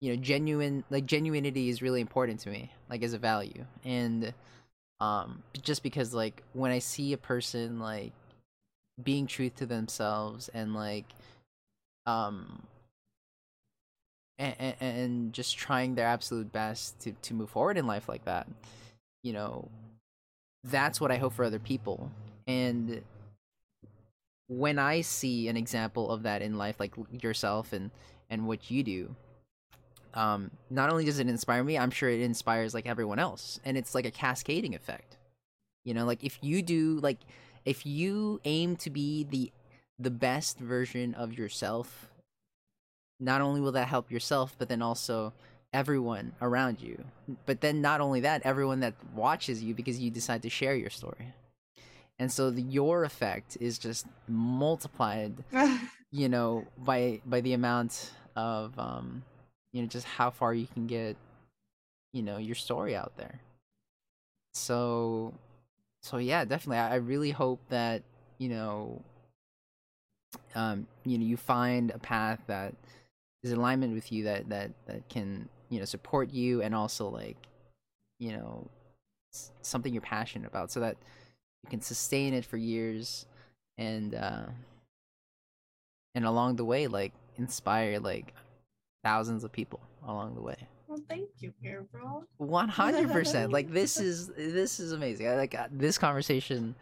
you 0.00 0.14
know 0.14 0.20
genuine 0.20 0.84
like 0.90 1.06
genuinity 1.06 1.68
is 1.68 1.82
really 1.82 2.00
important 2.00 2.40
to 2.40 2.50
me 2.50 2.70
like 2.90 3.02
as 3.02 3.12
a 3.12 3.18
value. 3.18 3.64
And 3.84 4.32
um 5.00 5.42
just 5.62 5.82
because 5.82 6.12
like 6.12 6.42
when 6.52 6.72
i 6.72 6.78
see 6.78 7.12
a 7.12 7.18
person 7.18 7.78
like 7.78 8.12
being 9.02 9.26
truth 9.26 9.54
to 9.56 9.66
themselves 9.66 10.48
and 10.52 10.74
like 10.74 11.04
um 12.06 12.62
and, 14.38 14.54
and, 14.58 14.76
and 14.80 15.32
just 15.32 15.56
trying 15.56 15.94
their 15.94 16.06
absolute 16.06 16.52
best 16.52 16.98
to 17.00 17.12
to 17.22 17.34
move 17.34 17.50
forward 17.50 17.78
in 17.78 17.86
life 17.86 18.08
like 18.08 18.24
that 18.24 18.48
you 19.22 19.32
know 19.32 19.68
that's 20.64 21.00
what 21.00 21.10
i 21.12 21.16
hope 21.16 21.32
for 21.32 21.44
other 21.44 21.58
people 21.58 22.10
and 22.48 23.02
when 24.48 24.78
i 24.78 25.00
see 25.02 25.46
an 25.48 25.56
example 25.56 26.10
of 26.10 26.24
that 26.24 26.42
in 26.42 26.56
life 26.58 26.80
like 26.80 26.94
yourself 27.22 27.72
and 27.72 27.90
and 28.30 28.48
what 28.48 28.70
you 28.70 28.82
do 28.82 29.14
um 30.14 30.50
not 30.70 30.90
only 30.90 31.04
does 31.04 31.18
it 31.18 31.28
inspire 31.28 31.62
me 31.62 31.78
i'm 31.78 31.90
sure 31.90 32.08
it 32.08 32.20
inspires 32.20 32.74
like 32.74 32.86
everyone 32.86 33.18
else 33.18 33.60
and 33.64 33.76
it's 33.76 33.94
like 33.94 34.06
a 34.06 34.10
cascading 34.10 34.74
effect. 34.74 35.16
You 35.84 35.94
know 35.94 36.04
like 36.04 36.24
if 36.24 36.38
you 36.42 36.62
do 36.62 36.98
like 37.02 37.18
if 37.64 37.86
you 37.86 38.40
aim 38.44 38.76
to 38.76 38.90
be 38.90 39.24
the 39.24 39.52
the 39.98 40.10
best 40.10 40.58
version 40.58 41.14
of 41.14 41.38
yourself 41.38 42.10
not 43.20 43.40
only 43.40 43.60
will 43.60 43.72
that 43.72 43.88
help 43.88 44.10
yourself 44.10 44.54
but 44.58 44.68
then 44.68 44.82
also 44.82 45.32
everyone 45.72 46.32
around 46.40 46.80
you. 46.80 47.04
But 47.44 47.60
then 47.60 47.82
not 47.82 48.00
only 48.00 48.20
that 48.20 48.42
everyone 48.44 48.80
that 48.80 48.94
watches 49.14 49.62
you 49.62 49.74
because 49.74 49.98
you 49.98 50.10
decide 50.10 50.42
to 50.42 50.50
share 50.50 50.74
your 50.74 50.90
story 50.90 51.34
and 52.18 52.30
so 52.30 52.50
the, 52.50 52.62
your 52.62 53.04
effect 53.04 53.56
is 53.60 53.78
just 53.78 54.06
multiplied 54.26 55.44
you 56.10 56.28
know 56.28 56.64
by 56.78 57.20
by 57.26 57.40
the 57.40 57.52
amount 57.52 58.12
of 58.36 58.78
um 58.78 59.22
you 59.72 59.82
know 59.82 59.88
just 59.88 60.06
how 60.06 60.30
far 60.30 60.54
you 60.54 60.66
can 60.66 60.86
get 60.86 61.16
you 62.12 62.22
know 62.22 62.38
your 62.38 62.54
story 62.54 62.96
out 62.96 63.12
there. 63.16 63.40
So 64.54 65.34
so 66.02 66.18
yeah 66.18 66.44
definitely. 66.44 66.78
I, 66.78 66.92
I 66.92 66.96
really 66.96 67.30
hope 67.30 67.60
that 67.68 68.02
you 68.38 68.48
know 68.48 69.02
um 70.54 70.86
you 71.04 71.18
know 71.18 71.24
you 71.24 71.36
find 71.36 71.90
a 71.90 71.98
path 71.98 72.40
that 72.46 72.74
is 73.42 73.52
in 73.52 73.58
alignment 73.58 73.94
with 73.94 74.10
you 74.10 74.24
that 74.24 74.48
that 74.48 74.70
that 74.86 75.08
can 75.08 75.48
you 75.68 75.78
know 75.78 75.84
support 75.84 76.32
you 76.32 76.62
and 76.62 76.74
also 76.74 77.08
like 77.08 77.36
you 78.18 78.32
know 78.32 78.68
something 79.62 79.92
you're 79.92 80.02
passionate 80.02 80.48
about. 80.48 80.70
So 80.70 80.80
that 80.80 80.96
you 81.64 81.70
can 81.70 81.80
sustain 81.80 82.34
it 82.34 82.44
for 82.44 82.56
years 82.56 83.26
and 83.76 84.14
uh 84.14 84.46
and 86.14 86.24
along 86.24 86.56
the 86.56 86.64
way 86.64 86.86
like 86.86 87.12
inspire 87.36 87.98
like 87.98 88.34
thousands 89.04 89.44
of 89.44 89.52
people 89.52 89.80
along 90.06 90.34
the 90.34 90.40
way 90.40 90.56
well, 90.88 91.02
thank 91.06 91.28
you, 91.40 91.52
Gabriel. 91.62 92.24
100% 92.40 93.52
like 93.52 93.70
this 93.70 93.98
is 93.98 94.28
this 94.28 94.80
is 94.80 94.92
amazing 94.92 95.28
I, 95.28 95.34
like 95.34 95.54
uh, 95.54 95.68
this 95.70 95.98
conversation 95.98 96.74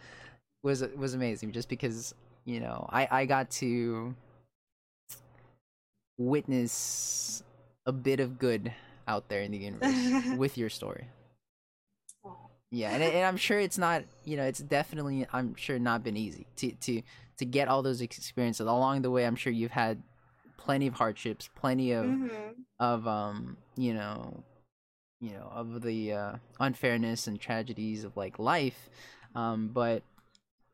was 0.63 0.85
was 0.97 1.15
amazing 1.15 1.51
just 1.51 1.69
because 1.69 2.15
you 2.45 2.61
know 2.61 2.89
i 2.93 3.09
i 3.11 3.25
got 3.25 3.51
to 3.53 4.15
witness 6.19 7.43
a 7.85 7.93
bit 7.93 8.21
of 8.21 8.39
good 8.39 8.73
out 9.09 9.29
there 9.29 9.43
in 9.43 9.53
the 9.53 9.59
universe 9.59 10.25
with 10.37 10.59
your 10.59 10.69
story. 10.69 11.07
Yeah 12.71 12.91
and, 12.91 13.03
and 13.03 13.25
i'm 13.25 13.37
sure 13.37 13.59
it's 13.59 13.79
not 13.79 14.03
you 14.25 14.37
know 14.37 14.45
it's 14.45 14.59
definitely 14.61 15.27
i'm 15.33 15.55
sure 15.55 15.79
not 15.79 16.03
been 16.03 16.17
easy 16.17 16.47
to 16.57 16.73
to 16.73 17.03
to 17.39 17.45
get 17.45 17.69
all 17.69 17.83
those 17.83 18.01
experiences 18.01 18.67
along 18.67 19.03
the 19.03 19.11
way 19.11 19.25
i'm 19.27 19.37
sure 19.37 19.53
you've 19.53 19.71
had 19.71 20.03
plenty 20.57 20.87
of 20.87 20.95
hardships 20.95 21.49
plenty 21.55 21.93
of 21.93 22.07
Mhm. 22.07 22.55
of 22.81 23.07
um 23.07 23.57
you 23.77 23.95
know 23.95 24.43
you 25.21 25.31
know 25.31 25.51
of 25.55 25.81
the 25.83 26.13
uh, 26.13 26.33
unfairness 26.61 27.27
and 27.27 27.41
tragedies 27.41 28.05
of 28.05 28.17
like 28.17 28.39
life 28.39 28.91
um 29.35 29.69
but 29.69 30.03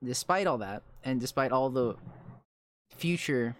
despite 0.04 0.46
all 0.46 0.58
that 0.58 0.82
and 1.04 1.20
despite 1.20 1.52
all 1.52 1.70
the 1.70 1.94
future 2.90 3.54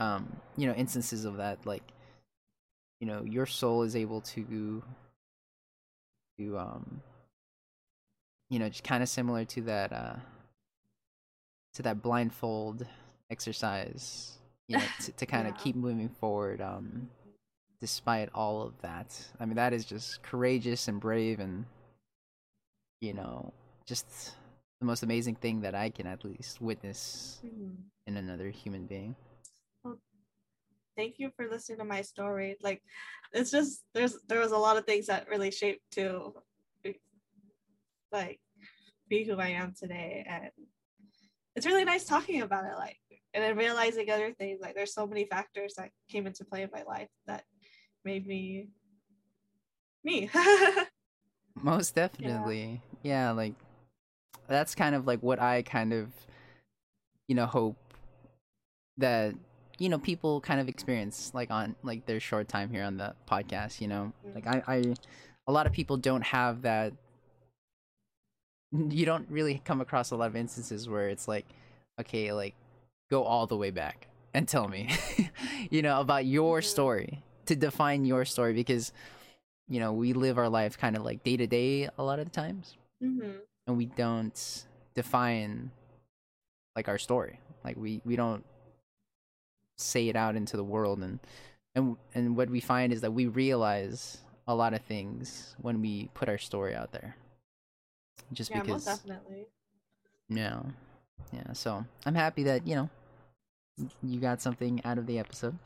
um 0.00 0.36
you 0.56 0.66
know 0.66 0.74
instances 0.74 1.24
of 1.24 1.36
that 1.36 1.64
like 1.66 1.82
you 3.00 3.06
know 3.06 3.22
your 3.24 3.46
soul 3.46 3.82
is 3.82 3.94
able 3.94 4.20
to 4.22 4.82
to 6.38 6.58
um 6.58 7.00
you 8.50 8.58
know 8.58 8.68
just 8.68 8.84
kind 8.84 9.02
of 9.02 9.08
similar 9.08 9.44
to 9.44 9.62
that 9.62 9.92
uh 9.92 10.16
to 11.74 11.82
that 11.82 12.02
blindfold 12.02 12.86
exercise 13.30 14.38
you 14.68 14.76
know 14.76 14.84
to, 15.04 15.12
to 15.12 15.26
kind 15.34 15.46
of 15.48 15.54
Yeah. 15.56 15.62
keep 15.62 15.76
moving 15.76 16.08
forward 16.08 16.60
um 16.60 17.08
despite 17.80 18.28
all 18.34 18.62
of 18.62 18.72
that 18.82 19.18
i 19.40 19.44
mean 19.44 19.56
that 19.56 19.72
is 19.72 19.84
just 19.84 20.22
courageous 20.22 20.88
and 20.88 21.00
brave 21.00 21.40
and 21.40 21.64
you 23.00 23.12
know 23.12 23.52
just 23.86 24.34
the 24.80 24.86
most 24.86 25.02
amazing 25.02 25.34
thing 25.34 25.60
that 25.60 25.74
i 25.74 25.90
can 25.90 26.06
at 26.06 26.24
least 26.24 26.60
witness 26.60 27.40
Mhm. 27.44 27.76
in 28.06 28.16
another 28.16 28.48
human 28.50 28.86
being 28.86 29.14
Thank 30.96 31.18
you 31.18 31.30
for 31.36 31.48
listening 31.48 31.78
to 31.78 31.84
my 31.84 32.02
story. 32.02 32.56
Like, 32.62 32.82
it's 33.32 33.50
just 33.50 33.82
there's 33.94 34.16
there 34.28 34.40
was 34.40 34.52
a 34.52 34.58
lot 34.58 34.76
of 34.76 34.84
things 34.84 35.06
that 35.06 35.28
really 35.28 35.50
shaped 35.50 35.82
to, 35.92 36.34
like, 38.12 38.40
be 39.08 39.24
who 39.24 39.38
I 39.38 39.48
am 39.48 39.74
today, 39.78 40.24
and 40.28 40.50
it's 41.56 41.66
really 41.66 41.84
nice 41.84 42.04
talking 42.04 42.42
about 42.42 42.64
it. 42.64 42.76
Like, 42.76 42.98
and 43.32 43.42
then 43.42 43.56
realizing 43.56 44.10
other 44.10 44.32
things. 44.32 44.60
Like, 44.60 44.74
there's 44.74 44.94
so 44.94 45.06
many 45.06 45.26
factors 45.26 45.74
that 45.76 45.90
came 46.08 46.26
into 46.26 46.44
play 46.44 46.62
in 46.62 46.70
my 46.72 46.82
life 46.84 47.08
that 47.26 47.44
made 48.04 48.26
me 48.26 48.68
me. 50.04 50.30
most 51.62 51.94
definitely 51.94 52.82
yeah. 53.02 53.30
like 53.30 53.54
that's 54.48 54.74
kind 54.74 54.94
of 54.94 55.06
like 55.06 55.20
what 55.20 55.40
i 55.40 55.62
kind 55.62 55.92
of 55.92 56.08
you 57.28 57.34
know 57.34 57.46
hope 57.46 57.76
that 58.98 59.34
you 59.78 59.88
know 59.88 59.98
people 59.98 60.40
kind 60.40 60.60
of 60.60 60.68
experience 60.68 61.30
like 61.34 61.50
on 61.50 61.74
like 61.82 62.06
their 62.06 62.20
short 62.20 62.48
time 62.48 62.70
here 62.70 62.84
on 62.84 62.96
the 62.96 63.14
podcast 63.28 63.80
you 63.80 63.88
know? 63.88 64.12
Like 64.34 64.46
i 64.46 64.62
i 64.66 64.94
a 65.46 65.52
lot 65.52 65.66
of 65.66 65.72
people 65.72 65.96
don't 65.96 66.22
have 66.22 66.62
that 66.62 66.92
you 68.72 69.04
don't 69.06 69.28
really 69.30 69.60
come 69.64 69.80
across 69.80 70.10
a 70.10 70.16
lot 70.16 70.26
of 70.26 70.36
instances 70.36 70.88
where 70.88 71.08
it's 71.08 71.28
like 71.28 71.46
okay 72.00 72.32
like 72.32 72.54
go 73.10 73.22
all 73.22 73.46
the 73.46 73.56
way 73.56 73.70
back 73.70 74.08
and 74.32 74.48
tell 74.48 74.66
me 74.68 74.88
you 75.70 75.82
know 75.82 76.00
about 76.00 76.24
your 76.26 76.60
Mhm. 76.60 76.64
story 76.64 77.22
to 77.46 77.54
define 77.54 78.04
your 78.04 78.24
story 78.24 78.52
because 78.52 78.92
you 79.68 79.78
know 79.80 79.92
we 79.92 80.12
live 80.12 80.38
our 80.38 80.48
life 80.48 80.76
kind 80.78 80.96
of 80.96 81.04
like 81.04 81.22
day 81.22 81.36
to 81.36 81.46
day 81.46 81.88
a 81.98 82.02
lot 82.02 82.18
of 82.18 82.24
the 82.26 82.30
times 82.32 82.76
hmm 83.00 83.30
and 83.66 83.76
we 83.78 83.86
don't 83.86 84.64
define 84.94 85.70
like 86.76 86.86
our 86.88 86.98
story. 86.98 87.40
Like 87.64 87.76
we 87.78 88.02
we 88.04 88.14
don't 88.14 88.44
say 89.76 90.08
it 90.08 90.16
out 90.16 90.36
into 90.36 90.56
the 90.56 90.64
world 90.64 90.98
and 91.00 91.18
and 91.74 91.96
and 92.14 92.36
what 92.36 92.48
we 92.50 92.60
find 92.60 92.92
is 92.92 93.00
that 93.00 93.12
we 93.12 93.26
realize 93.26 94.18
a 94.46 94.54
lot 94.54 94.74
of 94.74 94.80
things 94.82 95.54
when 95.60 95.80
we 95.80 96.08
put 96.14 96.28
our 96.28 96.38
story 96.38 96.74
out 96.74 96.92
there 96.92 97.16
just 98.32 98.50
Yeah, 98.50 98.60
because 98.62 98.84
definitely. 98.84 99.46
yeah 100.28 100.60
yeah 101.32 101.52
so 101.52 101.84
i'm 102.06 102.14
happy 102.14 102.44
that 102.44 102.66
you 102.66 102.74
know 102.76 102.88
you 104.02 104.20
got 104.20 104.40
something 104.40 104.80
out 104.84 104.98
of 104.98 105.06
the 105.06 105.18
episode 105.18 105.58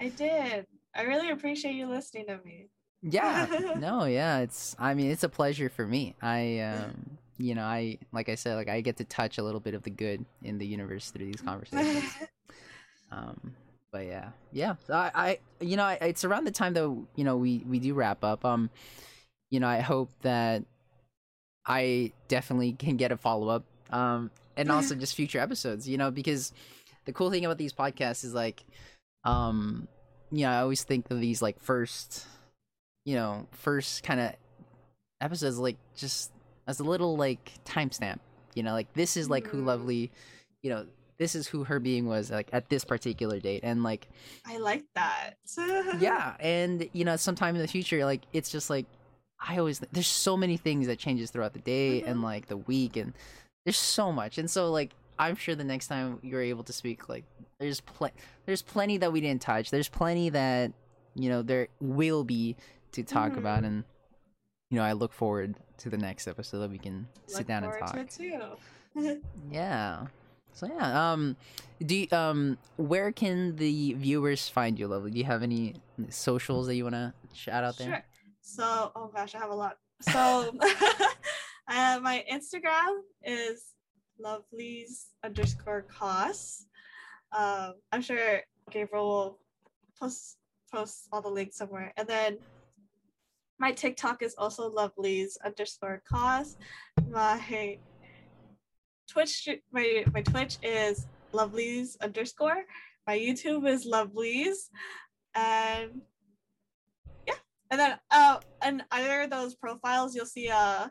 I 0.00 0.08
did. 0.10 0.66
I 0.94 1.02
really 1.02 1.30
appreciate 1.30 1.74
you 1.74 1.86
listening 1.88 2.26
to 2.26 2.38
me. 2.44 2.68
yeah 3.02 3.46
no 3.78 4.04
yeah 4.04 4.38
it's 4.38 4.76
i 4.78 4.94
mean 4.94 5.10
it's 5.10 5.24
a 5.24 5.28
pleasure 5.28 5.68
for 5.68 5.84
me 5.86 6.14
i 6.22 6.60
um 6.60 6.92
you 7.38 7.54
know 7.56 7.64
i 7.64 7.98
like 8.12 8.28
i 8.28 8.36
said 8.36 8.54
like 8.54 8.68
i 8.68 8.80
get 8.80 8.96
to 8.98 9.04
touch 9.04 9.38
a 9.38 9.42
little 9.42 9.58
bit 9.60 9.74
of 9.74 9.82
the 9.82 9.90
good 9.90 10.24
in 10.44 10.58
the 10.58 10.66
universe 10.66 11.10
through 11.10 11.26
these 11.26 11.40
conversations 11.44 12.04
um 13.12 13.54
but 13.92 14.06
yeah 14.06 14.30
yeah 14.52 14.74
So 14.86 14.94
i 14.94 15.10
i 15.14 15.38
you 15.60 15.76
know 15.76 15.84
I, 15.84 15.94
it's 16.00 16.24
around 16.24 16.44
the 16.44 16.50
time 16.50 16.72
though. 16.74 17.06
you 17.14 17.24
know 17.24 17.36
we 17.36 17.62
we 17.68 17.78
do 17.78 17.94
wrap 17.94 18.24
up 18.24 18.44
um 18.44 18.70
you 19.50 19.60
know 19.60 19.68
i 19.68 19.80
hope 19.80 20.10
that 20.22 20.64
i 21.66 22.12
definitely 22.28 22.72
can 22.72 22.96
get 22.96 23.12
a 23.12 23.16
follow-up 23.16 23.64
um 23.90 24.30
and 24.56 24.70
also 24.72 24.94
just 24.94 25.14
future 25.14 25.38
episodes 25.38 25.88
you 25.88 25.98
know 25.98 26.10
because 26.10 26.52
the 27.04 27.12
cool 27.12 27.30
thing 27.30 27.44
about 27.44 27.58
these 27.58 27.72
podcasts 27.72 28.24
is 28.24 28.34
like 28.34 28.64
um 29.24 29.86
you 30.34 30.46
know, 30.46 30.50
I 30.50 30.60
always 30.60 30.82
think 30.82 31.10
of 31.10 31.20
these 31.20 31.42
like 31.42 31.60
first, 31.60 32.26
you 33.04 33.14
know, 33.16 33.46
first 33.50 34.02
kind 34.02 34.18
of 34.18 34.32
episodes 35.20 35.58
like 35.58 35.76
just 35.94 36.32
as 36.66 36.80
a 36.80 36.84
little 36.84 37.18
like 37.18 37.52
timestamp. 37.66 38.18
You 38.54 38.62
know, 38.62 38.72
like 38.72 38.90
this 38.94 39.18
is 39.18 39.28
like 39.28 39.46
who 39.46 39.58
Mhm. 39.60 39.66
Lovely, 39.66 40.10
you 40.62 40.70
know, 40.70 40.86
this 41.22 41.36
is 41.36 41.46
who 41.46 41.62
her 41.62 41.78
being 41.78 42.06
was 42.06 42.32
like 42.32 42.48
at 42.52 42.68
this 42.68 42.84
particular 42.84 43.38
date, 43.38 43.60
and 43.62 43.84
like 43.84 44.08
I 44.44 44.58
like 44.58 44.82
that. 44.96 45.34
yeah, 46.00 46.34
and 46.40 46.88
you 46.92 47.04
know, 47.04 47.14
sometime 47.16 47.54
in 47.54 47.62
the 47.62 47.68
future, 47.68 48.04
like 48.04 48.22
it's 48.32 48.50
just 48.50 48.68
like 48.70 48.86
I 49.38 49.58
always 49.58 49.78
there's 49.92 50.08
so 50.08 50.36
many 50.36 50.56
things 50.56 50.88
that 50.88 50.98
changes 50.98 51.30
throughout 51.30 51.52
the 51.52 51.60
day 51.60 52.02
and 52.02 52.18
Mhm. 52.18 52.24
like 52.24 52.46
the 52.48 52.56
week, 52.56 52.96
and 52.96 53.12
there's 53.64 53.76
so 53.78 54.10
much, 54.10 54.36
and 54.38 54.50
so 54.50 54.70
like 54.72 54.90
I'm 55.18 55.36
sure 55.36 55.54
the 55.54 55.62
next 55.62 55.86
time 55.86 56.18
you're 56.22 56.42
able 56.42 56.64
to 56.64 56.72
speak, 56.72 57.08
like 57.08 57.24
there's 57.60 57.80
pl- 57.80 58.10
there's 58.46 58.62
plenty 58.62 58.96
that 58.98 59.12
we 59.12 59.20
didn't 59.20 59.42
touch. 59.42 59.70
There's 59.70 59.88
plenty 59.88 60.28
that 60.30 60.72
you 61.14 61.28
know 61.28 61.42
there 61.42 61.68
will 61.80 62.24
be 62.24 62.56
to 62.92 63.04
talk 63.04 63.36
about, 63.36 63.62
Mhm. 63.62 63.66
and 63.66 63.84
you 64.70 64.78
know 64.78 64.84
I 64.84 64.92
look 64.94 65.12
forward 65.12 65.54
to 65.78 65.88
the 65.90 65.98
next 65.98 66.26
episode 66.26 66.58
that 66.60 66.70
we 66.70 66.78
can 66.78 67.06
sit 67.26 67.46
down 67.46 67.62
and 67.64 67.72
talk. 67.78 67.96
Yeah. 69.50 70.06
So 70.54 70.66
yeah, 70.66 71.12
um, 71.12 71.36
do 71.84 71.96
you, 71.96 72.08
um, 72.12 72.58
where 72.76 73.10
can 73.12 73.56
the 73.56 73.94
viewers 73.94 74.48
find 74.48 74.78
you, 74.78 74.86
Lovely? 74.86 75.10
Do 75.10 75.18
you 75.18 75.24
have 75.24 75.42
any 75.42 75.74
socials 76.10 76.66
that 76.66 76.76
you 76.76 76.84
want 76.84 76.94
to 76.94 77.14
shout 77.32 77.64
out 77.64 77.78
there? 77.78 77.88
Sure. 77.88 78.04
So, 78.40 78.92
oh 78.94 79.10
gosh, 79.14 79.34
I 79.34 79.38
have 79.38 79.50
a 79.50 79.54
lot. 79.54 79.78
So, 80.00 80.54
uh, 81.68 82.00
my 82.02 82.24
Instagram 82.30 83.00
is 83.24 83.72
lovelies 84.22 85.06
underscore 85.24 85.82
cos. 85.82 86.66
Um, 87.36 87.74
I'm 87.92 88.02
sure 88.02 88.40
Gabriel 88.70 89.06
will 89.06 89.38
post 89.98 90.36
post 90.72 91.08
all 91.12 91.22
the 91.22 91.28
links 91.28 91.56
somewhere, 91.56 91.92
and 91.96 92.06
then 92.08 92.38
my 93.58 93.72
TikTok 93.72 94.22
is 94.22 94.34
also 94.36 94.70
lovelies 94.70 95.36
underscore 95.44 96.02
cos. 96.08 96.56
My 97.08 97.36
Twitch, 99.12 99.48
my 99.72 100.04
my 100.14 100.22
Twitch 100.22 100.56
is 100.62 101.06
lovelies 101.34 102.00
underscore. 102.00 102.64
My 103.06 103.18
YouTube 103.18 103.68
is 103.68 103.86
lovelies, 103.86 104.70
and 105.34 106.00
yeah, 107.26 107.34
and 107.70 107.80
then 107.80 107.98
uh, 108.10 108.38
and 108.62 108.84
either 108.90 109.22
of 109.22 109.30
those 109.30 109.54
profiles, 109.54 110.14
you'll 110.14 110.24
see 110.24 110.48
a 110.48 110.90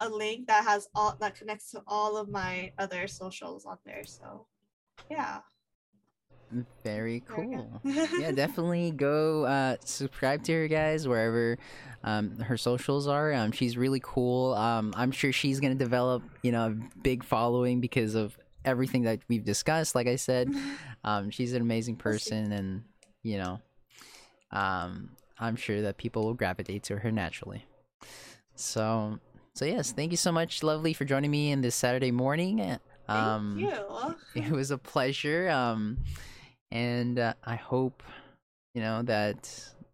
a 0.00 0.08
link 0.08 0.46
that 0.46 0.64
has 0.64 0.88
all 0.94 1.16
that 1.20 1.34
connects 1.34 1.70
to 1.72 1.82
all 1.86 2.16
of 2.16 2.30
my 2.30 2.72
other 2.78 3.06
socials 3.06 3.66
on 3.66 3.76
there. 3.84 4.04
So, 4.04 4.46
yeah, 5.10 5.40
Very 6.84 7.22
there 7.28 7.36
we 7.46 7.54
go. 7.56 7.80
cool. 7.82 7.92
yeah, 8.20 8.30
definitely 8.32 8.90
go 8.92 9.44
uh, 9.44 9.76
subscribe 9.84 10.42
to 10.44 10.52
her, 10.52 10.68
guys, 10.68 11.06
wherever 11.08 11.58
um, 12.04 12.38
her 12.38 12.56
socials 12.56 13.06
are. 13.08 13.32
Um, 13.32 13.52
she's 13.52 13.76
really 13.76 14.00
cool. 14.02 14.54
Um, 14.54 14.92
I'm 14.96 15.10
sure 15.10 15.32
she's 15.32 15.60
gonna 15.60 15.74
develop, 15.74 16.22
you 16.42 16.52
know, 16.52 16.66
a 16.66 16.98
big 17.02 17.24
following 17.24 17.80
because 17.80 18.14
of 18.14 18.38
everything 18.64 19.02
that 19.02 19.20
we've 19.28 19.44
discussed. 19.44 19.94
Like 19.94 20.06
I 20.06 20.16
said, 20.16 20.50
um, 21.04 21.30
she's 21.30 21.52
an 21.52 21.62
amazing 21.62 21.96
person, 21.96 22.52
and 22.52 22.82
you 23.22 23.38
know, 23.38 23.60
um, 24.50 25.10
I'm 25.38 25.56
sure 25.56 25.82
that 25.82 25.96
people 25.98 26.24
will 26.24 26.34
gravitate 26.34 26.84
to 26.84 26.98
her 26.98 27.10
naturally. 27.10 27.64
So, 28.54 29.18
so 29.54 29.64
yes, 29.64 29.92
thank 29.92 30.10
you 30.12 30.16
so 30.16 30.32
much, 30.32 30.62
Lovely, 30.62 30.92
for 30.92 31.04
joining 31.04 31.30
me 31.30 31.50
in 31.50 31.60
this 31.60 31.74
Saturday 31.74 32.10
morning. 32.10 32.58
Thank 32.58 32.80
Um, 33.08 33.58
you. 33.58 33.70
it 34.42 34.50
was 34.50 34.70
a 34.70 34.78
pleasure. 34.78 35.48
Um, 35.50 35.98
and 36.70 37.18
uh, 37.18 37.34
I 37.44 37.56
hope 37.56 38.02
you 38.74 38.82
know 38.82 39.02
that 39.02 39.50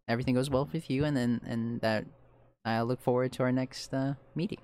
everything 0.08 0.34
goes 0.34 0.50
well 0.50 0.68
with 0.72 0.90
you, 0.90 1.04
and 1.04 1.16
then 1.16 1.40
and 1.44 1.80
that 1.80 2.04
I 2.64 2.82
look 2.82 3.00
forward 3.00 3.32
to 3.32 3.42
our 3.42 3.52
next 3.52 3.92
uh, 3.92 4.14
meeting. 4.34 4.58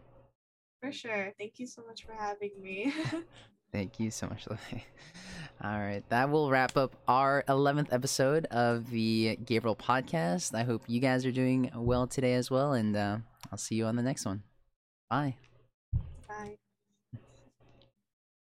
For 0.80 0.92
sure. 0.92 1.32
Thank 1.38 1.58
you 1.58 1.66
so 1.66 1.82
much 1.86 2.04
for 2.04 2.12
having 2.12 2.52
me. 2.62 2.92
Thank 3.72 4.00
you 4.00 4.10
so 4.10 4.28
much, 4.28 4.46
Lily. 4.48 4.84
All 5.62 5.78
right, 5.78 6.04
that 6.08 6.30
will 6.30 6.50
wrap 6.50 6.76
up 6.76 6.94
our 7.08 7.44
11th 7.48 7.92
episode 7.92 8.46
of 8.46 8.88
the 8.90 9.36
Gabriel 9.44 9.76
podcast. 9.76 10.54
I 10.54 10.62
hope 10.62 10.82
you 10.86 11.00
guys 11.00 11.26
are 11.26 11.32
doing 11.32 11.70
well 11.74 12.06
today 12.06 12.34
as 12.34 12.50
well, 12.50 12.72
and 12.72 12.96
uh, 12.96 13.18
I'll 13.50 13.58
see 13.58 13.74
you 13.74 13.86
on 13.86 13.96
the 13.96 14.02
next 14.02 14.24
one. 14.24 14.42
Bye. 15.10 15.34
Bye. 15.42 15.47